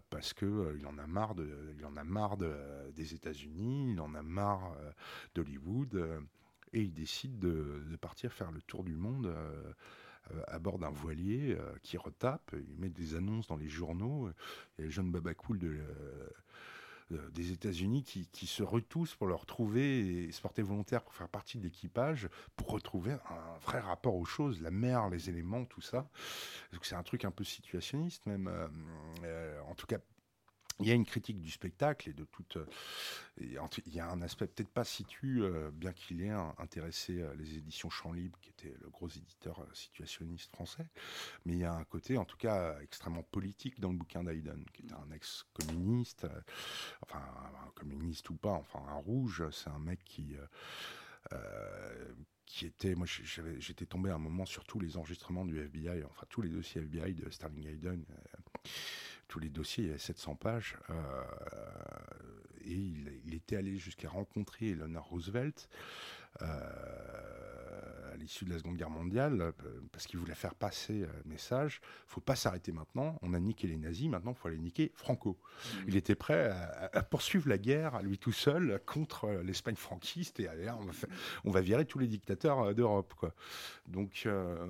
parce 0.09 0.33
que 0.33 0.75
il 0.77 0.85
en 0.85 0.97
a 0.97 1.07
marre 1.07 1.35
de, 1.35 1.73
il 1.77 1.85
en 1.85 1.95
a 1.97 2.03
marre 2.03 2.37
des 2.37 3.13
États-Unis, 3.13 3.91
il 3.93 3.99
en 3.99 4.13
a 4.13 4.21
marre 4.21 4.75
d'Hollywood, 5.35 6.23
et 6.73 6.81
il 6.81 6.93
décide 6.93 7.39
de, 7.39 7.83
de, 7.89 7.95
partir 7.95 8.33
faire 8.33 8.51
le 8.51 8.61
tour 8.61 8.83
du 8.83 8.95
monde 8.95 9.27
euh, 9.27 9.73
à 10.47 10.59
bord 10.59 10.79
d'un 10.79 10.89
voilier 10.89 11.55
euh, 11.57 11.73
qui 11.81 11.97
retape, 11.97 12.51
il 12.53 12.77
met 12.77 12.89
des 12.89 13.15
annonces 13.15 13.47
dans 13.47 13.57
les 13.57 13.69
journaux. 13.69 14.29
Il 14.77 14.81
y 14.81 14.83
a 14.83 14.85
les 14.85 14.91
jeunes 14.91 15.11
babacool 15.11 15.59
euh, 15.61 17.29
des 17.31 17.51
États-Unis 17.51 18.03
qui, 18.03 18.27
qui, 18.27 18.47
se 18.47 18.63
retoussent 18.63 19.15
pour 19.15 19.27
le 19.27 19.35
retrouver 19.35 20.23
et 20.25 20.31
se 20.31 20.41
porter 20.41 20.61
volontaire 20.61 21.03
pour 21.03 21.13
faire 21.13 21.29
partie 21.29 21.57
de 21.57 21.63
l'équipage, 21.63 22.29
pour 22.55 22.69
retrouver 22.69 23.11
un 23.11 23.57
vrai 23.61 23.79
rapport 23.79 24.15
aux 24.15 24.25
choses, 24.25 24.61
la 24.61 24.71
mer, 24.71 25.09
les 25.09 25.29
éléments, 25.29 25.65
tout 25.65 25.81
ça. 25.81 26.09
C'est 26.81 26.95
un 26.95 27.03
truc 27.03 27.25
un 27.25 27.31
peu 27.31 27.43
situationniste 27.43 28.25
même. 28.25 28.49
en 29.67 29.75
tout 29.75 29.85
cas, 29.85 29.99
il 30.79 30.87
y 30.87 30.91
a 30.91 30.95
une 30.95 31.05
critique 31.05 31.39
du 31.39 31.51
spectacle 31.51 32.09
et 32.09 32.13
de 32.13 32.23
toute. 32.25 32.57
Euh, 32.57 32.65
il 33.37 33.93
y 33.93 33.99
a 33.99 34.09
un 34.09 34.21
aspect 34.21 34.47
peut-être 34.47 34.69
pas 34.69 34.83
situé, 34.83 35.39
euh, 35.39 35.71
bien 35.71 35.91
qu'il 35.91 36.21
ait 36.21 36.29
intéressé 36.57 37.21
euh, 37.21 37.33
les 37.35 37.57
éditions 37.57 37.89
Champ 37.89 38.11
Libre, 38.11 38.37
qui 38.41 38.49
était 38.49 38.75
le 38.81 38.89
gros 38.89 39.09
éditeur 39.09 39.65
situationniste 39.73 40.53
français, 40.53 40.87
mais 41.45 41.53
il 41.53 41.59
y 41.59 41.63
a 41.63 41.73
un 41.73 41.83
côté, 41.83 42.17
en 42.17 42.25
tout 42.25 42.37
cas, 42.37 42.79
extrêmement 42.81 43.23
politique 43.23 43.79
dans 43.79 43.91
le 43.91 43.97
bouquin 43.97 44.23
d'Aiden, 44.23 44.65
qui 44.73 44.83
était 44.83 44.93
un 44.93 45.11
ex-communiste, 45.11 46.27
enfin 47.01 47.23
un 47.65 47.71
communiste 47.71 48.29
ou 48.29 48.35
pas, 48.35 48.53
enfin 48.53 48.79
un 48.87 48.97
rouge, 48.97 49.43
c'est 49.51 49.69
un 49.69 49.79
mec 49.79 50.03
qui. 50.03 50.35
qui 52.45 52.65
était, 52.65 52.93
moi 52.93 53.07
j'étais 53.07 53.85
tombé 53.85 54.11
à 54.11 54.15
un 54.15 54.19
moment 54.19 54.45
sur 54.45 54.63
tous 54.65 54.79
les 54.79 54.97
enregistrements 54.97 55.45
du 55.45 55.59
FBI, 55.59 56.03
enfin 56.03 56.25
tous 56.29 56.41
les 56.41 56.49
dossiers 56.49 56.81
FBI 56.81 57.13
de 57.13 57.29
Sterling 57.29 57.67
Hayden 57.67 58.05
tous 59.33 59.39
les 59.39 59.49
dossiers, 59.49 59.85
il 59.85 59.87
y 59.87 59.89
avait 59.89 59.97
700 59.97 60.35
pages. 60.35 60.77
Euh, 60.91 61.23
et 62.65 62.75
il, 62.75 63.33
était 63.33 63.55
allé 63.55 63.77
jusqu'à 63.77 64.07
rencontrer 64.07 64.69
Eleanor 64.69 65.05
Roosevelt 65.05 65.69
euh, 66.43 68.13
à 68.13 68.15
l'issue 68.15 68.45
de 68.45 68.51
la 68.51 68.59
Seconde 68.59 68.77
Guerre 68.77 68.91
mondiale, 68.91 69.41
euh, 69.41 69.51
parce 69.91 70.05
qu'il 70.05 70.19
voulait 70.19 70.35
faire 70.35 70.53
passer 70.53 71.05
un 71.05 71.27
message. 71.27 71.81
faut 72.05 72.21
pas 72.21 72.35
s'arrêter 72.35 72.71
maintenant. 72.71 73.17
On 73.23 73.33
a 73.33 73.39
niqué 73.39 73.65
les 73.65 73.75
nazis, 73.75 74.07
maintenant 74.07 74.33
il 74.33 74.37
faut 74.37 74.49
aller 74.49 74.59
niquer 74.59 74.91
Franco. 74.93 75.31
Mmh. 75.41 75.77
Il 75.87 75.95
était 75.95 76.13
prêt 76.13 76.55
à, 76.93 77.01
poursuivre 77.01 77.49
la 77.49 77.57
guerre 77.57 78.03
lui 78.03 78.19
tout 78.19 78.31
seul 78.31 78.79
contre 78.85 79.31
l'Espagne 79.43 79.75
franquiste 79.75 80.39
et 80.39 80.47
allez, 80.47 80.69
on, 80.69 80.85
va 80.85 80.93
on 81.43 81.49
va 81.49 81.61
virer 81.61 81.85
tous 81.87 81.97
les 81.97 82.07
dictateurs 82.07 82.75
d'Europe. 82.75 83.15
Donc 83.87 84.27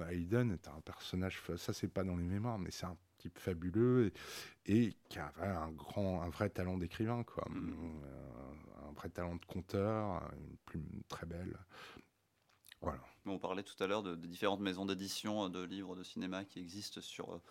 Hayden 0.09 0.51
est 0.51 0.69
un 0.69 0.79
personnage, 0.85 1.41
ça 1.57 1.73
c'est 1.73 1.89
pas 1.89 2.05
dans 2.05 2.15
les 2.15 2.23
mémoires, 2.23 2.57
mais 2.57 2.71
c'est 2.71 2.85
un 2.85 2.95
fabuleux 3.35 4.11
et, 4.65 4.93
qui 5.09 5.19
a 5.19 5.31
un 5.39 5.71
grand, 5.71 6.21
un 6.21 6.29
vrai 6.29 6.49
talent 6.49 6.77
d'écrivain, 6.77 7.23
quoi. 7.23 7.45
Mm. 7.49 7.73
Euh, 8.03 8.89
un 8.89 8.93
vrai 8.93 9.09
talent 9.09 9.35
de 9.35 9.45
conteur, 9.45 10.21
une 10.37 10.57
plume 10.65 11.03
très 11.07 11.25
belle. 11.25 11.57
Voilà. 12.81 12.99
On 13.25 13.39
parlait 13.39 13.63
tout 13.63 13.81
à 13.81 13.87
l'heure 13.87 14.03
de, 14.03 14.15
différentes 14.15 14.59
maisons 14.59 14.85
d'édition 14.85 15.49
de 15.49 15.63
livres 15.63 15.95
de 15.95 16.03
cinéma 16.03 16.43
qui 16.43 16.59
existent 16.59 16.99
sur 16.99 17.33
euh, 17.33 17.41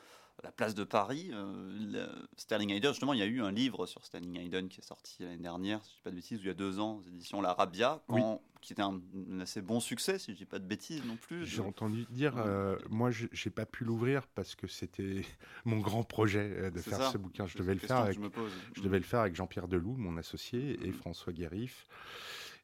la 0.43 0.53
place 0.53 0.75
de 0.75 0.85
Paris. 0.85 1.31
Euh, 1.33 2.07
Sterling 2.37 2.73
Hayden, 2.73 2.93
justement, 2.93 3.13
il 3.13 3.21
y 3.21 3.23
a 3.23 3.27
eu 3.27 3.43
un 3.43 3.53
livre 3.53 3.87
sur 3.87 4.05
Sterling 4.05 4.39
Hayden 4.39 4.69
qui 4.69 4.81
est 4.81 4.85
sorti 4.85 5.23
l'année 5.23 5.37
dernière, 5.37 5.83
si 5.85 5.91
je 5.91 5.97
dis 5.97 6.03
pas 6.03 6.11
de 6.11 6.17
bêtises, 6.17 6.39
il 6.41 6.47
y 6.47 6.51
a 6.51 6.55
deux 6.55 6.79
ans, 6.79 6.97
aux 6.97 7.09
éditions 7.09 7.41
L'Arabia, 7.41 8.03
qui 8.61 8.73
était 8.73 8.83
un, 8.83 9.01
assez 9.41 9.61
bon 9.61 9.81
succès, 9.81 10.19
si 10.19 10.33
je 10.33 10.37
dis 10.37 10.45
pas 10.45 10.59
de 10.59 10.67
bêtises 10.67 11.05
non 11.05 11.17
plus. 11.17 11.47
J'ai 11.47 11.63
entendu 11.63 12.07
dire, 12.11 12.37
euh, 12.39 12.77
moi, 12.91 13.11
j'ai 13.11 13.51
pas 13.51 13.67
pu 13.67 13.85
l'ouvrir 13.85 14.27
parce 14.29 14.55
que 14.55 14.67
c'était 14.67 15.23
mon 15.65 15.79
grand 15.79 16.05
projet 16.05 16.71
de 16.71 16.81
faire 16.81 17.11
ce 17.11 17.19
bouquin. 17.19 17.47
Je 17.47 17.59
devais 17.59 17.75
le 17.75 17.81
faire 17.81 17.99
avec, 17.99 18.19
je, 18.75 18.83
devais 18.83 18.99
le 18.99 19.05
faire 19.05 19.21
avec 19.21 19.35
Jean-Pierre 19.35 19.69
Deloup, 19.69 19.97
mon 19.97 20.17
associé, 20.17 20.79
et 20.85 20.91
mm. 20.91 20.95
François 20.95 21.33
Guérif. 21.33 21.87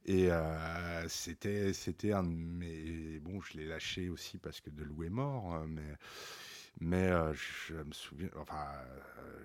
Et 0.08 0.30
euh, 0.30 1.08
c'était, 1.08 1.74
c'était 1.74 2.12
un 2.12 2.22
mais 2.22 3.18
bon, 3.20 3.42
je 3.42 3.58
l'ai 3.58 3.66
lâché 3.66 4.08
aussi 4.08 4.38
parce 4.38 4.60
que 4.60 4.70
Delou 4.70 5.04
est 5.04 5.10
mort, 5.10 5.52
hein, 5.52 5.66
mais 5.68 5.82
mais 6.80 7.08
euh, 7.08 7.32
je 7.34 7.74
me 7.74 7.92
souviens, 7.92 8.28
enfin, 8.36 8.66
euh, 9.18 9.44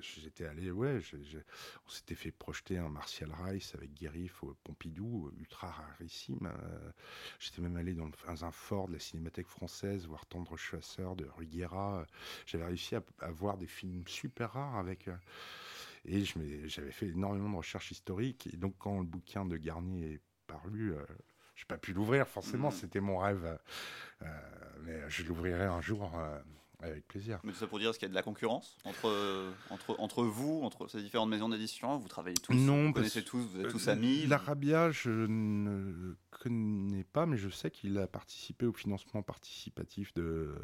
j'étais 0.00 0.46
allé, 0.46 0.70
ouais, 0.70 1.00
on 1.86 1.90
s'était 1.90 2.14
fait 2.14 2.30
projeter 2.30 2.78
un 2.78 2.88
Martial 2.88 3.30
Rice 3.44 3.74
avec 3.74 3.92
Guérif 3.94 4.42
au 4.42 4.54
Pompidou, 4.64 5.30
ultra 5.38 5.70
rarissime. 5.70 6.50
J'étais 7.38 7.62
même 7.62 7.76
allé 7.76 7.94
dans, 7.94 8.10
un 8.44 8.50
fort 8.50 8.88
de 8.88 8.94
la 8.94 8.98
Cinémathèque 8.98 9.48
française 9.48 10.06
voir 10.06 10.26
Tendre 10.26 10.56
Chasseur 10.56 11.16
de 11.16 11.26
Ruguera. 11.36 12.06
J'avais 12.46 12.64
réussi 12.64 12.94
à, 12.94 13.02
voir 13.30 13.58
des 13.58 13.66
films 13.66 14.06
super 14.06 14.52
rares 14.52 14.76
avec 14.76 15.08
et 16.04 16.24
j'avais 16.24 16.90
fait 16.90 17.08
énormément 17.08 17.50
de 17.50 17.56
recherches 17.56 17.90
historiques. 17.90 18.48
Et 18.52 18.56
donc, 18.56 18.74
quand 18.78 18.98
le 19.00 19.06
bouquin 19.06 19.44
de 19.44 19.56
Garnier 19.56 20.14
est 20.14 20.20
paru, 20.46 20.94
euh, 20.94 21.04
j'ai 21.58 21.64
pas 21.64 21.76
pu 21.76 21.92
l'ouvrir, 21.92 22.28
forcément, 22.28 22.70
c'était 22.70 23.00
mon 23.00 23.18
rêve. 23.18 23.58
Euh, 24.22 24.26
mais 24.82 25.00
je 25.08 25.24
l'ouvrirai 25.24 25.64
un 25.64 25.80
jour 25.80 26.12
euh, 26.16 26.38
avec 26.80 27.08
plaisir. 27.08 27.40
Mais 27.42 27.50
tout 27.50 27.58
ça 27.58 27.66
pour 27.66 27.80
dire, 27.80 27.90
est-ce 27.90 27.98
qu'il 27.98 28.06
y 28.06 28.10
a 28.10 28.10
de 28.10 28.14
la 28.14 28.22
concurrence 28.22 28.78
entre, 28.84 29.52
entre, 29.70 29.96
entre 29.98 30.22
vous, 30.22 30.60
entre 30.62 30.86
ces 30.86 31.02
différentes 31.02 31.30
maisons 31.30 31.48
d'édition? 31.48 31.98
Vous 31.98 32.06
travaillez 32.06 32.36
tous, 32.36 32.52
Non, 32.52 32.86
vous 32.86 32.92
connaissez 32.92 33.24
tous, 33.24 33.40
vous 33.40 33.58
êtes 33.58 33.66
Euh, 33.66 33.70
tous 33.70 33.88
amis 33.88 34.24
L'Arabia, 34.28 34.92
je 34.92 35.10
ne 35.10 36.14
connais 36.30 37.02
pas, 37.02 37.26
mais 37.26 37.36
je 37.36 37.48
sais 37.48 37.72
qu'il 37.72 37.98
a 37.98 38.06
participé 38.06 38.64
au 38.64 38.72
financement 38.72 39.22
participatif 39.22 40.14
de 40.14 40.22
euh, 40.22 40.54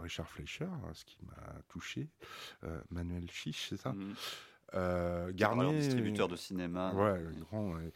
Richard 0.00 0.28
Fleischer, 0.28 0.66
ce 0.92 1.04
qui 1.04 1.18
m'a 1.24 1.62
touché. 1.68 2.08
Euh, 2.64 2.80
Manuel 2.90 3.30
Chiche, 3.30 3.68
c'est 3.68 3.76
ça? 3.80 3.92
Mhm. 3.92 4.14
Euh, 4.74 5.24
Alors, 5.24 5.32
Garnier. 5.34 5.78
distributeur 5.78 6.28
de 6.28 6.36
cinéma. 6.36 6.92
Ouais, 6.94 7.20
le 7.20 7.32
grand. 7.44 7.74
ouais. 7.74 7.92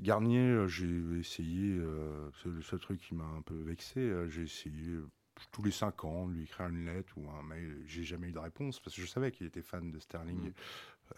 Garnier, 0.00 0.38
euh, 0.40 0.68
j'ai 0.68 0.88
essayé, 1.18 1.76
euh, 1.78 2.30
c'est 2.42 2.48
le 2.48 2.62
seul 2.62 2.80
truc 2.80 3.00
qui 3.00 3.14
m'a 3.14 3.24
un 3.24 3.42
peu 3.42 3.54
vexé, 3.54 4.00
euh, 4.00 4.28
j'ai 4.28 4.42
essayé 4.42 4.88
euh, 4.90 5.08
tous 5.52 5.62
les 5.62 5.70
cinq 5.70 6.04
ans 6.04 6.26
de 6.26 6.32
lui 6.34 6.44
écrire 6.44 6.66
une 6.68 6.86
lettre 6.86 7.12
ou 7.16 7.28
un 7.30 7.42
mail, 7.42 7.82
j'ai 7.86 8.02
jamais 8.04 8.28
eu 8.28 8.32
de 8.32 8.38
réponse 8.38 8.80
parce 8.80 8.96
que 8.96 9.02
je 9.02 9.06
savais 9.06 9.30
qu'il 9.30 9.46
était 9.46 9.62
fan 9.62 9.90
de 9.90 9.98
Sterling 9.98 10.52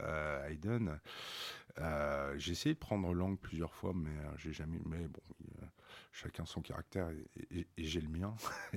euh, 0.00 0.46
Hayden. 0.46 0.98
Euh, 1.78 2.34
j'ai 2.36 2.52
essayé 2.52 2.74
de 2.74 2.78
prendre 2.80 3.12
langue 3.14 3.38
plusieurs 3.38 3.72
fois, 3.74 3.92
mais 3.94 4.10
euh, 4.10 4.30
j'ai 4.36 4.52
jamais. 4.52 4.80
Mais 4.84 5.06
bon, 5.08 5.20
euh, 5.62 5.66
chacun 6.12 6.44
son 6.44 6.60
caractère 6.60 7.08
et, 7.10 7.58
et- 7.60 7.68
et 7.78 7.84
j'ai 7.84 8.00
le 8.00 8.08
mien. 8.08 8.34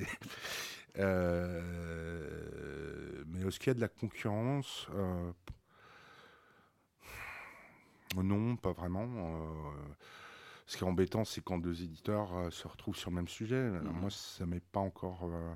Euh, 1.82 3.24
mais 3.28 3.42
est-ce 3.48 3.60
qu'il 3.60 3.68
y 3.68 3.72
a 3.72 3.76
de 3.76 3.82
la 3.82 3.88
concurrence 3.88 4.88
euh, 4.94 5.32
non, 8.16 8.56
pas 8.58 8.72
vraiment. 8.74 9.06
euh, 9.08 9.72
ce 10.68 10.78
qui 10.78 10.84
est 10.84 10.88
embêtant, 10.88 11.26
c'est 11.26 11.42
quand 11.44 11.58
deux 11.58 11.82
éditeurs 11.84 12.34
euh, 12.36 12.50
se 12.52 12.68
retrouvent 12.68 12.96
sur 12.96 13.10
le 13.10 13.16
même 13.18 13.28
sujet. 13.28 13.58
Alors, 13.60 13.94
Mhm. 13.94 14.00
Moi, 14.02 14.10
ça 14.10 14.46
m'est 14.46 14.60
pas 14.72 14.80
encore. 14.80 15.24
euh, 15.26 15.54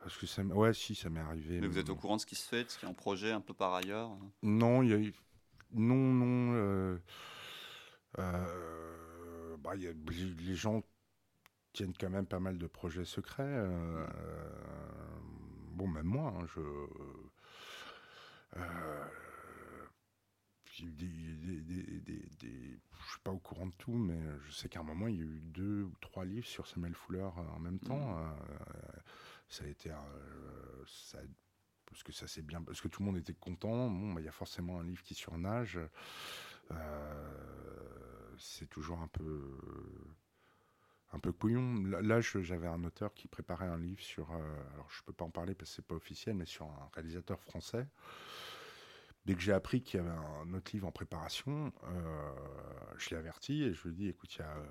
Parce 0.00 0.16
que 0.18 0.26
ça 0.26 0.42
ouais, 0.42 0.74
si, 0.74 0.94
ça 0.94 1.08
m'est 1.10 1.20
arrivé. 1.20 1.60
Mais 1.60 1.66
vous 1.66 1.78
êtes 1.78 1.88
au 1.88 1.96
courant 1.96 2.16
de 2.16 2.20
ce 2.20 2.26
qui 2.26 2.34
se 2.34 2.46
fait, 2.48 2.64
de 2.64 2.70
ce 2.70 2.78
qui 2.78 2.84
est 2.84 2.88
en 2.88 2.94
projet 2.94 3.32
un 3.32 3.40
peu 3.40 3.54
par 3.54 3.72
ailleurs 3.74 4.10
Non, 4.42 4.82
il 4.82 4.90
y 4.90 4.92
a 4.92 4.98
eu- 4.98 5.14
Non, 5.72 5.94
non. 5.96 6.52
euh, 6.54 6.98
euh, 8.18 9.56
bah, 9.58 9.74
y 9.76 9.86
a- 9.88 9.92
les- 9.92 10.34
les 10.44 10.54
gens 10.54 10.82
tiennent 11.72 11.94
quand 11.98 12.10
même 12.10 12.26
pas 12.26 12.38
mal 12.40 12.58
de 12.58 12.66
projets 12.66 13.04
secrets. 13.04 13.42
euh, 13.46 14.06
bon, 15.72 15.88
même 15.88 16.06
moi, 16.06 16.32
hein, 16.38 16.46
je. 16.54 16.60
Je 20.74 20.84
suis 23.10 23.20
pas 23.22 23.30
au 23.30 23.38
courant 23.38 23.66
de 23.66 23.74
tout, 23.78 23.92
mais 23.94 24.18
je 24.46 24.52
sais 24.52 24.68
qu'à 24.68 24.80
un 24.80 24.84
moment, 24.84 25.06
il 25.08 25.16
y 25.16 25.20
a 25.20 25.24
eu 25.24 25.40
deux 25.40 25.82
ou 25.82 25.94
trois 26.00 26.24
livres 26.24 26.46
sur 26.46 26.66
Samuel 26.66 26.94
Fuller 26.94 27.20
euh, 27.20 27.56
en 27.56 27.58
même 27.60 27.78
temps. 27.78 28.18
euh, 28.18 28.30
ça 29.48 29.64
a 29.64 29.68
été. 29.68 29.90
euh, 29.90 29.94
ça 30.86 31.18
a- 31.18 31.22
parce 31.86 32.02
que 32.02 32.12
ça 32.12 32.26
c'est 32.26 32.42
bien, 32.42 32.62
parce 32.62 32.80
que 32.80 32.88
tout 32.88 33.02
le 33.02 33.06
monde 33.06 33.18
était 33.18 33.34
content. 33.34 33.88
Bon, 33.90 34.12
bah, 34.14 34.20
il 34.20 34.24
y 34.24 34.28
a 34.28 34.32
forcément 34.32 34.80
un 34.80 34.84
livre 34.84 35.02
qui 35.02 35.14
surnage. 35.14 35.78
Euh, 36.72 38.34
c'est 38.38 38.68
toujours 38.68 39.00
un 39.00 39.08
peu, 39.08 39.58
un 41.12 41.18
peu 41.20 41.32
couillon. 41.32 41.74
Là, 41.84 42.20
j'avais 42.20 42.66
un 42.66 42.82
auteur 42.84 43.14
qui 43.14 43.28
préparait 43.28 43.68
un 43.68 43.78
livre 43.78 44.00
sur, 44.02 44.32
euh, 44.32 44.62
alors 44.74 44.90
je 44.90 45.02
peux 45.04 45.12
pas 45.12 45.24
en 45.24 45.30
parler 45.30 45.54
parce 45.54 45.70
que 45.70 45.76
c'est 45.76 45.86
pas 45.86 45.94
officiel, 45.94 46.34
mais 46.34 46.46
sur 46.46 46.66
un 46.66 46.88
réalisateur 46.94 47.40
français. 47.40 47.86
Dès 49.24 49.34
que 49.34 49.40
j'ai 49.40 49.52
appris 49.52 49.82
qu'il 49.82 50.00
y 50.00 50.02
avait 50.02 50.12
un 50.12 50.52
autre 50.52 50.70
livre 50.74 50.86
en 50.86 50.92
préparation, 50.92 51.72
euh, 51.84 52.32
je 52.98 53.10
l'ai 53.10 53.16
averti 53.16 53.62
et 53.62 53.72
je 53.72 53.82
lui 53.84 53.90
ai 53.90 53.92
dit, 53.94 54.08
écoute, 54.08 54.36
y 54.36 54.42
a, 54.42 54.50
euh, 54.50 54.66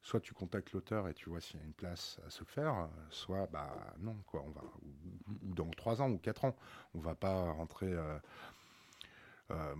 soit 0.00 0.20
tu 0.20 0.32
contactes 0.32 0.72
l'auteur 0.72 1.08
et 1.08 1.14
tu 1.14 1.28
vois 1.28 1.40
s'il 1.40 1.60
y 1.60 1.62
a 1.62 1.66
une 1.66 1.74
place 1.74 2.18
à 2.26 2.30
se 2.30 2.44
faire, 2.44 2.88
soit 3.10 3.46
bah 3.48 3.94
non 3.98 4.16
quoi, 4.26 4.42
on 4.46 4.50
va 4.50 4.62
ou, 4.82 5.54
dans 5.54 5.70
trois 5.70 6.00
ans 6.00 6.10
ou 6.10 6.18
quatre 6.18 6.44
ans, 6.44 6.56
on 6.94 7.00
va 7.00 7.14
pas 7.14 7.52
rentrer. 7.52 7.92
euh, 7.92 9.74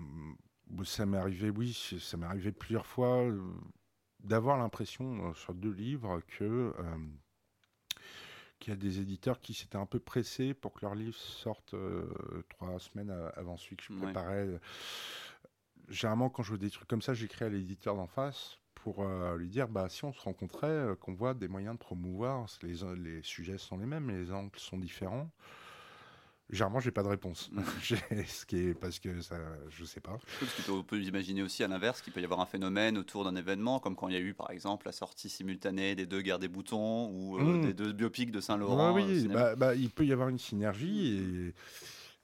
ça 0.84 1.06
m'est 1.06 1.18
arrivé, 1.18 1.50
oui, 1.50 1.72
ça 2.00 2.16
m'est 2.16 2.26
arrivé 2.26 2.52
plusieurs 2.52 2.86
fois 2.86 3.24
d'avoir 4.20 4.58
l'impression 4.58 5.32
sur 5.34 5.54
deux 5.54 5.72
livres 5.72 6.20
que 6.28 6.72
qu'il 8.62 8.72
y 8.72 8.76
a 8.76 8.78
des 8.78 9.00
éditeurs 9.00 9.40
qui 9.40 9.54
s'étaient 9.54 9.76
un 9.76 9.86
peu 9.86 9.98
pressés 9.98 10.54
pour 10.54 10.72
que 10.72 10.80
leur 10.82 10.94
livre 10.94 11.16
sorte 11.16 11.74
euh, 11.74 12.04
trois 12.48 12.78
semaines 12.78 13.10
avant 13.34 13.56
celui 13.56 13.76
que 13.76 13.82
je 13.82 13.92
Ouais. 13.92 13.98
préparais. 14.02 14.48
Généralement, 15.88 16.30
quand 16.30 16.44
je 16.44 16.52
veux 16.52 16.58
des 16.58 16.70
trucs 16.70 16.88
comme 16.88 17.02
ça, 17.02 17.12
j'écris 17.12 17.44
à 17.44 17.48
l'éditeur 17.48 17.96
d'en 17.96 18.06
face 18.06 18.58
pour 18.74 19.02
euh, 19.02 19.36
lui 19.36 19.48
dire 19.48 19.68
bah, 19.68 19.88
si 19.88 20.04
on 20.04 20.12
se 20.12 20.20
rencontrait, 20.20 20.68
euh, 20.68 20.94
qu'on 20.94 21.12
voit 21.12 21.34
des 21.34 21.48
moyens 21.48 21.74
de 21.74 21.78
promouvoir, 21.80 22.46
les, 22.62 22.74
les 22.96 23.22
sujets 23.22 23.58
sont 23.58 23.76
les 23.78 23.86
mêmes, 23.86 24.08
les 24.10 24.32
angles 24.32 24.56
sont 24.58 24.78
différents. 24.78 25.28
Généralement, 26.52 26.80
j'ai 26.80 26.90
pas 26.90 27.02
de 27.02 27.08
réponse. 27.08 27.50
Ce 27.82 28.44
qui 28.44 28.56
est 28.58 28.74
parce 28.74 28.98
que 29.00 29.20
ça, 29.22 29.36
je 29.70 29.84
sais 29.86 30.00
pas. 30.00 30.18
Parce 30.38 30.68
on 30.68 30.82
peut 30.84 31.00
imaginer 31.00 31.42
aussi 31.42 31.64
à 31.64 31.68
l'inverse 31.68 32.02
qu'il 32.02 32.12
peut 32.12 32.20
y 32.20 32.24
avoir 32.24 32.40
un 32.40 32.46
phénomène 32.46 32.98
autour 32.98 33.24
d'un 33.24 33.34
événement, 33.36 33.80
comme 33.80 33.96
quand 33.96 34.08
il 34.08 34.14
y 34.14 34.18
a 34.18 34.20
eu 34.20 34.34
par 34.34 34.50
exemple 34.50 34.84
la 34.86 34.92
sortie 34.92 35.30
simultanée 35.30 35.94
des 35.94 36.04
deux 36.04 36.20
guerres 36.20 36.38
des 36.38 36.48
boutons 36.48 37.08
ou 37.10 37.38
euh, 37.38 37.42
Mm. 37.42 37.60
des 37.62 37.72
deux 37.74 37.92
biopics 37.92 38.30
de 38.30 38.40
Saint-Laurent. 38.40 38.92
Ouais, 38.94 39.02
euh, 39.02 39.06
oui, 39.06 39.20
cinéma. 39.22 39.34
bah, 39.40 39.56
bah, 39.56 39.74
il 39.74 39.90
peut 39.90 40.04
y 40.04 40.12
avoir 40.12 40.28
une 40.28 40.38
synergie, 40.38 41.16
et... 41.48 41.54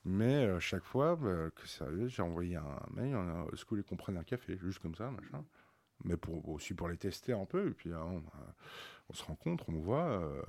mais 0.04 0.44
euh, 0.44 0.60
chaque 0.60 0.84
fois, 0.84 1.16
bah, 1.16 1.50
que 1.56 1.66
sérieux, 1.66 2.08
j'ai 2.08 2.20
envoyé 2.22 2.56
un 2.56 2.86
mail, 2.94 3.14
euh, 3.14 3.44
est-ce 3.54 3.64
que 3.64 3.70
vous 3.70 3.76
voulez 3.76 3.82
qu'on 3.82 3.96
prenne 3.96 4.18
un 4.18 4.24
café, 4.24 4.58
juste 4.58 4.78
comme 4.80 4.94
ça, 4.94 5.10
machin. 5.10 5.42
Mais 6.04 6.16
pour, 6.18 6.46
aussi 6.50 6.74
pour 6.74 6.88
les 6.88 6.96
tester 6.98 7.32
un 7.32 7.46
peu, 7.46 7.68
et 7.68 7.72
puis 7.72 7.92
hein, 7.92 8.02
on, 8.04 8.18
euh, 8.18 8.52
on 9.08 9.14
se 9.14 9.24
rencontre, 9.24 9.64
on 9.68 9.78
voit. 9.80 10.04
euh, 10.06 10.42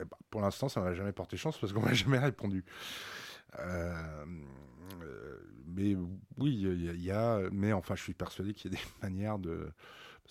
eh 0.00 0.04
bah, 0.04 0.18
pour 0.30 0.40
l'instant, 0.40 0.68
ça 0.68 0.80
m'a 0.80 0.94
jamais 0.94 1.12
porté 1.12 1.36
chance 1.36 1.58
parce 1.58 1.72
qu'on 1.72 1.82
m'a 1.82 1.94
jamais 1.94 2.18
répondu. 2.18 2.64
Euh, 3.58 4.26
euh, 5.02 5.38
mais 5.66 5.94
oui, 6.36 6.54
il 6.54 6.84
y, 6.84 6.88
a- 6.88 6.92
il 6.92 7.02
y 7.02 7.10
a, 7.10 7.40
mais 7.52 7.72
enfin, 7.72 7.94
je 7.96 8.02
suis 8.02 8.14
persuadé 8.14 8.54
qu'il 8.54 8.72
y 8.72 8.76
a 8.76 8.78
des 8.78 8.84
manières 9.02 9.38
de. 9.38 9.70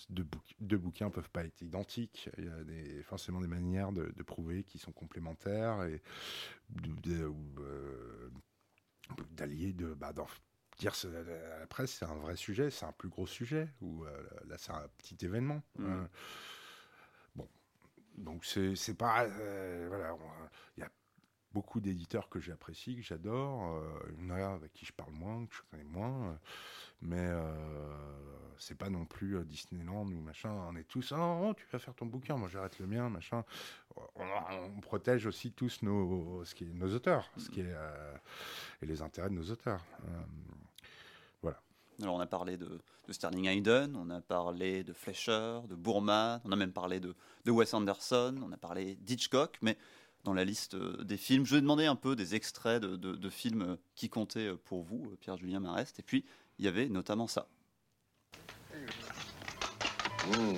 Deux, 0.10 0.24
bouqu- 0.24 0.56
deux 0.60 0.78
bouquins 0.78 1.10
peuvent 1.10 1.30
pas 1.30 1.46
être 1.46 1.62
identiques. 1.62 2.30
Il 2.38 2.46
y 2.46 2.50
a 2.50 2.64
des, 2.66 3.02
forcément 3.04 3.40
des 3.40 3.48
manières 3.48 3.94
de, 3.94 4.12
de 4.14 4.24
prouver 4.24 4.64
qui 4.66 4.78
sont 4.78 4.92
complémentaires 4.92 5.84
et 5.86 6.02
de- 6.70 7.02
de- 7.02 7.34
euh, 7.60 8.30
d'allier 9.32 9.72
de. 9.74 9.94
Bah, 9.94 10.12
dire 10.78 10.96
c'est- 10.96 11.08
la 11.10 11.68
presse, 11.68 11.92
c'est 11.94 12.06
un 12.06 12.16
vrai 12.16 12.36
sujet, 12.36 12.70
c'est 12.70 12.86
un 12.86 12.92
plus 12.92 13.08
gros 13.08 13.26
sujet. 13.26 13.70
Ou 13.82 14.04
euh, 14.04 14.10
là, 14.48 14.58
c'est 14.58 14.72
un 14.74 14.86
petit 14.98 15.18
événement. 15.26 15.62
Mhm. 15.80 16.08
Donc 18.18 18.46
c'est 18.46 18.98
pas 18.98 19.26
euh, 19.26 19.86
voilà. 19.90 20.16
Il 20.78 20.82
y 20.82 20.84
a 20.84 20.90
beaucoup 21.54 21.80
d'éditeurs 21.80 22.30
que 22.30 22.40
j'apprécie, 22.40 22.96
que 22.96 23.02
j'adore. 23.02 23.76
euh, 23.76 24.14
il 24.18 24.28
y 24.28 24.32
en 24.32 24.36
a 24.36 24.54
avec 24.54 24.74
qui 24.74 24.86
je 24.86 24.94
parle 24.94 25.14
moins, 25.14 25.46
que 25.46 25.56
je 25.56 25.62
connais 25.72 25.84
moins. 25.84 26.30
euh, 26.30 26.36
mais 27.02 27.18
euh, 27.20 27.94
c'est 28.58 28.78
pas 28.78 28.90
non 28.90 29.06
plus 29.06 29.44
Disneyland 29.46 30.06
ou 30.06 30.22
machin. 30.22 30.52
On 30.70 30.76
est 30.76 30.86
tous, 30.86 31.12
oh, 31.12 31.48
oh, 31.50 31.54
tu 31.54 31.66
vas 31.72 31.80
faire 31.80 31.94
ton 31.94 32.06
bouquin, 32.06 32.38
moi 32.38 32.50
j'arrête 32.50 32.80
le 32.80 32.88
mien, 32.88 33.10
machin. 33.10 33.44
On, 34.16 34.82
protège 34.82 35.26
aussi 35.26 35.52
tous 35.52 35.82
nos, 35.82 36.44
ce 36.46 36.56
qui 36.56 36.66
nos 36.66 36.94
auteurs, 36.94 37.30
ce 37.38 37.50
qui 37.50 37.62
et 37.62 38.86
les 38.86 39.02
intérêts 39.02 39.30
de 39.30 39.36
nos 39.36 39.50
auteurs. 39.50 39.84
Euh, 40.08 40.22
Alors 42.02 42.16
on 42.16 42.20
a 42.20 42.28
parlé 42.28 42.58
de, 42.58 42.82
de 43.08 43.14
Sterling 43.14 43.48
Hayden, 43.48 43.96
on 43.96 44.10
a 44.10 44.22
parlé 44.22 44.84
de 44.84 44.94
Fleischer, 44.94 45.60
de 45.70 45.76
Bourman, 45.76 46.42
on 46.44 46.52
a 46.52 46.56
même 46.56 46.72
parlé 46.72 47.00
de, 47.00 47.16
Wes 47.46 47.74
Anderson, 47.74 48.36
on 48.44 48.52
a 48.52 48.58
parlé 48.58 48.96
d'Hitchcock, 48.96 49.58
mais 49.62 49.78
dans 50.24 50.34
la 50.34 50.44
liste 50.44 50.74
euh, 50.74 51.04
des 51.04 51.18
films, 51.18 51.46
je 51.46 51.56
vais 51.56 51.62
demander 51.62 51.86
un 51.86 51.96
peu 51.96 52.16
des 52.16 52.36
extraits 52.36 52.82
de, 52.82 53.30
films 53.30 53.78
qui 53.96 54.10
comptaient 54.10 54.48
euh, 54.48 54.58
pour 54.66 54.84
vous, 54.84 55.04
euh, 55.06 55.18
Pierre-Julien 55.20 55.60
Marest, 55.60 56.00
et 56.00 56.04
puis 56.04 56.26
il 56.58 56.66
y 56.66 56.68
avait 56.68 56.90
notamment 56.90 57.28
ça. 57.28 57.48
Mmm. 60.32 60.56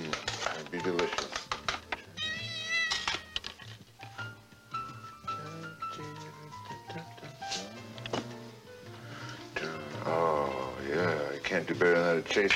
Can't 11.58 11.68
do 11.68 11.74
better 11.74 11.96
than 11.96 12.04
that 12.04 12.18
at 12.18 12.26
Chase. 12.26 12.54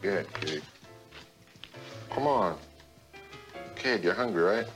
Yeah, 0.00 0.22
kid. 0.34 0.62
Come 2.10 2.28
on. 2.28 2.56
Kid, 3.74 4.04
you're 4.04 4.14
hungry, 4.14 4.44
right? 4.44 4.66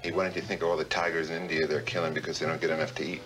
Hey, 0.00 0.12
why 0.12 0.24
don't 0.24 0.34
you 0.34 0.40
think 0.40 0.62
of 0.62 0.68
all 0.68 0.78
the 0.78 0.84
tigers 0.84 1.28
in 1.28 1.42
India 1.42 1.66
they're 1.66 1.82
killing 1.82 2.14
because 2.14 2.38
they 2.38 2.46
don't 2.46 2.58
get 2.58 2.70
enough 2.70 2.94
to 2.94 3.04
eat? 3.04 3.22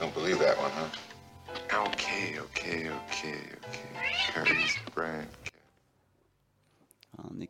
Don't 0.00 0.14
believe 0.14 0.38
that 0.38 0.56
one, 0.56 0.70
huh? 0.70 1.86
Okay, 1.88 2.38
okay, 2.38 2.88
okay, 2.88 3.40
okay. 3.68 4.32
Curry's 4.32 4.74
brand. 4.94 5.28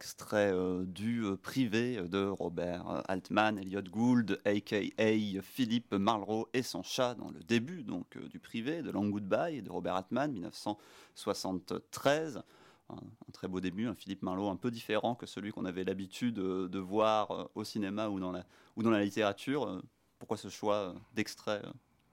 Extrait 0.01 0.53
euh, 0.53 0.85
du 0.85 1.25
euh, 1.25 1.37
privé 1.37 2.01
de 2.09 2.25
Robert 2.25 3.03
Altman, 3.09 3.59
Elliot 3.59 3.83
Gould, 3.83 4.41
a.k.a. 4.45 5.43
Philippe 5.43 5.93
Marlowe 5.93 6.49
et 6.53 6.63
son 6.63 6.85
chat 6.85 7.17
dans 7.17 7.31
le 7.31 7.41
début 7.41 7.83
donc 7.83 8.17
du 8.17 8.39
privé 8.39 8.83
de 8.83 8.93
Long 8.93 9.09
Goodbye 9.09 9.61
de 9.61 9.73
Robert 9.73 9.97
Altman, 9.97 10.31
1973. 10.31 12.45
Un, 12.91 12.97
très 13.33 13.49
beau 13.49 13.59
début, 13.59 13.89
un 13.89 13.97
Philippe 13.97 14.23
Marlowe 14.23 14.49
un 14.49 14.57
peu 14.57 14.71
différent 14.71 15.17
que 15.17 15.27
celui 15.27 15.51
qu'on 15.51 15.65
avait 15.65 15.83
l'habitude 15.83 16.37
de, 16.37 16.79
voir 16.79 17.51
au 17.57 17.65
cinéma 17.65 18.09
ou 18.09 18.21
dans 18.21 18.31
la, 18.31 18.47
ou 18.77 18.85
dans 18.85 18.93
la 18.93 19.03
littérature. 19.03 19.83
Pourquoi 20.21 20.37
ce 20.37 20.49
choix 20.49 20.95
d'extrait, 21.13 21.61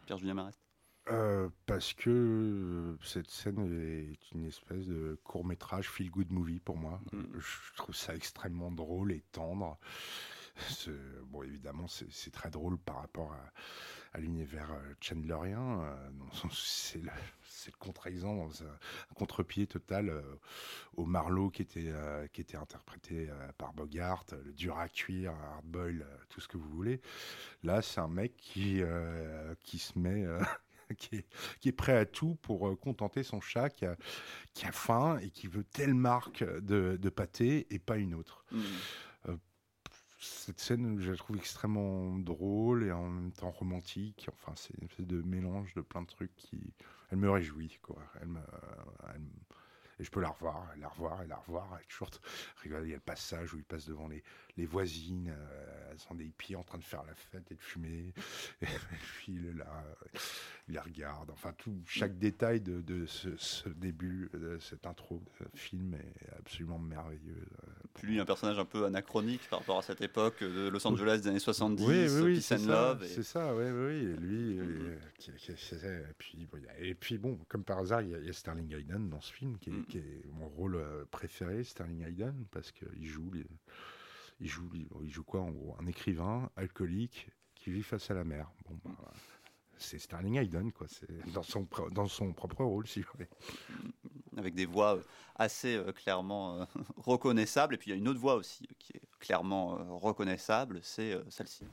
Pierre-Julien 0.08 0.34
Marest? 0.34 0.60
Euh, 1.12 1.50
parce 1.68 1.94
que 1.94 2.10
euh, 2.10 2.98
cette 3.04 3.30
scène 3.30 3.60
est 3.60 4.32
une 4.32 4.46
espèce 4.46 4.88
de 4.88 5.20
court 5.24 5.46
métrage 5.46 5.88
feel 5.88 6.10
good 6.10 6.32
movie 6.32 6.60
pour 6.60 6.78
moi. 6.78 7.00
Mm. 7.12 7.24
Je 7.38 7.76
trouve 7.76 7.96
ça 7.96 8.16
extrêmement 8.16 8.72
drôle 8.72 9.12
et 9.12 9.24
tendre. 9.32 9.78
Bon, 11.28 11.44
évidemment, 11.44 11.86
c'est 11.88 12.32
très 12.32 12.50
drôle 12.50 12.78
par 12.78 13.02
rapport 13.02 13.36
à, 14.14 14.20
l'univers 14.20 14.72
euh, 14.72 14.94
chandlerien. 15.02 15.84
c'est 16.54 17.04
le, 17.04 17.12
contre-exemple, 17.78 18.56
un 18.64 19.14
contre-pied 19.16 19.68
total 19.68 20.24
au 20.96 21.06
Marlowe 21.06 21.50
qui 21.50 21.62
était, 21.62 21.92
qui 22.32 22.40
était 22.40 22.56
interprété 22.56 23.30
par 23.58 23.74
Bogart, 23.74 24.24
le 24.46 24.54
dur 24.54 24.78
à 24.78 24.88
cuire, 24.88 25.34
hard 25.34 26.06
tout 26.30 26.40
ce 26.40 26.48
que 26.48 26.58
vous 26.58 26.70
voulez. 26.70 27.02
Là, 27.64 27.82
c'est 27.82 28.00
un 28.00 28.08
mec 28.08 28.38
qui, 28.38 28.82
qui 29.60 29.80
se 29.80 30.00
met 30.00 30.26
qui, 30.98 31.24
est, 31.66 31.72
prêt 31.72 31.98
à 31.98 32.06
tout 32.06 32.36
pour 32.42 32.68
euh, 32.68 32.76
contenter 32.76 33.24
son 33.24 33.42
chat 33.42 33.70
qui 33.70 33.86
a, 33.86 33.96
qui 34.54 34.66
a 34.66 34.72
faim 34.72 35.18
et 35.20 35.30
qui 35.30 35.48
veut 35.48 35.64
telle 35.64 35.94
marque 35.94 36.44
de, 36.44 36.98
de 37.02 37.10
pâté 37.10 37.68
et 37.70 37.80
pas 37.80 37.98
une 37.98 38.14
autre. 38.14 38.46
Mmh. 38.52 38.62
Euh, 39.30 39.38
cette 40.20 40.60
scène, 40.60 41.00
je 41.00 41.12
la 41.12 41.18
trouve 41.18 41.38
extrêmement 41.38 42.18
drôle 42.18 42.84
et 42.84 42.92
en 42.92 43.08
même 43.08 43.32
temps 43.32 43.52
romantique. 43.52 44.28
Enfin, 44.34 44.54
c'est 44.56 44.74
une 44.80 44.88
espèce 44.88 45.08
de 45.08 45.22
mélange 45.22 45.74
de 45.74 45.82
plein 45.82 46.02
de 46.02 46.08
trucs 46.08 46.36
qui. 46.36 46.74
Elle 47.12 47.20
me 47.20 47.30
réjouit, 47.30 47.78
quoi. 47.84 48.02
Elle 48.20 48.30
me, 48.30 48.40
et 50.00 50.04
je 50.04 50.12
peux 50.12 50.20
la 50.20 50.30
revoir, 50.30 50.68
la 50.78 50.90
revoir 50.90 51.24
et 51.24 51.28
la 51.28 51.38
revoir. 51.38 51.80
Et 51.82 51.86
toujours, 51.88 52.10
il 52.66 52.72
y 52.72 52.92
a 52.92 52.96
le 52.96 53.00
passage 53.00 53.54
où 53.54 53.58
il 53.58 53.64
passe 53.64 53.86
devant 53.88 54.08
les, 54.08 54.24
les 54.58 54.66
voisines, 54.66 55.30
euh, 55.30 55.92
elles 55.92 56.00
sont 56.00 56.16
des 56.16 56.26
hippies 56.26 56.56
en 56.56 56.64
train 56.64 56.78
de 56.78 56.84
faire 56.84 57.04
la 57.04 57.14
fête 57.14 57.52
et 57.52 57.56
de 57.56 57.62
fumer. 57.62 58.14
Et 58.62 58.68
puis 59.18 59.38
là, 59.58 59.84
il 60.68 60.74
la 60.74 60.82
regarde. 60.82 61.30
Enfin, 61.32 61.54
tout, 61.58 61.76
chaque 61.86 62.18
détail 62.18 62.62
de, 62.62 62.82
de 62.82 63.06
ce, 63.06 63.70
début, 63.70 64.30
de 64.34 64.58
cette 64.60 64.86
intro 64.86 65.22
de 65.40 65.58
film 65.58 65.94
est 65.96 66.38
absolument 66.38 66.80
merveilleux. 66.80 67.46
Puis 67.94 68.08
lui, 68.08 68.20
un 68.20 68.26
personnage 68.26 68.60
un 68.60 68.66
peu 68.66 68.86
anachronique 68.86 69.42
par 69.50 69.60
rapport 69.60 69.78
à 69.78 69.82
cette 69.82 70.02
époque 70.02 70.42
de 70.42 70.68
Los 70.68 70.86
Angeles 70.86 71.20
des 71.24 71.30
années 71.30 71.40
70, 71.40 71.86
oui, 71.86 72.08
oui, 72.10 72.22
oui 72.22 72.42
c'est 72.42 72.58
ça, 72.58 72.98
C'est 73.04 73.24
ça, 73.24 73.56
oui, 73.56 73.66
oui. 73.66 73.94
Et 73.94 74.16
lui, 74.18 74.60
mm-hmm. 74.60 76.10
et, 76.10 76.14
puis, 76.18 76.48
et 76.80 76.96
puis 76.96 77.18
bon, 77.18 77.38
comme 77.48 77.64
par 77.64 77.80
hasard, 77.80 78.02
il 78.02 78.10
y, 78.10 78.30
a, 78.30 78.34
Sterling 78.34 78.74
Hayden 78.74 79.10
dans 79.10 79.22
ce 79.22 79.32
film 79.32 79.58
qui 79.60 79.70
est, 79.70 79.74
mm. 79.74 79.86
qui 79.86 79.98
est 80.00 80.26
mon 80.34 80.48
rôle 80.48 80.76
euh, 80.76 81.06
préféré, 81.12 81.64
Sterling 81.64 82.06
Hayden, 82.06 82.46
parce 82.52 82.72
qu'il 82.72 83.06
joue 83.06 83.32
il 84.40 84.48
joue, 84.48 84.70
il 84.74 85.10
joue 85.10 85.24
quoi 85.24 85.42
en 85.42 85.52
gros? 85.52 85.76
Un 85.80 85.88
écrivain 85.88 86.50
alcoolique 86.56 87.30
qui 87.56 87.72
vit 87.72 87.84
face 87.84 88.12
à 88.12 88.14
la 88.14 88.24
mer. 88.24 88.52
Bon, 88.68 88.78
bah, 88.84 89.12
c'est 89.78 90.00
Sterling 90.00 90.38
Hayden, 90.38 90.72
quoi. 90.72 90.88
C'est 90.90 91.34
dans 91.34 91.44
son, 91.44 91.68
dans 91.92 92.08
son 92.08 92.34
propre 92.34 92.64
rôle, 92.64 92.88
si 92.88 93.02
vous 93.02 93.10
voulez. 93.14 93.30
Avec 94.38 94.54
des 94.54 94.66
voix 94.66 94.96
euh, 94.96 95.02
assez 95.36 95.76
euh, 95.76 95.92
clairement 95.92 96.62
euh, 96.62 96.66
reconnaissables. 96.98 97.76
Et 97.76 97.78
puis 97.78 97.92
il 97.92 97.94
y 97.94 97.98
a 97.98 98.00
une 98.00 98.08
autre 98.08 98.20
voix 98.20 98.36
aussi 98.36 98.68
qui 98.80 98.94
est 98.94 99.02
clairement 99.20 99.78
reconnaissable, 99.98 100.80
c'est 100.82 101.18
celle-ci. 101.30 101.66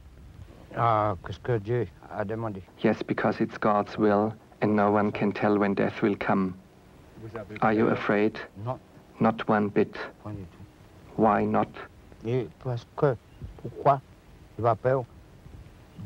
Ah, 0.74 1.16
qu'est-ce 1.26 1.40
que 1.40 1.58
Dieu 1.58 1.86
a 2.10 2.24
demandé? 2.24 2.62
Yes, 2.82 3.02
because 3.06 3.40
it's 3.40 3.58
God's 3.58 3.98
will, 3.98 4.32
and 4.62 4.68
no 4.68 4.90
one 4.90 5.12
can 5.12 5.32
tell 5.32 5.58
when 5.58 5.74
death 5.74 6.00
will 6.02 6.16
come. 6.16 6.54
Are 7.60 7.74
you 7.74 7.88
afraid? 7.88 8.38
Non. 8.64 8.78
Not 9.20 9.46
one 9.46 9.68
bit. 9.68 9.96
Why 11.16 11.44
not? 11.44 11.68
Et 12.26 12.48
parce 12.62 12.86
que, 12.96 13.16
pourquoi 13.60 14.00
je 14.58 14.62
pas 14.62 14.76
peur 14.76 15.04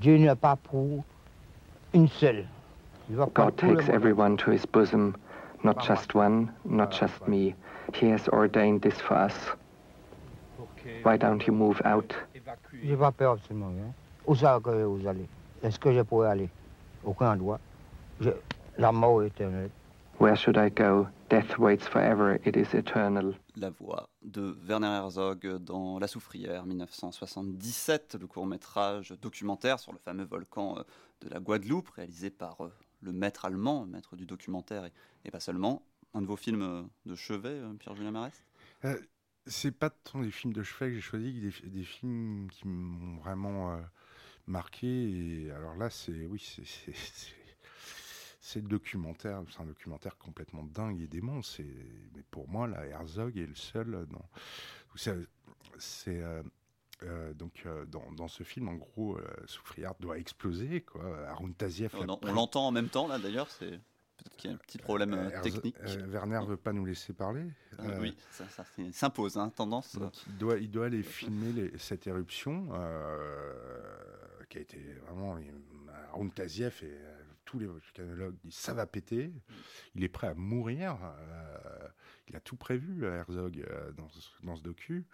Dieu 0.00 0.16
n'est 0.18 0.34
pas 0.34 0.56
pour 0.56 1.04
une 1.92 2.08
seule. 2.08 2.46
God 3.10 3.56
takes 3.56 3.88
everyone 3.88 4.36
to 4.38 4.50
his 4.50 4.66
bosom, 4.66 5.14
not 5.62 5.80
just 5.86 6.14
one, 6.14 6.52
not 6.64 6.90
just 6.90 7.26
me. 7.28 7.54
He 7.94 8.08
has 8.10 8.28
ordained 8.28 8.82
this 8.82 9.00
for 9.00 9.14
us. 9.14 9.34
Why 11.02 11.16
don't 11.16 11.46
you 11.46 11.52
move 11.52 11.80
out? 11.84 12.14
J'ai 12.82 12.96
pas 12.96 13.12
peur 13.12 13.32
absolument. 13.32 13.72
Où 14.26 14.34
ça 14.34 14.60
que 14.62 14.70
vous 14.70 15.06
allez 15.06 15.26
Est-ce 15.62 15.78
que 15.78 15.92
je 15.92 16.02
pourrais 16.02 16.30
aller 16.30 16.48
Aucun 17.04 17.32
endroit. 17.32 17.60
Je... 18.20 18.30
La 18.78 18.92
mort 18.92 19.22
est 19.22 19.28
éternelle. 19.28 19.70
Where 20.18 20.36
should 20.36 20.56
I 20.56 20.70
go? 20.70 21.06
Death 21.28 21.58
waits 21.58 21.86
forever, 21.86 22.38
it 22.44 22.56
is 22.56 22.74
eternal. 22.74 23.34
La 23.58 23.70
voix 23.70 24.10
de 24.20 24.54
Werner 24.64 24.88
Herzog 24.88 25.46
dans 25.56 25.98
La 25.98 26.08
Soufrière 26.08 26.66
1977, 26.66 28.18
le 28.20 28.26
court-métrage 28.26 29.14
documentaire 29.22 29.80
sur 29.80 29.92
le 29.92 29.98
fameux 29.98 30.24
volcan 30.24 30.78
euh, 30.78 30.82
de 31.22 31.30
la 31.30 31.40
Guadeloupe, 31.40 31.88
réalisé 31.88 32.28
par 32.28 32.60
euh, 32.60 32.70
le 33.00 33.12
maître 33.12 33.46
allemand, 33.46 33.86
maître 33.86 34.14
du 34.14 34.26
documentaire 34.26 34.90
et, 35.24 35.30
pas 35.30 35.40
seulement. 35.40 35.82
Un 36.12 36.20
de 36.20 36.26
vos 36.26 36.36
films 36.36 36.60
euh, 36.60 36.82
de 37.06 37.14
chevet, 37.14 37.58
Pierre-Julien 37.78 38.10
Marest? 38.10 38.44
Euh, 38.84 39.00
C'est 39.46 39.72
pas 39.72 39.88
tant 39.88 40.20
des 40.20 40.30
films 40.30 40.52
de 40.52 40.62
chevet 40.62 40.90
que 40.90 40.96
j'ai 40.96 41.00
choisi, 41.00 41.32
des, 41.40 41.70
des 41.70 41.84
films 41.84 42.48
qui 42.50 42.68
m'ont 42.68 43.16
vraiment 43.22 43.80
marqué. 44.46 45.50
Alors 45.56 45.76
là, 45.76 45.88
c'est 45.88 46.26
oui, 46.26 46.44
c'est 46.44 46.62
c'est 48.46 48.60
le 48.60 48.68
documentaire, 48.68 49.42
c'est 49.50 49.60
un 49.60 49.66
documentaire 49.66 50.16
complètement 50.18 50.62
dingue 50.62 51.00
et 51.00 51.08
dément. 51.08 51.42
C'est, 51.42 51.66
mais 52.14 52.22
pour 52.30 52.48
moi, 52.48 52.68
la 52.68 52.86
Herzog 52.86 53.36
est 53.36 53.46
le 53.46 53.56
seul. 53.56 54.06
Dans, 54.08 54.24
c'est, 55.78 56.22
euh, 56.22 56.42
euh, 57.02 57.34
donc 57.34 57.64
euh, 57.66 57.84
dans, 57.86 58.12
dans, 58.12 58.28
ce 58.28 58.44
film, 58.44 58.68
en 58.68 58.74
gros, 58.74 59.18
Souffriard 59.46 59.96
doit 59.98 60.18
exploser. 60.18 60.82
Quoi. 60.82 61.28
Arun 61.28 61.50
Taziev. 61.58 61.92
on, 61.96 62.32
l'entend 62.32 62.68
en 62.68 62.70
même 62.70 62.88
temps 62.88 63.08
là. 63.08 63.18
D'ailleurs, 63.18 63.50
c'est 63.50 63.70
peut-être 63.70 64.36
qu'il 64.36 64.50
y 64.50 64.52
a 64.52 64.54
un 64.54 64.60
petit 64.60 64.78
problème 64.78 65.28
technique. 65.42 65.76
Werner 66.06 66.40
veut 66.46 66.56
pas 66.56 66.72
nous 66.72 66.84
laisser 66.84 67.14
parler. 67.14 67.42
oui, 68.00 68.16
ça, 68.30 68.44
s'impose, 68.92 69.38
hein, 69.38 69.50
tendance. 69.56 69.98
il 70.28 70.38
doit, 70.38 70.58
il 70.58 70.70
doit 70.70 70.86
aller 70.86 71.02
filmer 71.02 71.50
les, 71.50 71.78
cette 71.78 72.06
éruption 72.06 72.68
qui 74.48 74.58
a 74.58 74.60
été 74.60 74.78
vraiment. 75.04 75.36
Arun 76.12 76.28
Taziev 76.28 76.84
est 76.84 77.25
tous 77.46 77.58
les 77.58 77.66
volcanologues 77.66 78.36
disent 78.44 78.56
ça 78.56 78.74
va 78.74 78.86
péter. 78.86 79.32
Il 79.94 80.04
est 80.04 80.08
prêt 80.08 80.26
à 80.26 80.34
mourir. 80.34 80.98
Euh, 81.02 81.88
il 82.28 82.36
a 82.36 82.40
tout 82.40 82.56
prévu, 82.56 83.04
Herzog, 83.04 83.64
euh, 83.70 83.92
dans, 83.92 84.08
dans, 84.42 84.56
ce 84.56 84.62
docu. 84.62 85.06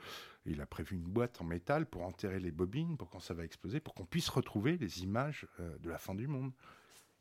Il 0.46 0.60
a 0.60 0.66
prévu 0.66 0.96
une 0.96 1.04
boîte 1.04 1.40
en 1.40 1.44
métal 1.44 1.86
pour 1.86 2.02
enterrer 2.02 2.40
les 2.40 2.50
bobines, 2.50 2.96
pour 2.96 3.10
quand 3.10 3.20
ça 3.20 3.34
va 3.34 3.44
exploser, 3.44 3.78
pour 3.78 3.94
qu'on 3.94 4.06
puisse 4.06 4.30
retrouver 4.30 4.78
les 4.78 5.02
images 5.02 5.46
euh, 5.60 5.78
de 5.78 5.90
la 5.90 5.98
fin 5.98 6.16
du 6.16 6.26
monde. 6.26 6.52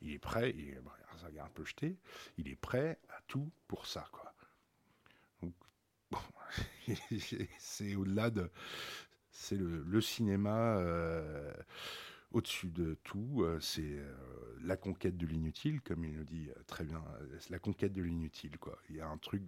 Il 0.01 0.13
est 0.13 0.19
prêt, 0.19 0.55
il, 0.57 0.81
Herzog 1.11 1.37
a 1.37 1.45
un 1.45 1.49
peu 1.49 1.63
jeté, 1.63 1.99
il 2.37 2.47
est 2.47 2.55
prêt 2.55 2.97
à 3.09 3.21
tout 3.27 3.51
pour 3.67 3.85
ça. 3.85 4.07
Quoi. 4.11 4.33
c'est 7.59 7.95
au-delà 7.95 8.31
de... 8.31 8.49
C'est 9.29 9.55
le, 9.55 9.83
le, 9.83 10.01
cinéma 10.01 10.83
au-dessus 12.31 12.69
de 12.69 12.95
tout, 13.03 13.45
c'est 13.61 13.97
la 14.63 14.77
conquête 14.77 15.17
de 15.17 15.25
l'inutile, 15.25 15.81
comme 15.81 16.03
il 16.05 16.15
le 16.15 16.25
dit 16.25 16.49
euh, 16.49 16.63
très 16.67 16.83
bien, 16.83 17.03
la 17.49 17.59
conquête 17.59 17.93
de 17.93 18.01
l'inutile. 18.01 18.57
Quoi. 18.57 18.77
Il 18.89 18.95
y 18.95 19.01
a 19.01 19.07
un 19.07 19.17
truc, 19.17 19.43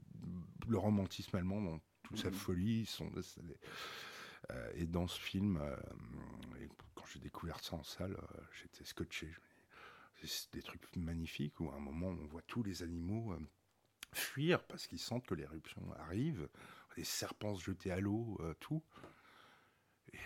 le 0.67 0.77
romantisme 0.77 1.35
allemand 1.37 1.61
dans 1.61 1.79
toute 2.03 2.17
sa 2.17 2.29
mhm. 2.29 2.35
folie, 2.35 2.85
son, 2.85 3.11
et 4.75 4.85
dans 4.85 5.07
ce 5.07 5.19
film, 5.19 5.61
quand 6.95 7.05
j'ai 7.05 7.19
découvert 7.19 7.63
ça 7.63 7.77
en 7.77 7.83
salle, 7.83 8.17
j'étais 8.61 8.83
scotché. 8.83 9.33
C'est 10.21 10.51
des 10.53 10.61
trucs 10.61 10.83
magnifiques 10.97 11.59
où 11.61 11.69
à 11.69 11.75
un 11.75 11.79
moment 11.79 12.07
on 12.07 12.25
voit 12.27 12.41
tous 12.41 12.61
les 12.61 12.83
animaux 12.83 13.33
fuir 14.13 14.63
parce 14.65 14.85
qu'ils 14.85 14.99
sentent 14.99 15.25
que 15.25 15.33
l'éruption 15.33 15.81
arrive, 15.93 16.49
les 16.97 17.05
serpents 17.05 17.55
se 17.55 17.63
jeter 17.63 17.91
à 17.91 18.01
l'eau, 18.01 18.37
tout. 18.59 18.83
Et 20.11 20.19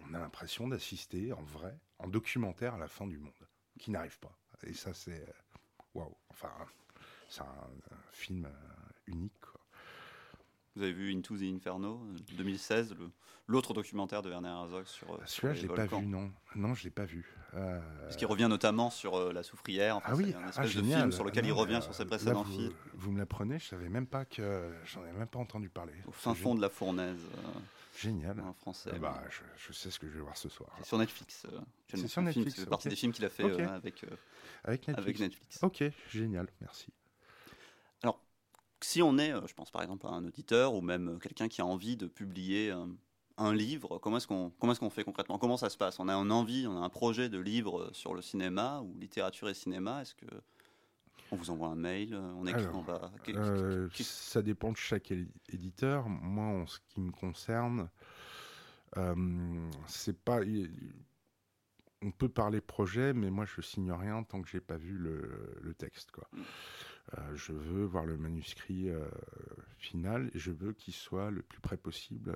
on 0.00 0.14
a 0.14 0.18
l'impression 0.18 0.68
d'assister 0.68 1.32
en 1.32 1.42
vrai, 1.42 1.78
en 1.98 2.08
documentaire 2.08 2.74
à 2.74 2.78
la 2.78 2.88
fin 2.88 3.06
du 3.06 3.18
monde, 3.18 3.48
qui 3.82 3.90
n'arrive 3.90 4.18
pas. 4.20 4.32
Et 4.64 4.74
ça, 4.74 4.94
c'est. 4.94 5.10
Euh, 5.10 5.32
waouh! 5.94 6.14
Enfin, 6.30 6.52
c'est 7.28 7.40
un, 7.40 7.46
film 8.12 8.46
euh, 8.46 8.50
unique. 9.06 9.32
Vous 10.76 10.82
avez 10.82 10.92
vu 10.92 11.12
Into 11.12 11.36
the 11.36 11.42
Inferno 11.42 12.00
2016, 12.36 12.94
l'autre 13.46 13.74
documentaire 13.74 14.22
de 14.22 14.30
Werner 14.30 14.48
Herzog 14.48 14.86
sur. 14.86 15.18
Ah, 15.20 15.26
celui-là, 15.26 15.54
je 15.54 15.62
l'ai 15.62 15.74
pas 15.74 15.86
vu, 15.86 16.06
non. 16.06 16.30
Non, 16.54 16.74
je 16.74 16.84
l'ai 16.84 16.90
pas 16.90 17.04
vu. 17.04 17.28
Euh... 17.54 17.80
Parce 18.02 18.16
qu'il 18.16 18.28
revient 18.28 18.46
notamment 18.48 18.88
sur 18.88 19.32
la 19.32 19.42
soufrière. 19.42 20.00
ah 20.04 20.14
oui, 20.14 20.32
un 20.34 20.48
espèce 20.48 20.76
ah, 20.76 20.80
de 20.80 20.86
film 20.86 21.12
sur 21.12 21.24
lequel 21.24 21.44
il 21.44 21.52
revient 21.52 21.80
sur 21.82 21.92
ses 21.92 22.06
précédents 22.06 22.44
films. 22.44 22.72
Vous 22.94 23.10
me 23.10 23.18
l'apprenez, 23.18 23.58
je 23.58 23.66
savais 23.66 23.88
même 23.88 24.06
pas 24.06 24.24
que 24.24 24.72
j'en 24.84 25.04
ai 25.04 25.12
même 25.12 25.26
pas 25.26 25.40
entendu 25.40 25.68
parler. 25.68 25.94
Au 26.06 26.12
fin 26.12 26.34
fond 26.34 26.54
de 26.54 26.62
la 26.62 26.70
fournaise. 26.70 27.26
Génial. 28.00 28.40
En 28.40 28.52
français. 28.54 28.90
Eh 28.94 28.98
bah, 28.98 29.22
je, 29.56 29.72
sais 29.72 29.90
ce 29.90 29.98
que 29.98 30.08
je 30.08 30.14
vais 30.14 30.20
voir 30.20 30.36
ce 30.36 30.48
soir. 30.48 30.70
C'est 30.78 30.86
sur 30.86 30.98
Netflix. 30.98 31.46
c'est 31.88 32.08
sur 32.08 32.22
Netflix. 32.22 32.54
C'est 32.56 32.68
partie 32.68 32.88
des 32.88 32.96
films 32.96 33.12
qu'il 33.12 33.24
a 33.24 33.30
fait 33.30 33.44
avec, 33.44 34.04
avec 34.64 34.88
Netflix. 34.88 34.98
avec, 34.98 35.20
Netflix. 35.20 35.62
Ok, 35.62 35.84
génial, 36.08 36.48
merci. 36.60 36.86
Alors, 38.02 38.20
si 38.80 39.02
on 39.02 39.18
est, 39.18 39.32
je 39.46 39.54
pense 39.54 39.70
par 39.70 39.82
exemple 39.82 40.06
à 40.06 40.10
un 40.10 40.24
auditeur 40.24 40.74
ou 40.74 40.80
même 40.80 41.18
quelqu'un 41.20 41.48
qui 41.48 41.60
a 41.60 41.66
envie 41.66 41.96
de 41.96 42.06
publier 42.06 42.74
un 43.36 43.54
livre, 43.54 43.98
comment 43.98 44.16
est-ce 44.16 44.26
qu'on 44.26 44.50
comment 44.58 44.72
est-ce 44.72 44.80
qu'on 44.80 44.90
fait 44.90 45.04
concrètement? 45.04 45.38
Comment 45.38 45.56
ça 45.56 45.70
se 45.70 45.76
passe? 45.76 46.00
On 46.00 46.08
a 46.08 46.14
une 46.14 46.32
envie, 46.32 46.66
on 46.66 46.76
a 46.76 46.84
un 46.84 46.88
projet 46.88 47.28
de 47.28 47.38
livre 47.38 47.90
sur 47.92 48.14
le 48.14 48.22
cinéma 48.22 48.80
ou 48.80 48.96
littérature 48.98 49.48
et 49.48 49.54
cinéma? 49.54 50.02
Est-ce 50.02 50.14
que 50.14 50.26
on 51.32 51.36
vous 51.36 51.50
envoie 51.50 51.68
un 51.68 51.74
mail, 51.76 52.14
on 52.14 52.46
écrit, 52.46 52.66
on 52.74 52.82
va. 52.82 53.10
Euh, 53.28 53.88
ça 54.00 54.42
dépend 54.42 54.70
de 54.70 54.76
chaque 54.76 55.10
éditeur. 55.48 56.08
Moi, 56.08 56.44
en 56.44 56.66
ce 56.66 56.78
qui 56.88 57.00
me 57.00 57.10
concerne, 57.10 57.88
euh, 58.98 59.70
c'est 59.86 60.18
pas. 60.18 60.40
On 62.02 62.10
peut 62.10 62.28
parler 62.28 62.60
projet, 62.60 63.12
mais 63.14 63.30
moi 63.30 63.44
je 63.44 63.60
signe 63.62 63.92
rien 63.92 64.24
tant 64.24 64.42
que 64.42 64.48
j'ai 64.48 64.60
pas 64.60 64.76
vu 64.76 64.98
le, 64.98 65.74
texte. 65.78 66.10
Quoi. 66.10 66.28
Mm. 66.32 66.40
Euh, 67.18 67.34
je 67.36 67.52
veux 67.52 67.84
voir 67.84 68.04
le 68.04 68.18
manuscrit 68.18 68.88
final 69.78 70.30
et 70.34 70.38
je 70.38 70.50
veux 70.50 70.72
qu'il 70.72 70.94
soit 70.94 71.30
le 71.30 71.42
plus 71.42 71.60
près 71.60 71.76
possible 71.76 72.34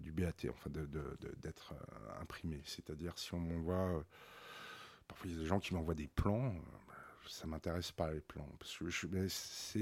du 0.00 0.10
BAT, 0.10 0.32
enfin 0.48 0.70
d'être 0.70 1.74
imprimé. 2.20 2.62
C'est-à-dire 2.64 3.18
si 3.18 3.34
on 3.34 3.40
m'envoie, 3.40 4.04
parfois 5.06 5.26
il 5.26 5.34
y 5.34 5.36
a 5.36 5.40
des 5.40 5.46
gens 5.46 5.60
qui 5.60 5.74
m'envoient 5.74 5.94
des 5.94 6.08
plans 6.08 6.54
ça 7.28 7.46
m'intéresse 7.46 7.92
pas 7.92 8.12
les 8.12 8.20
plans. 8.20 8.48
Parce 8.58 8.76
que 8.76 8.88
je, 8.88 9.28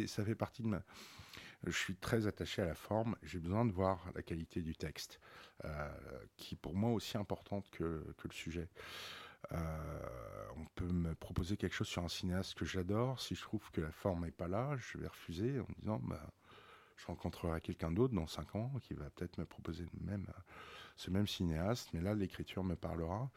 ça 0.06 0.24
fait 0.24 0.34
partie 0.34 0.62
de. 0.62 0.70
Je 1.64 1.76
suis 1.76 1.94
très 1.94 2.26
attaché 2.26 2.62
à 2.62 2.66
la 2.66 2.74
forme. 2.74 3.16
J'ai 3.22 3.38
besoin 3.38 3.64
de 3.64 3.72
voir 3.72 4.04
la 4.14 4.22
qualité 4.22 4.62
du 4.62 4.74
texte, 4.74 5.20
euh, 5.64 5.88
qui 6.36 6.56
pour 6.56 6.74
moi 6.74 6.90
aussi 6.90 7.16
importante 7.16 7.70
que, 7.70 8.04
que 8.18 8.28
le 8.28 8.34
sujet. 8.34 8.68
Euh, 9.52 10.48
on 10.56 10.64
peut 10.76 10.86
me 10.86 11.14
proposer 11.14 11.56
quelque 11.56 11.74
chose 11.74 11.88
sur 11.88 12.02
un 12.02 12.08
cinéaste 12.08 12.54
que 12.54 12.64
j'adore. 12.64 13.20
Si 13.20 13.34
je 13.34 13.42
trouve 13.42 13.70
que 13.70 13.80
la 13.80 13.90
forme 13.90 14.24
n'est 14.24 14.30
pas 14.30 14.48
là, 14.48 14.76
je 14.76 14.98
vais 14.98 15.06
refuser 15.06 15.58
en 15.58 15.66
me 15.68 15.74
disant 15.80 16.00
bah, 16.02 16.30
je 16.96 17.06
rencontrerai 17.06 17.60
quelqu'un 17.60 17.90
d'autre 17.90 18.14
dans 18.14 18.26
5 18.26 18.54
ans 18.54 18.72
qui 18.82 18.94
va 18.94 19.10
peut-être 19.10 19.38
me 19.38 19.44
proposer 19.44 19.84
même, 20.00 20.26
ce 20.96 21.10
même 21.10 21.26
cinéaste, 21.26 21.90
mais 21.92 22.00
là 22.00 22.14
l'écriture 22.14 22.62
me 22.62 22.76
parlera. 22.76 23.30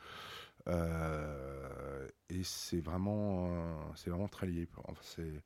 Euh, 0.67 2.07
et 2.29 2.43
c'est 2.43 2.79
vraiment, 2.79 3.47
euh, 3.49 3.75
c'est 3.95 4.09
vraiment 4.09 4.27
très 4.27 4.47
lié. 4.47 4.67
Enfin, 4.77 4.93
c'est 5.01 5.43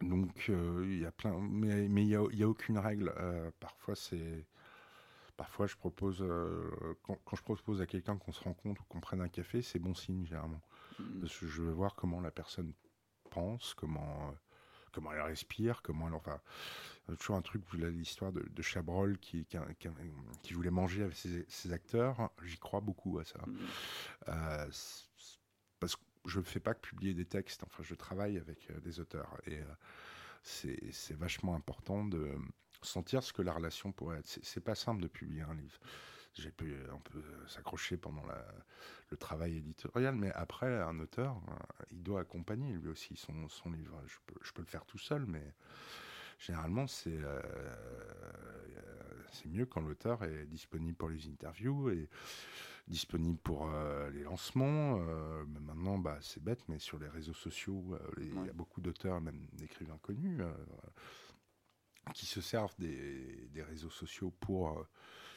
donc 0.00 0.46
euh, 0.48 0.84
il 0.86 0.98
y 0.98 1.06
a 1.06 1.12
plein, 1.12 1.38
mais 1.40 1.88
mais 1.88 2.02
il 2.02 2.08
y 2.08 2.16
a, 2.16 2.24
y 2.32 2.42
a, 2.42 2.48
aucune 2.48 2.78
règle. 2.78 3.12
parfois 3.60 3.96
c'est 3.96 4.46
Parfois, 5.38 5.66
je 5.66 5.74
propose, 5.76 6.24
quand, 7.02 7.36
je 7.36 7.42
propose 7.42 7.80
à 7.80 7.86
quelqu'un 7.86 8.16
qu'on 8.16 8.32
se 8.32 8.44
rencontre 8.44 8.82
ou 8.82 8.84
qu'on 8.84 9.00
prenne 9.00 9.22
un 9.22 9.28
café, 9.28 9.62
c'est 9.62 9.78
bon 9.78 9.94
signe 9.94 10.24
généralement. 10.26 10.60
Mmh. 10.98 11.20
Parce 11.20 11.36
que 11.36 11.46
je 11.46 11.62
veux 11.62 11.72
voir 11.72 11.96
comment 11.96 12.20
la 12.20 12.30
personne 12.30 12.72
pense, 13.30 13.74
comment, 13.74 14.34
comment 14.92 15.12
elle 15.12 15.22
respire, 15.22 15.82
comment 15.82 16.08
elle. 16.08 16.14
Enfin, 16.14 16.40
toujours 17.18 17.36
un 17.36 17.42
truc, 17.42 17.62
l'histoire 17.72 18.32
de, 18.32 18.42
de 18.48 18.62
Chabrol 18.62 19.18
qui, 19.18 19.44
qui, 19.46 19.58
qui, 20.42 20.54
voulait 20.54 20.70
manger 20.70 21.02
avec 21.02 21.16
ses, 21.16 21.72
acteurs. 21.72 22.30
J'y 22.44 22.58
crois 22.58 22.80
beaucoup 22.80 23.18
à 23.18 23.24
ça. 23.24 23.40
Mmh. 23.46 23.58
Euh, 24.28 24.66
parce 25.80 25.96
que 25.96 26.02
je 26.26 26.38
ne 26.38 26.44
fais 26.44 26.60
pas 26.60 26.74
que 26.74 26.80
publier 26.80 27.14
des 27.14 27.24
textes, 27.24 27.64
enfin, 27.64 27.82
je 27.82 27.94
travaille 27.94 28.38
avec 28.38 28.70
euh, 28.70 28.80
des 28.80 29.00
auteurs. 29.00 29.36
Et 29.46 29.58
euh, 29.58 29.64
c'est 30.42 31.16
vachement 31.16 31.54
important 31.54 32.04
de 32.04 32.30
sentir 32.82 33.22
ce 33.22 33.32
que 33.32 33.42
la 33.42 33.52
relation 33.52 33.92
pourrait 33.92 34.18
être. 34.18 34.38
C'est 34.42 34.60
pas 34.60 34.74
simple 34.74 35.02
de 35.02 35.08
publier 35.08 35.42
un 35.42 35.54
livre 35.54 35.78
j'ai 36.34 36.50
pu 36.50 36.74
on 36.92 37.00
peut 37.00 37.22
s'accrocher 37.46 37.96
pendant 37.96 38.24
la, 38.26 38.44
le 39.12 39.16
travail 39.18 39.58
éditorial, 39.58 40.16
mais 40.16 40.32
après, 40.32 40.80
un 40.80 40.98
auteur, 40.98 41.36
euh, 41.36 41.84
il 41.92 42.02
doit 42.02 42.20
accompagner 42.20 42.72
lui 42.72 42.88
aussi 42.88 43.14
son, 43.14 43.48
son 43.48 43.70
livre. 43.70 44.02
Je 44.06 44.16
peux, 44.26 44.40
je 44.42 44.52
peux, 44.52 44.62
le 44.62 44.66
faire 44.66 44.84
tout 44.86 44.98
seul, 44.98 45.26
mais 45.26 45.54
généralement, 46.38 46.86
c'est 46.86 47.20
euh, 47.22 47.40
c'est 49.30 49.48
mieux 49.48 49.66
quand 49.66 49.80
l'auteur 49.80 50.24
est 50.24 50.46
disponible 50.46 50.96
pour 50.96 51.08
les 51.08 51.26
interviews 51.28 51.90
et 51.90 52.08
disponible 52.88 53.38
pour 53.38 53.70
euh, 53.70 54.10
les 54.10 54.24
lancements. 54.24 54.98
mais 55.46 55.60
maintenant, 55.60 55.98
bah, 55.98 56.18
c'est 56.20 56.42
bête, 56.42 56.62
mais 56.68 56.78
sur 56.78 56.98
les 56.98 57.08
réseaux 57.08 57.34
sociaux, 57.34 57.98
il 58.18 58.34
y 58.46 58.48
a 58.48 58.52
beaucoup 58.52 58.80
d'auteurs, 58.80 59.20
même 59.20 59.46
d'écrivains 59.52 59.98
connus, 60.02 60.40
qui 62.14 62.26
se 62.26 62.40
servent 62.40 62.74
des, 62.78 63.48
des 63.52 63.62
réseaux 63.62 63.90
sociaux 63.90 64.32
pour 64.40 64.86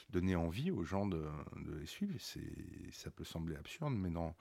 donner 0.10 0.36
envie 0.36 0.72
aux 0.72 0.84
gens 0.84 1.06
de, 1.06 1.24
les 1.80 1.86
suivre. 1.86 2.14
Ça 2.92 3.12
peut 3.12 3.24
sembler 3.24 3.56
absurde, 3.56 3.94
mais 3.94 4.10
non, 4.10 4.34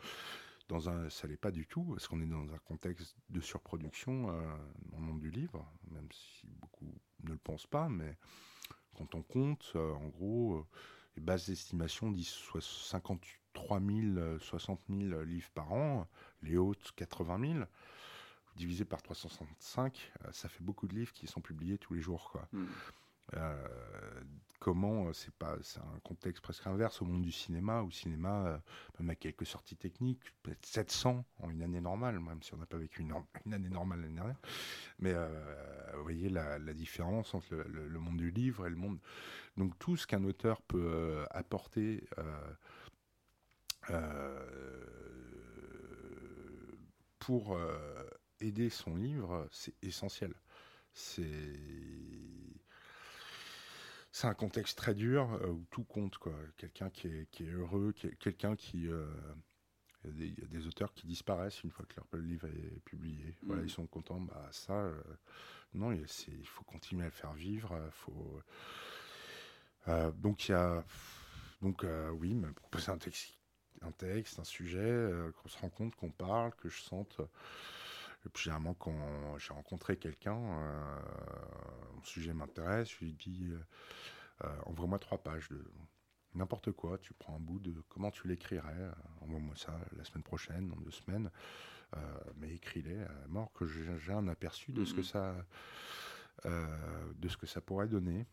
dans 0.68 0.88
un, 0.88 1.10
ça 1.10 1.26
l'est 1.26 1.36
pas 1.36 1.50
du 1.50 1.66
tout, 1.66 1.84
parce 1.84 2.08
qu'on 2.08 2.20
est 2.20 2.26
dans 2.26 2.52
un 2.52 2.58
contexte 2.58 3.16
de 3.28 3.40
surproduction 3.40 4.30
euh, 4.30 4.56
dans 4.90 4.98
le 4.98 5.04
monde 5.04 5.20
du 5.20 5.30
livre, 5.30 5.66
même 5.90 6.08
si 6.10 6.46
beaucoup 6.46 6.94
ne 7.22 7.32
le 7.32 7.38
pensent 7.38 7.66
pas, 7.66 7.88
mais 7.88 8.16
quand 8.94 9.14
on 9.14 9.22
compte, 9.22 9.72
euh, 9.76 9.92
en 9.92 10.08
gros, 10.08 10.56
euh, 10.56 10.66
les 11.16 11.22
bases 11.22 11.46
d'estimation 11.46 12.10
disent 12.10 12.34
53 12.60 13.80
000, 13.80 14.38
60 14.38 14.80
000 14.88 15.22
livres 15.22 15.50
par 15.54 15.72
an, 15.72 16.08
les 16.42 16.56
hautes 16.56 16.92
80 16.96 17.52
000 17.54 17.64
divisé 18.56 18.84
par 18.84 19.02
365, 19.02 20.12
ça 20.30 20.48
fait 20.48 20.62
beaucoup 20.62 20.86
de 20.86 20.94
livres 20.94 21.12
qui 21.12 21.26
sont 21.26 21.40
publiés 21.40 21.76
tous 21.76 21.94
les 21.94 22.00
jours. 22.00 22.30
Quoi. 22.30 22.46
Hmm. 22.52 22.66
Euh, 23.32 23.66
comment 24.60 25.06
euh, 25.06 25.12
c'est 25.12 25.34
pas 25.34 25.56
c'est 25.62 25.80
un 25.80 25.98
contexte 26.02 26.42
presque 26.42 26.66
inverse 26.66 27.00
au 27.00 27.06
monde 27.06 27.22
du 27.22 27.32
cinéma 27.32 27.82
où 27.82 27.90
cinéma 27.90 28.46
euh, 28.46 28.58
même 28.98 29.10
avec 29.10 29.20
quelques 29.20 29.46
sorties 29.46 29.76
techniques 29.76 30.22
peut-être 30.42 30.64
700 30.64 31.24
en 31.38 31.50
une 31.50 31.62
année 31.62 31.80
normale 31.80 32.20
même 32.20 32.42
si 32.42 32.52
on 32.54 32.58
n'a 32.58 32.66
pas 32.66 32.76
vécu 32.76 33.00
une, 33.00 33.14
une, 33.46 33.54
année 33.54 33.70
normale 33.70 34.02
l'année 34.02 34.14
dernière. 34.14 34.40
Mais 34.98 35.14
vous 35.94 36.02
voyez 36.02 36.28
la, 36.28 36.58
différence 36.74 37.34
entre 37.34 37.54
le, 37.54 37.98
monde 37.98 38.18
du 38.18 38.30
livre 38.30 38.66
et 38.66 38.70
le 38.70 38.76
monde. 38.76 38.98
Donc 39.56 39.78
tout 39.78 39.96
ce 39.96 40.06
qu'un 40.06 40.24
auteur 40.24 40.60
peut 40.62 41.24
apporter 41.30 42.06
pour 47.18 47.58
aider 48.40 48.70
son 48.70 48.96
livre 48.96 49.48
c'est 49.50 49.74
essentiel. 49.82 50.34
C'est 50.92 51.22
c'est 54.14 54.28
un 54.28 54.34
contexte 54.34 54.78
très 54.78 54.94
dur 54.94 55.28
euh, 55.42 55.48
où 55.48 55.66
tout 55.72 55.82
compte. 55.82 56.18
quoi. 56.18 56.32
Quelqu'un 56.56 56.88
qui 56.88 57.08
est, 57.08 57.28
qui 57.32 57.42
est 57.42 57.50
heureux, 57.50 57.92
quelqu'un 58.20 58.54
qui. 58.54 58.86
Euh, 58.86 59.08
il 60.04 60.38
y, 60.38 60.44
a 60.44 60.46
des 60.46 60.66
auteurs 60.68 60.92
qui 60.92 61.06
disparaissent 61.06 61.64
une 61.64 61.72
fois 61.72 61.84
que 61.86 61.96
leur 61.96 62.22
livre 62.22 62.46
est 62.46 62.78
publié. 62.84 63.34
Voilà, 63.42 63.62
mm. 63.62 63.66
ils 63.66 63.70
sont 63.70 63.86
contents. 63.88 64.20
Bah, 64.20 64.46
ça, 64.52 64.74
euh, 64.74 65.02
non, 65.72 65.90
il, 65.90 66.06
faut 66.46 66.62
continuer 66.62 67.02
à 67.02 67.06
le 67.06 67.10
faire 67.10 67.32
vivre. 67.32 67.76
Faut, 67.90 68.40
donc, 70.18 70.48
il 70.48 70.52
y 70.52 70.54
a. 70.54 70.84
Donc, 71.60 71.84
oui, 72.12 72.34
me 72.34 72.52
proposer 72.52 72.92
un 72.92 72.98
texte, 72.98 73.36
un, 73.80 73.90
texte, 73.90 74.38
un 74.38 74.44
sujet, 74.44 75.10
qu'on 75.42 75.48
se 75.48 75.58
rend 75.58 75.70
compte, 75.70 75.96
qu'on 75.96 76.10
parle, 76.10 76.54
que 76.54 76.68
je 76.68 76.82
sente. 76.82 77.20
Et 78.26 78.28
puis 78.30 78.44
généralement, 78.44 78.74
quand 78.74 79.38
j'ai 79.38 79.52
rencontré 79.52 79.96
quelqu'un, 79.98 80.38
euh, 80.38 81.00
mon 81.94 82.02
sujet 82.02 82.32
m'intéresse, 82.32 82.88
je 82.90 83.04
lui 83.04 83.12
dis 83.12 83.52
euh, 84.42 84.56
envoie-moi 84.64 84.98
trois 84.98 85.22
pages 85.22 85.48
de 85.50 85.62
n'importe 86.34 86.72
quoi, 86.72 86.98
tu 86.98 87.12
prends 87.12 87.36
un 87.36 87.40
bout 87.40 87.60
de 87.60 87.82
comment 87.88 88.10
tu 88.10 88.26
l'écrirais, 88.26 88.72
euh, 88.74 88.92
envoie-moi 89.20 89.54
ça 89.56 89.78
la 89.96 90.04
semaine 90.04 90.24
prochaine, 90.24 90.68
dans 90.68 90.76
deux 90.76 90.90
semaines, 90.90 91.30
mais 92.38 92.52
écris-les 92.52 93.02
à 93.02 93.28
mort 93.28 93.52
que 93.52 93.66
j'ai 93.66 94.12
un 94.12 94.26
aperçu 94.26 94.72
de 94.72 94.84
ce 94.84 94.94
que 94.94 95.02
ça 95.02 95.36
de 96.44 97.28
ce 97.28 97.36
que 97.36 97.46
ça 97.46 97.60
pourrait 97.60 97.86
donner. 97.86 98.26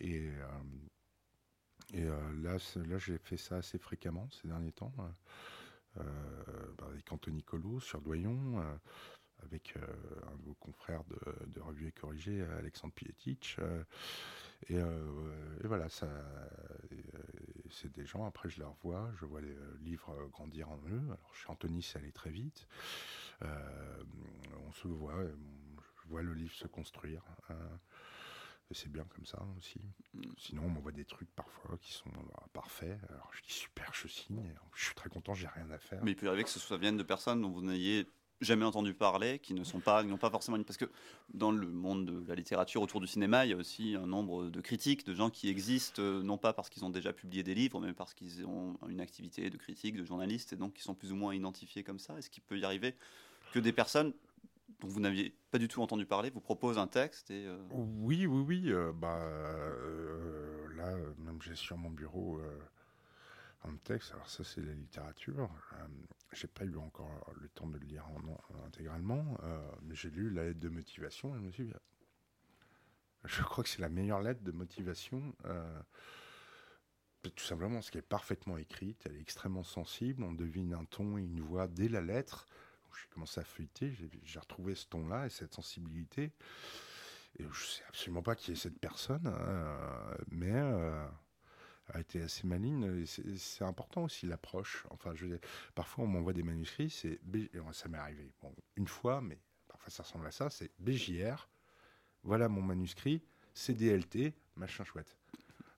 Et, 0.00 0.28
et 1.94 2.04
là, 2.04 2.58
là 2.76 2.98
j'ai 2.98 3.16
fait 3.16 3.38
ça 3.38 3.56
assez 3.56 3.78
fréquemment 3.78 4.28
ces 4.30 4.48
derniers 4.48 4.72
temps. 4.72 4.92
Bah, 5.94 6.04
avec 6.90 7.10
Anthony 7.10 7.42
Colo 7.42 7.80
sur 7.80 8.02
Doyon, 8.02 8.62
avec 9.44 9.74
euh, 9.76 9.80
un 10.32 10.36
de 10.36 10.42
vos 10.42 10.54
confrères 10.54 11.04
de, 11.04 11.18
de 11.46 11.60
Revue 11.60 11.88
et 11.88 11.92
Corrigé, 11.92 12.42
Alexandre 12.58 12.94
Pietich. 12.94 13.56
Euh, 13.58 13.82
euh, 14.70 15.60
et, 15.62 15.66
voilà, 15.66 15.88
ça, 15.88 16.08
c'est 17.70 17.92
des 17.92 18.04
gens, 18.04 18.26
après 18.26 18.50
je 18.50 18.58
les 18.58 18.66
revois, 18.66 19.10
je 19.18 19.24
vois 19.24 19.40
les 19.40 19.56
livres 19.80 20.14
grandir 20.32 20.68
en 20.68 20.78
eux. 20.88 21.02
Alors 21.06 21.34
chez 21.34 21.48
Anthony, 21.48 21.82
ça 21.82 21.98
allait 21.98 22.12
très 22.12 22.30
vite. 22.30 22.66
on 23.42 24.72
se 24.72 24.88
voit, 24.88 25.14
je 26.02 26.08
vois 26.08 26.22
le 26.22 26.34
livre 26.34 26.54
se 26.54 26.66
construire. 26.66 27.22
et 28.70 28.74
c'est 28.74 28.90
bien 28.90 29.04
comme 29.04 29.24
ça 29.24 29.42
aussi. 29.56 29.80
Sinon, 30.36 30.64
on 30.64 30.68
m'envoie 30.68 30.92
des 30.92 31.06
trucs 31.06 31.30
parfois 31.34 31.78
qui 31.78 31.92
sont 31.92 32.10
parfaits. 32.52 32.98
Alors 33.08 33.30
je 33.32 33.42
dis 33.42 33.52
super, 33.52 33.92
je 33.94 34.08
signe. 34.08 34.54
Je 34.74 34.84
suis 34.84 34.94
très 34.94 35.08
content, 35.08 35.32
j'ai 35.32 35.48
rien 35.48 35.70
à 35.70 35.78
faire. 35.78 36.04
Mais 36.04 36.12
il 36.12 36.16
peut 36.16 36.28
arriver 36.28 36.44
que 36.44 36.50
ce 36.50 36.74
vienne 36.74 36.98
de 36.98 37.02
personnes 37.02 37.40
dont 37.40 37.50
vous 37.50 37.62
n'ayez 37.62 38.06
jamais 38.40 38.64
entendu 38.64 38.94
parler, 38.94 39.38
qui 39.38 39.54
ne 39.54 39.64
sont 39.64 39.80
pas, 39.80 40.02
n'ont 40.02 40.16
pas 40.16 40.30
forcément 40.30 40.60
parce 40.62 40.76
que 40.76 40.86
dans 41.34 41.50
le 41.50 41.66
monde 41.66 42.06
de 42.06 42.28
la 42.28 42.34
littérature 42.34 42.82
autour 42.82 43.00
du 43.00 43.06
cinéma, 43.06 43.44
il 43.44 43.50
y 43.50 43.52
a 43.52 43.56
aussi 43.56 43.94
un 43.94 44.06
nombre 44.06 44.46
de 44.46 44.60
critiques, 44.60 45.04
de 45.04 45.14
gens 45.14 45.30
qui 45.30 45.48
existent 45.48 46.00
euh, 46.02 46.22
non 46.22 46.38
pas 46.38 46.52
parce 46.52 46.70
qu'ils 46.70 46.84
ont 46.84 46.90
déjà 46.90 47.12
publié 47.12 47.42
des 47.42 47.54
livres, 47.54 47.80
mais 47.80 47.92
parce 47.92 48.14
qu'ils 48.14 48.46
ont 48.46 48.78
une 48.88 49.00
activité 49.00 49.50
de 49.50 49.56
critique, 49.56 49.96
de 49.96 50.04
journaliste, 50.04 50.52
et 50.52 50.56
donc 50.56 50.74
qui 50.74 50.82
sont 50.82 50.94
plus 50.94 51.12
ou 51.12 51.16
moins 51.16 51.34
identifiés 51.34 51.82
comme 51.82 51.98
ça. 51.98 52.16
Est-ce 52.18 52.30
qu'il 52.30 52.42
peut 52.42 52.58
y 52.58 52.64
arriver 52.64 52.94
que 53.52 53.58
des 53.58 53.72
personnes 53.72 54.12
dont 54.80 54.88
vous 54.88 55.00
n'aviez 55.00 55.34
pas 55.50 55.58
du 55.58 55.68
tout 55.68 55.82
entendu 55.82 56.06
parler 56.06 56.30
vous 56.30 56.40
proposent 56.40 56.78
un 56.78 56.86
texte 56.86 57.30
euh, 57.30 57.58
Oui, 57.72 58.26
oui, 58.26 58.44
oui. 58.46 58.62
Euh, 58.72 58.92
bah, 58.92 59.20
là, 60.76 60.94
même 61.18 61.42
j'ai 61.42 61.54
sur 61.54 61.76
mon 61.76 61.90
bureau 61.90 62.40
un 63.64 63.76
texte. 63.76 64.12
Alors 64.12 64.28
ça, 64.28 64.44
c'est 64.44 64.62
la 64.62 64.72
littérature. 64.72 65.50
Euh, 65.74 65.86
j'ai 66.32 66.48
pas 66.48 66.64
eu 66.64 66.76
encore 66.76 67.32
le 67.40 67.48
temps 67.48 67.66
de 67.66 67.78
le 67.78 67.86
lire 67.86 68.06
en, 68.08 68.66
intégralement, 68.66 69.38
euh, 69.42 69.70
mais 69.82 69.94
j'ai 69.94 70.10
lu 70.10 70.30
la 70.30 70.44
lettre 70.44 70.60
de 70.60 70.68
motivation 70.68 71.34
et 71.34 71.38
je 71.38 71.44
me 71.44 71.50
suis 71.50 71.64
dit, 71.64 71.72
je 73.24 73.42
crois 73.42 73.64
que 73.64 73.70
c'est 73.70 73.82
la 73.82 73.88
meilleure 73.88 74.22
lettre 74.22 74.42
de 74.42 74.52
motivation. 74.52 75.34
Euh, 75.44 75.82
tout 77.22 77.44
simplement 77.44 77.74
parce 77.74 77.90
qu'elle 77.90 78.00
est 78.00 78.02
parfaitement 78.02 78.56
écrite, 78.56 79.02
elle 79.04 79.16
est 79.16 79.20
extrêmement 79.20 79.64
sensible, 79.64 80.22
on 80.22 80.32
devine 80.32 80.72
un 80.72 80.86
ton 80.86 81.18
et 81.18 81.22
une 81.22 81.40
voix 81.40 81.68
dès 81.68 81.88
la 81.88 82.00
lettre. 82.00 82.46
J'ai 82.98 83.08
commencé 83.12 83.40
à 83.40 83.44
feuilleter, 83.44 83.92
j'ai 84.22 84.38
retrouvé 84.38 84.74
ce 84.74 84.86
ton-là 84.86 85.26
et 85.26 85.30
cette 85.30 85.54
sensibilité. 85.54 86.32
Et 87.38 87.44
je 87.52 87.64
sais 87.64 87.84
absolument 87.88 88.22
pas 88.22 88.34
qui 88.34 88.52
est 88.52 88.56
cette 88.56 88.78
personne, 88.78 89.32
mais 90.28 90.50
a 91.94 92.00
été 92.00 92.22
assez 92.22 92.46
maligne. 92.46 93.04
C'est 93.06 93.64
important 93.64 94.04
aussi 94.04 94.26
l'approche. 94.26 94.86
Enfin, 94.90 95.14
je, 95.14 95.26
parfois 95.74 96.04
on 96.04 96.06
m'envoie 96.06 96.32
des 96.32 96.42
manuscrits, 96.42 96.90
c'est 96.90 97.20
ça 97.72 97.88
m'est 97.88 97.98
arrivé 97.98 98.32
une 98.76 98.86
fois, 98.86 99.20
mais 99.20 99.38
parfois 99.68 99.90
ça 99.90 100.02
ressemble 100.02 100.26
à 100.26 100.30
ça. 100.30 100.50
C'est 100.50 100.70
BJR. 100.78 101.48
Voilà 102.22 102.48
mon 102.48 102.62
manuscrit. 102.62 103.22
CDLT, 103.54 104.34
machin 104.56 104.84
chouette. 104.84 105.16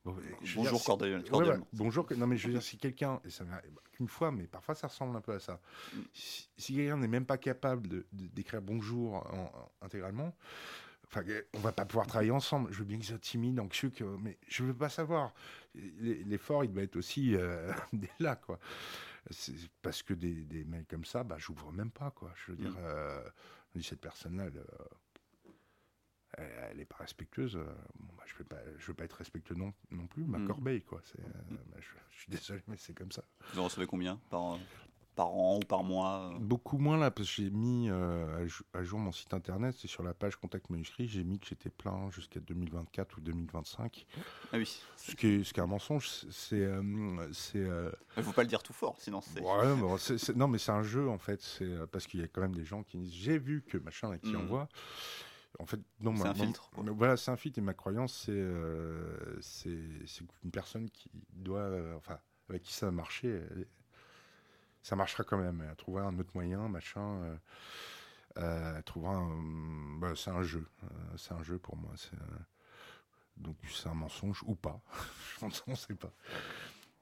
bonjour 0.04 0.84
Cordial, 0.84 1.24
bonjour. 1.72 2.06
Non 2.16 2.26
mais 2.26 2.36
je 2.36 2.48
veux 2.48 2.52
dire 2.52 2.62
si 2.62 2.76
quelqu'un 2.76 3.20
et 3.24 3.30
ça 3.30 3.44
m'arrive 3.44 3.78
qu'une 3.92 4.08
fois, 4.08 4.32
mais 4.32 4.46
parfois 4.46 4.74
ça 4.74 4.88
ressemble 4.88 5.16
un 5.16 5.20
peu 5.20 5.32
à 5.32 5.38
ça. 5.40 5.60
Si, 6.12 6.74
quelqu'un 6.74 6.96
n'est 6.98 7.08
même 7.08 7.26
pas 7.26 7.38
capable 7.38 8.04
d'écrire 8.12 8.60
bonjour 8.62 9.26
intégralement, 9.80 10.34
Enfin, 11.14 11.26
on 11.52 11.58
va 11.58 11.72
pas 11.72 11.84
pouvoir 11.84 12.06
travailler 12.06 12.30
ensemble. 12.30 12.72
Je 12.72 12.78
veux 12.78 12.84
bien 12.84 12.96
qu'ils 12.96 13.06
soient 13.06 13.18
timides, 13.18 13.60
anxieux, 13.60 13.90
que, 13.90 14.04
mais 14.04 14.38
je 14.48 14.64
veux 14.64 14.74
pas 14.74 14.88
savoir. 14.88 15.34
L'effort, 15.74 16.64
il 16.64 16.72
doit 16.72 16.82
être 16.82 16.96
aussi 16.96 17.36
euh, 17.36 17.70
là, 18.18 18.36
quoi. 18.36 18.58
Parce 19.82 20.02
que 20.02 20.14
des, 20.14 20.34
des, 20.44 20.64
mails 20.64 20.86
comme 20.86 21.04
ça, 21.04 21.22
bah, 21.22 21.36
j'ouvre 21.38 21.70
même 21.70 21.90
pas, 21.90 22.10
quoi. 22.10 22.32
Je 22.34 22.52
veux 22.52 22.56
dire, 22.56 22.72
mm. 22.72 22.78
euh, 22.78 23.22
cette 23.82 24.00
personne-là, 24.00 24.46
elle, 26.38 26.76
n'est 26.78 26.86
pas 26.86 26.96
respectueuse. 26.96 27.56
Bah, 27.56 28.24
je 28.26 28.34
ne 28.38 28.44
pas, 28.44 28.58
je 28.78 28.86
veux 28.86 28.94
pas 28.94 29.04
être 29.04 29.16
respectueux 29.16 29.54
non, 29.54 29.74
non 29.90 30.06
plus. 30.06 30.24
Ma 30.24 30.38
mm. 30.38 30.46
corbeille, 30.46 30.82
quoi. 30.82 31.02
Mm. 31.18 31.56
Bah, 31.66 31.76
je, 31.78 31.88
je, 32.10 32.20
suis 32.20 32.30
désolé, 32.30 32.62
mais 32.68 32.76
c'est 32.78 32.94
comme 32.94 33.12
ça. 33.12 33.22
Vous 33.52 33.60
en 33.60 33.64
recevez 33.64 33.86
combien 33.86 34.16
par, 34.30 34.58
par 35.14 35.32
an 35.32 35.56
ou 35.56 35.60
par 35.60 35.82
mois 35.82 36.32
euh 36.34 36.38
Beaucoup 36.38 36.78
moins 36.78 36.96
là, 36.96 37.10
parce 37.10 37.28
que 37.28 37.34
j'ai 37.42 37.50
mis 37.50 37.88
euh, 37.90 38.48
à, 38.72 38.82
jour 38.82 38.98
mon 38.98 39.12
site 39.12 39.34
internet, 39.34 39.74
c'est 39.78 39.88
sur 39.88 40.02
la 40.02 40.14
page 40.14 40.36
Contact 40.36 40.70
Manuscrit, 40.70 41.08
j'ai 41.08 41.24
mis 41.24 41.38
que 41.38 41.46
j'étais 41.46 41.70
plein 41.70 42.10
jusqu'à 42.10 42.40
2024 42.40 43.18
ou 43.18 43.20
2025. 43.20 44.06
Ah 44.52 44.56
oui. 44.56 44.80
Ce 44.96 45.14
qui 45.14 45.26
est, 45.26 45.44
ce 45.44 45.52
qui 45.52 45.60
est 45.60 45.62
un 45.62 45.66
mensonge, 45.66 46.08
c'est. 46.30 46.56
Il 46.56 46.62
euh, 46.62 47.92
ne 48.16 48.22
faut 48.22 48.32
pas 48.32 48.42
le 48.42 48.48
dire 48.48 48.62
tout 48.62 48.72
fort, 48.72 48.96
sinon 48.98 49.20
c'est. 49.20 49.40
Ouais, 49.40 50.34
non, 50.34 50.48
mais 50.48 50.58
c'est 50.58 50.72
un 50.72 50.82
jeu 50.82 51.08
en 51.08 51.18
fait, 51.18 51.40
c'est 51.42 51.70
parce 51.90 52.06
qu'il 52.06 52.20
y 52.20 52.24
a 52.24 52.28
quand 52.28 52.40
même 52.40 52.54
des 52.54 52.64
gens 52.64 52.82
qui 52.82 52.98
disent 52.98 53.12
j'ai 53.14 53.38
vu 53.38 53.62
que 53.62 53.78
machin 53.78 54.16
qui 54.18 54.32
mmh. 54.32 54.36
envoie. 54.36 54.68
En 55.58 55.66
fait, 55.66 55.80
non, 56.00 56.16
c'est 56.16 56.26
un 56.26 56.34
filtre. 56.34 56.70
Voilà, 56.76 57.16
c'est 57.16 57.30
un 57.30 57.36
filtre 57.36 57.58
et 57.58 57.62
ma 57.62 57.74
croyance, 57.74 58.26
c'est 58.26 58.42
c'est 59.40 60.24
une 60.44 60.50
personne 60.50 60.88
qui 60.90 61.10
doit, 61.34 61.70
enfin, 61.96 62.18
avec 62.48 62.62
qui 62.62 62.72
ça 62.72 62.88
a 62.88 62.90
marché, 62.90 63.40
ça 64.82 64.96
marchera 64.96 65.24
quand 65.24 65.38
même. 65.38 65.60
À 65.70 65.74
trouver 65.74 66.02
un 66.02 66.18
autre 66.18 66.30
moyen, 66.34 66.68
machin. 66.68 67.22
Euh, 67.22 67.36
euh 68.38 68.82
trouver 68.82 69.08
un. 69.08 69.98
Bah, 69.98 70.12
c'est 70.16 70.30
un 70.30 70.42
jeu. 70.42 70.66
Euh, 70.84 70.86
c'est 71.16 71.32
un 71.32 71.42
jeu 71.42 71.58
pour 71.58 71.76
moi. 71.76 71.92
C'est, 71.96 72.18
donc 73.36 73.56
c'est 73.70 73.88
un 73.88 73.94
mensonge 73.94 74.42
ou 74.44 74.54
pas. 74.54 74.80
on 75.42 75.48
ne 75.68 75.74
sait 75.74 75.94
pas. 75.94 76.12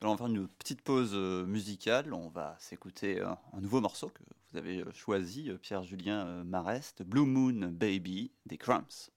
On 0.02 0.12
va 0.12 0.16
faire 0.16 0.26
une 0.26 0.48
petite 0.48 0.82
pause 0.82 1.14
musicale. 1.14 2.14
On 2.14 2.28
va 2.28 2.56
s'écouter 2.58 3.20
un, 3.20 3.38
nouveau 3.60 3.80
morceau 3.80 4.08
que 4.08 4.22
vous 4.50 4.58
avez 4.58 4.84
choisi, 4.94 5.50
Pierre-Julien 5.60 6.42
Marest, 6.44 7.02
Blue 7.02 7.26
Moon 7.26 7.68
Baby 7.70 8.32
des 8.46 8.56
Cramps. 8.56 9.10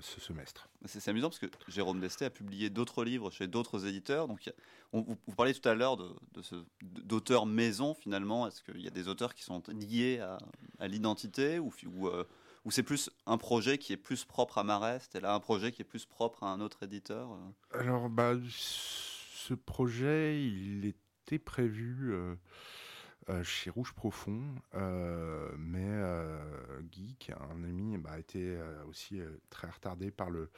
Ce 0.00 0.20
semestre. 0.20 0.68
C'est 0.86 1.06
amusant 1.08 1.28
parce 1.28 1.38
que 1.38 1.46
Jérôme 1.68 2.00
Destet 2.00 2.26
a 2.26 2.30
publié 2.30 2.70
d'autres 2.70 3.04
livres 3.04 3.30
chez 3.30 3.46
d'autres 3.46 3.86
éditeurs. 3.86 4.28
Donc, 4.28 4.50
on, 4.92 5.02
vous, 5.02 5.34
parliez 5.36 5.54
tout 5.54 5.68
à 5.68 5.74
l'heure 5.74 5.96
d'auteurs 6.82 7.46
de, 7.46 7.50
maison 7.50 7.94
finalement. 7.94 8.46
Est-ce 8.46 8.62
qu'il 8.62 8.80
y 8.80 8.86
a 8.86 8.90
des 8.90 9.08
auteurs 9.08 9.34
qui 9.34 9.42
sont 9.42 9.62
liés 9.68 10.20
à, 10.78 10.88
l'identité 10.88 11.58
ou, 11.58 11.72
ou, 12.64 12.70
c'est 12.70 12.82
plus 12.82 13.10
un 13.26 13.38
projet 13.38 13.78
qui 13.78 13.92
est 13.92 13.98
plus 13.98 14.24
propre 14.24 14.58
à 14.58 14.64
Marest 14.64 15.14
et 15.14 15.20
là 15.20 15.34
un 15.34 15.40
projet 15.40 15.72
qui 15.72 15.82
est 15.82 15.84
plus 15.84 16.06
propre 16.06 16.42
à 16.44 16.52
un 16.52 16.60
autre 16.60 16.82
éditeur 16.82 17.36
Alors, 17.72 18.08
bah, 18.08 18.34
ce 18.50 19.54
projet, 19.54 20.44
il 20.44 20.86
était 20.86 21.38
prévu. 21.38 22.12
Euh, 22.12 22.34
chez 23.42 23.70
Rouge 23.70 23.92
Profond, 23.92 24.42
euh, 24.74 25.50
mais 25.58 25.84
euh, 25.84 26.38
est 27.28 27.32
un 27.32 27.64
ami, 27.64 27.96
bah, 27.98 28.12
a 28.12 28.18
été 28.18 28.58
aussi 28.88 29.20
très 29.50 29.68
retardé 29.68 30.10
par 30.10 30.30
le, 30.30 30.50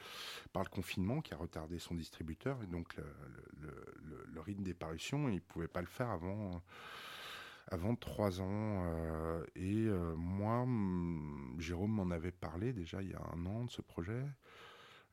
par 0.51 0.63
le 0.63 0.69
confinement, 0.69 1.21
qui 1.21 1.33
a 1.33 1.37
retardé 1.37 1.79
son 1.79 1.95
distributeur, 1.95 2.61
et 2.63 2.67
donc 2.67 2.95
le, 3.61 4.41
rythme 4.41 4.63
des 4.63 4.73
parutions, 4.73 5.29
il 5.29 5.35
ne 5.35 5.39
pouvait 5.39 5.67
pas 5.67 5.81
le 5.81 5.87
faire 5.87 6.09
avant 6.09 6.61
avant 7.71 7.95
trois 7.95 8.41
ans. 8.41 8.83
et 9.55 9.87
moi, 10.17 10.67
Jérôme 11.59 11.91
m'en 11.91 12.11
avait 12.11 12.31
parlé 12.31 12.73
déjà 12.73 13.01
il 13.01 13.11
y 13.11 13.13
a 13.13 13.21
un 13.33 13.45
an 13.45 13.63
de 13.65 13.71
ce 13.71 13.81
projet. 13.81 14.21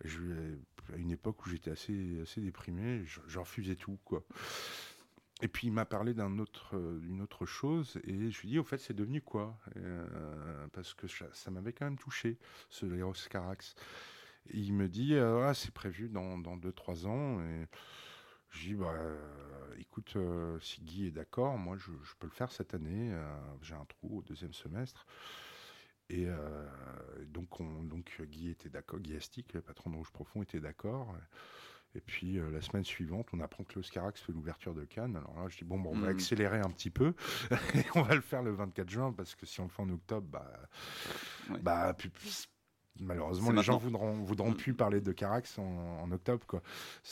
Je, 0.05 0.57
à 0.93 0.97
une 0.97 1.11
époque 1.11 1.45
où 1.45 1.51
j'étais 1.51 1.71
assez, 1.71 2.21
assez 2.23 2.41
déprimé, 2.41 3.05
je, 3.05 3.39
refusais 3.39 3.77
tout. 3.77 3.99
quoi. 4.05 4.25
Et 5.43 5.49
puis 5.49 5.69
il 5.69 5.73
m'a 5.73 5.87
parlé 5.87 6.13
euh, 6.19 6.99
d'une 7.01 7.23
autre 7.23 7.47
chose 7.47 7.99
et 8.05 8.31
je 8.31 8.41
lui 8.41 8.49
ai 8.49 8.51
dit 8.53 8.59
au 8.59 8.65
fait 8.65 8.79
c'est 8.79 8.95
devenu 8.95 9.23
quoi? 9.23 9.59
Euh, 9.77 10.67
Parce 10.73 10.95
que 10.95 11.07
ça, 11.07 11.51
m'avait 11.51 11.73
quand 11.73 11.87
même 11.87 11.99
touché 11.99 12.39
ce 12.69 12.87
Eros 12.87 13.15
Carax. 13.31 13.75
Et 14.51 14.59
il 14.59 14.75
me 14.75 14.89
dit 14.89 15.15
euh, 15.15 15.49
ah, 15.49 15.55
c'est 15.55 15.73
prévu 15.73 16.09
dans, 16.09 16.39
dans 16.39 16.57
2-3 16.57 17.07
ans 17.07 17.43
et 17.43 17.67
je 18.51 18.69
dis 18.69 18.75
bah 18.75 18.97
écoute 19.79 20.17
si 20.61 20.83
Guy 20.83 21.07
est 21.07 21.13
d'accord 21.13 21.57
moi 21.57 21.77
je, 21.77 21.93
peux 22.19 22.27
le 22.27 22.33
faire 22.33 22.51
cette 22.51 22.75
année 22.75 23.15
j'ai 23.63 23.75
un 23.75 23.85
trou 23.85 24.19
au 24.19 24.23
deuxième 24.23 24.53
semestre. 24.53 25.07
Et 26.09 26.27
donc, 27.27 27.61
on, 27.61 27.85
donc 27.85 28.21
Guy 28.23 28.49
était 28.49 28.69
d'accord, 28.69 28.99
Guy 28.99 29.15
Astic, 29.15 29.53
le 29.53 29.61
patron 29.61 29.91
de 29.91 29.95
Rouge 29.95 30.11
Profond, 30.11 30.43
était 30.43 30.59
d'accord. 30.59 31.15
Puis 31.99 32.39
euh, 32.39 32.51
la 32.51 32.61
semaine 32.61 32.85
suivante, 32.85 33.27
on 33.33 33.41
apprend 33.41 33.65
que 33.65 33.75
l'Oscarax 33.75 34.21
fait 34.21 34.33
l'ouverture 34.33 34.75
de 34.75 34.85
Cannes. 34.85 35.17
Alors 35.17 35.43
là, 35.43 35.49
je 35.49 35.59
dis 35.59 35.65
bon, 35.65 35.79
bon 35.81 35.91
on 35.93 35.99
va 35.99 36.07
hmm. 36.09 36.11
accélérer 36.11 36.59
un 36.61 36.71
petit 36.71 36.91
peu 36.91 37.15
et 37.75 37.85
on 37.97 38.03
va 38.03 38.15
le 38.15 38.21
faire 38.21 38.43
le 38.43 38.53
24 38.53 38.89
juin 38.89 39.13
parce 39.13 39.35
que 39.35 39.47
si 39.47 39.61
on 39.61 39.65
le 39.65 39.71
fait 39.71 39.83
en 39.83 39.91
octobre, 39.91 40.29
bah, 40.29 40.69
bah 41.63 41.97
malheureusement 43.01 43.51
les 43.51 43.63
gens 43.63 43.79
voudront 43.79 44.23
voudront 44.23 44.51
hmm. 44.51 44.57
plus 44.57 44.75
parler 44.75 45.01
de 45.01 45.11
Carax 45.11 45.59
en, 45.59 46.11
octobre 46.13 46.47
quoi. 46.47 46.63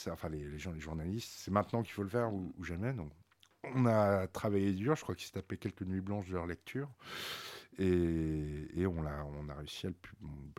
Enfin 0.07 0.29
les, 0.29 0.47
les, 0.47 0.59
gens, 0.59 0.71
les 0.71 0.79
journalistes, 0.79 1.33
c'est 1.35 1.51
maintenant 1.51 1.83
qu'il 1.83 1.93
faut 1.93 2.03
le 2.03 2.09
faire 2.09 2.33
ou, 2.33 2.53
ou, 2.57 2.63
jamais. 2.63 2.93
Donc 2.93 3.11
on 3.63 3.85
a 3.85 4.27
travaillé 4.27 4.71
dur. 4.71 4.95
Je 4.95 5.01
crois 5.01 5.15
qu'il 5.15 5.25
s'est 5.25 5.33
tapé 5.33 5.57
quelques 5.57 5.81
nuits 5.81 6.01
blanches 6.01 6.27
de 6.27 6.33
leur 6.33 6.47
lecture. 6.47 6.89
Et, 7.77 8.85
on, 8.85 9.05
a, 9.05 9.23
on, 9.23 9.47
a 9.47 9.55
réussi 9.55 9.87
à 9.87 9.89
le, 9.89 9.95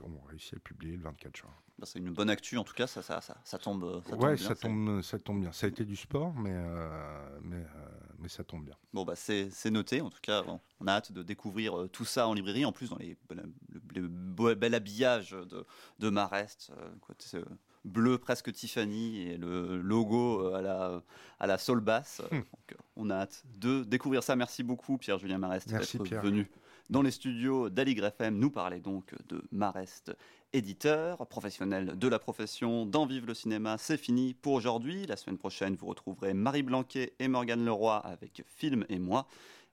on 0.02 0.26
a 0.26 0.28
réussi 0.30 0.54
à 0.54 0.56
le 0.56 0.60
publier 0.60 0.96
le 0.96 1.02
24 1.02 1.36
juin. 1.36 1.50
Bah, 1.80 1.86
c'est 1.86 1.98
une 1.98 2.10
bonne 2.10 2.28
actu 2.28 2.58
en 2.58 2.64
tout 2.64 2.74
cas, 2.74 2.86
ça, 2.86 3.00
ça, 3.00 3.22
ça, 3.22 3.58
tombe, 3.58 4.02
ça 4.06 4.14
ouais, 4.16 4.34
bien. 4.34 4.48
Ça 4.48 4.54
tombe, 4.54 5.00
ça 5.00 5.18
tombe 5.18 5.40
bien. 5.40 5.50
Ça 5.50 5.64
a 5.64 5.70
été 5.70 5.86
du 5.86 5.96
sport, 5.96 6.34
mais, 6.34 6.52
euh, 6.52 7.38
mais, 7.42 7.56
euh, 7.56 7.90
mais 8.18 8.28
ça 8.28 8.44
tombe 8.44 8.66
bien. 8.66 8.76
Bon, 8.92 9.06
bah, 9.06 9.14
c'est 9.16 9.70
noté. 9.70 10.02
En 10.02 10.10
tout 10.10 10.20
cas, 10.20 10.44
on 10.80 10.86
a 10.86 10.92
hâte 10.92 11.10
de 11.10 11.22
découvrir 11.22 11.80
euh, 11.80 11.88
tout 11.88 12.04
ça 12.04 12.28
en 12.28 12.34
librairie. 12.34 12.66
En 12.66 12.72
plus, 12.72 12.90
dans 12.90 12.98
les, 12.98 13.16
le, 13.94 14.54
bel 14.54 14.74
habillage 14.74 15.30
de, 15.30 15.64
de 15.98 16.10
Marest, 16.10 16.70
côté 17.00 17.38
bleu 17.86 18.18
presque 18.18 18.52
Tiffany 18.52 19.22
et 19.22 19.38
le 19.38 19.80
logo 19.80 20.52
à 20.52 20.60
la, 20.60 21.02
à 21.38 21.46
la 21.46 21.56
sol 21.56 21.80
basse. 21.80 22.20
Hmm. 22.30 22.40
on 22.96 23.08
a 23.08 23.14
hâte 23.14 23.42
de 23.56 23.84
découvrir 23.84 24.22
ça. 24.22 24.36
Merci 24.36 24.62
beaucoup, 24.62 24.98
Pierre-Julien 24.98 25.38
Marest, 25.38 25.70
d'être 25.70 26.20
venu 26.22 26.50
dans 26.90 27.02
les 27.02 27.12
studios 27.12 27.70
d'Aligre 27.70 28.06
FM 28.06 28.36
nous 28.36 28.50
parler 28.50 28.80
donc 28.80 29.14
de 29.28 29.42
Marest 29.52 30.12
éditeur, 30.52 31.26
professionnel 31.26 31.98
de 31.98 32.08
la 32.08 32.18
profession, 32.18 32.86
d'en 32.86 33.06
vivre 33.06 33.26
le 33.26 33.34
cinéma, 33.34 33.78
c'est 33.78 33.96
fini 33.96 34.34
pour 34.34 34.54
aujourd'hui. 34.54 35.06
La 35.06 35.16
semaine 35.16 35.38
prochaine, 35.38 35.76
vous 35.76 35.86
retrouverez 35.86 36.34
Marie 36.34 36.62
Blanquet 36.62 37.12
et 37.18 37.28
Morgane 37.28 37.64
Leroy 37.64 37.96
avec 37.98 38.42
Film 38.46 38.84
et 38.88 38.98
moi. 38.98 39.26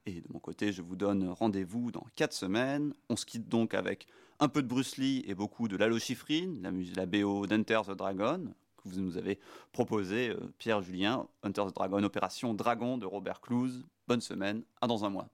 Et 0.06 0.20
de 0.20 0.32
mon 0.32 0.38
côté, 0.38 0.72
je 0.72 0.82
vous 0.82 0.96
donne 0.96 1.28
rendez-vous 1.28 1.90
dans 1.90 2.06
4 2.16 2.32
semaines. 2.32 2.94
On 3.08 3.16
se 3.16 3.26
quitte 3.26 3.48
donc 3.48 3.74
avec 3.74 4.06
un 4.40 4.48
peu 4.48 4.62
de 4.62 4.68
Bruce 4.68 4.96
Lee 4.96 5.24
et 5.26 5.34
beaucoup 5.34 5.68
de 5.68 5.76
Lalo 5.76 5.98
Schifrin, 5.98 6.54
la, 6.62 6.70
la 6.94 7.06
BO 7.06 7.46
d'Hunter 7.46 7.80
the 7.86 7.96
Dragon, 7.96 8.54
que 8.76 8.88
vous 8.88 9.00
nous 9.00 9.18
avez 9.18 9.38
proposé, 9.72 10.30
euh, 10.30 10.52
Pierre-Julien, 10.58 11.26
Hunter 11.42 11.64
the 11.68 11.74
Dragon, 11.74 12.02
Opération 12.02 12.54
Dragon 12.54 12.98
de 12.98 13.06
Robert 13.06 13.40
Clouse. 13.40 13.84
Bonne 14.06 14.20
semaine, 14.20 14.62
à 14.80 14.86
dans 14.86 15.04
un 15.04 15.10
mois. 15.10 15.28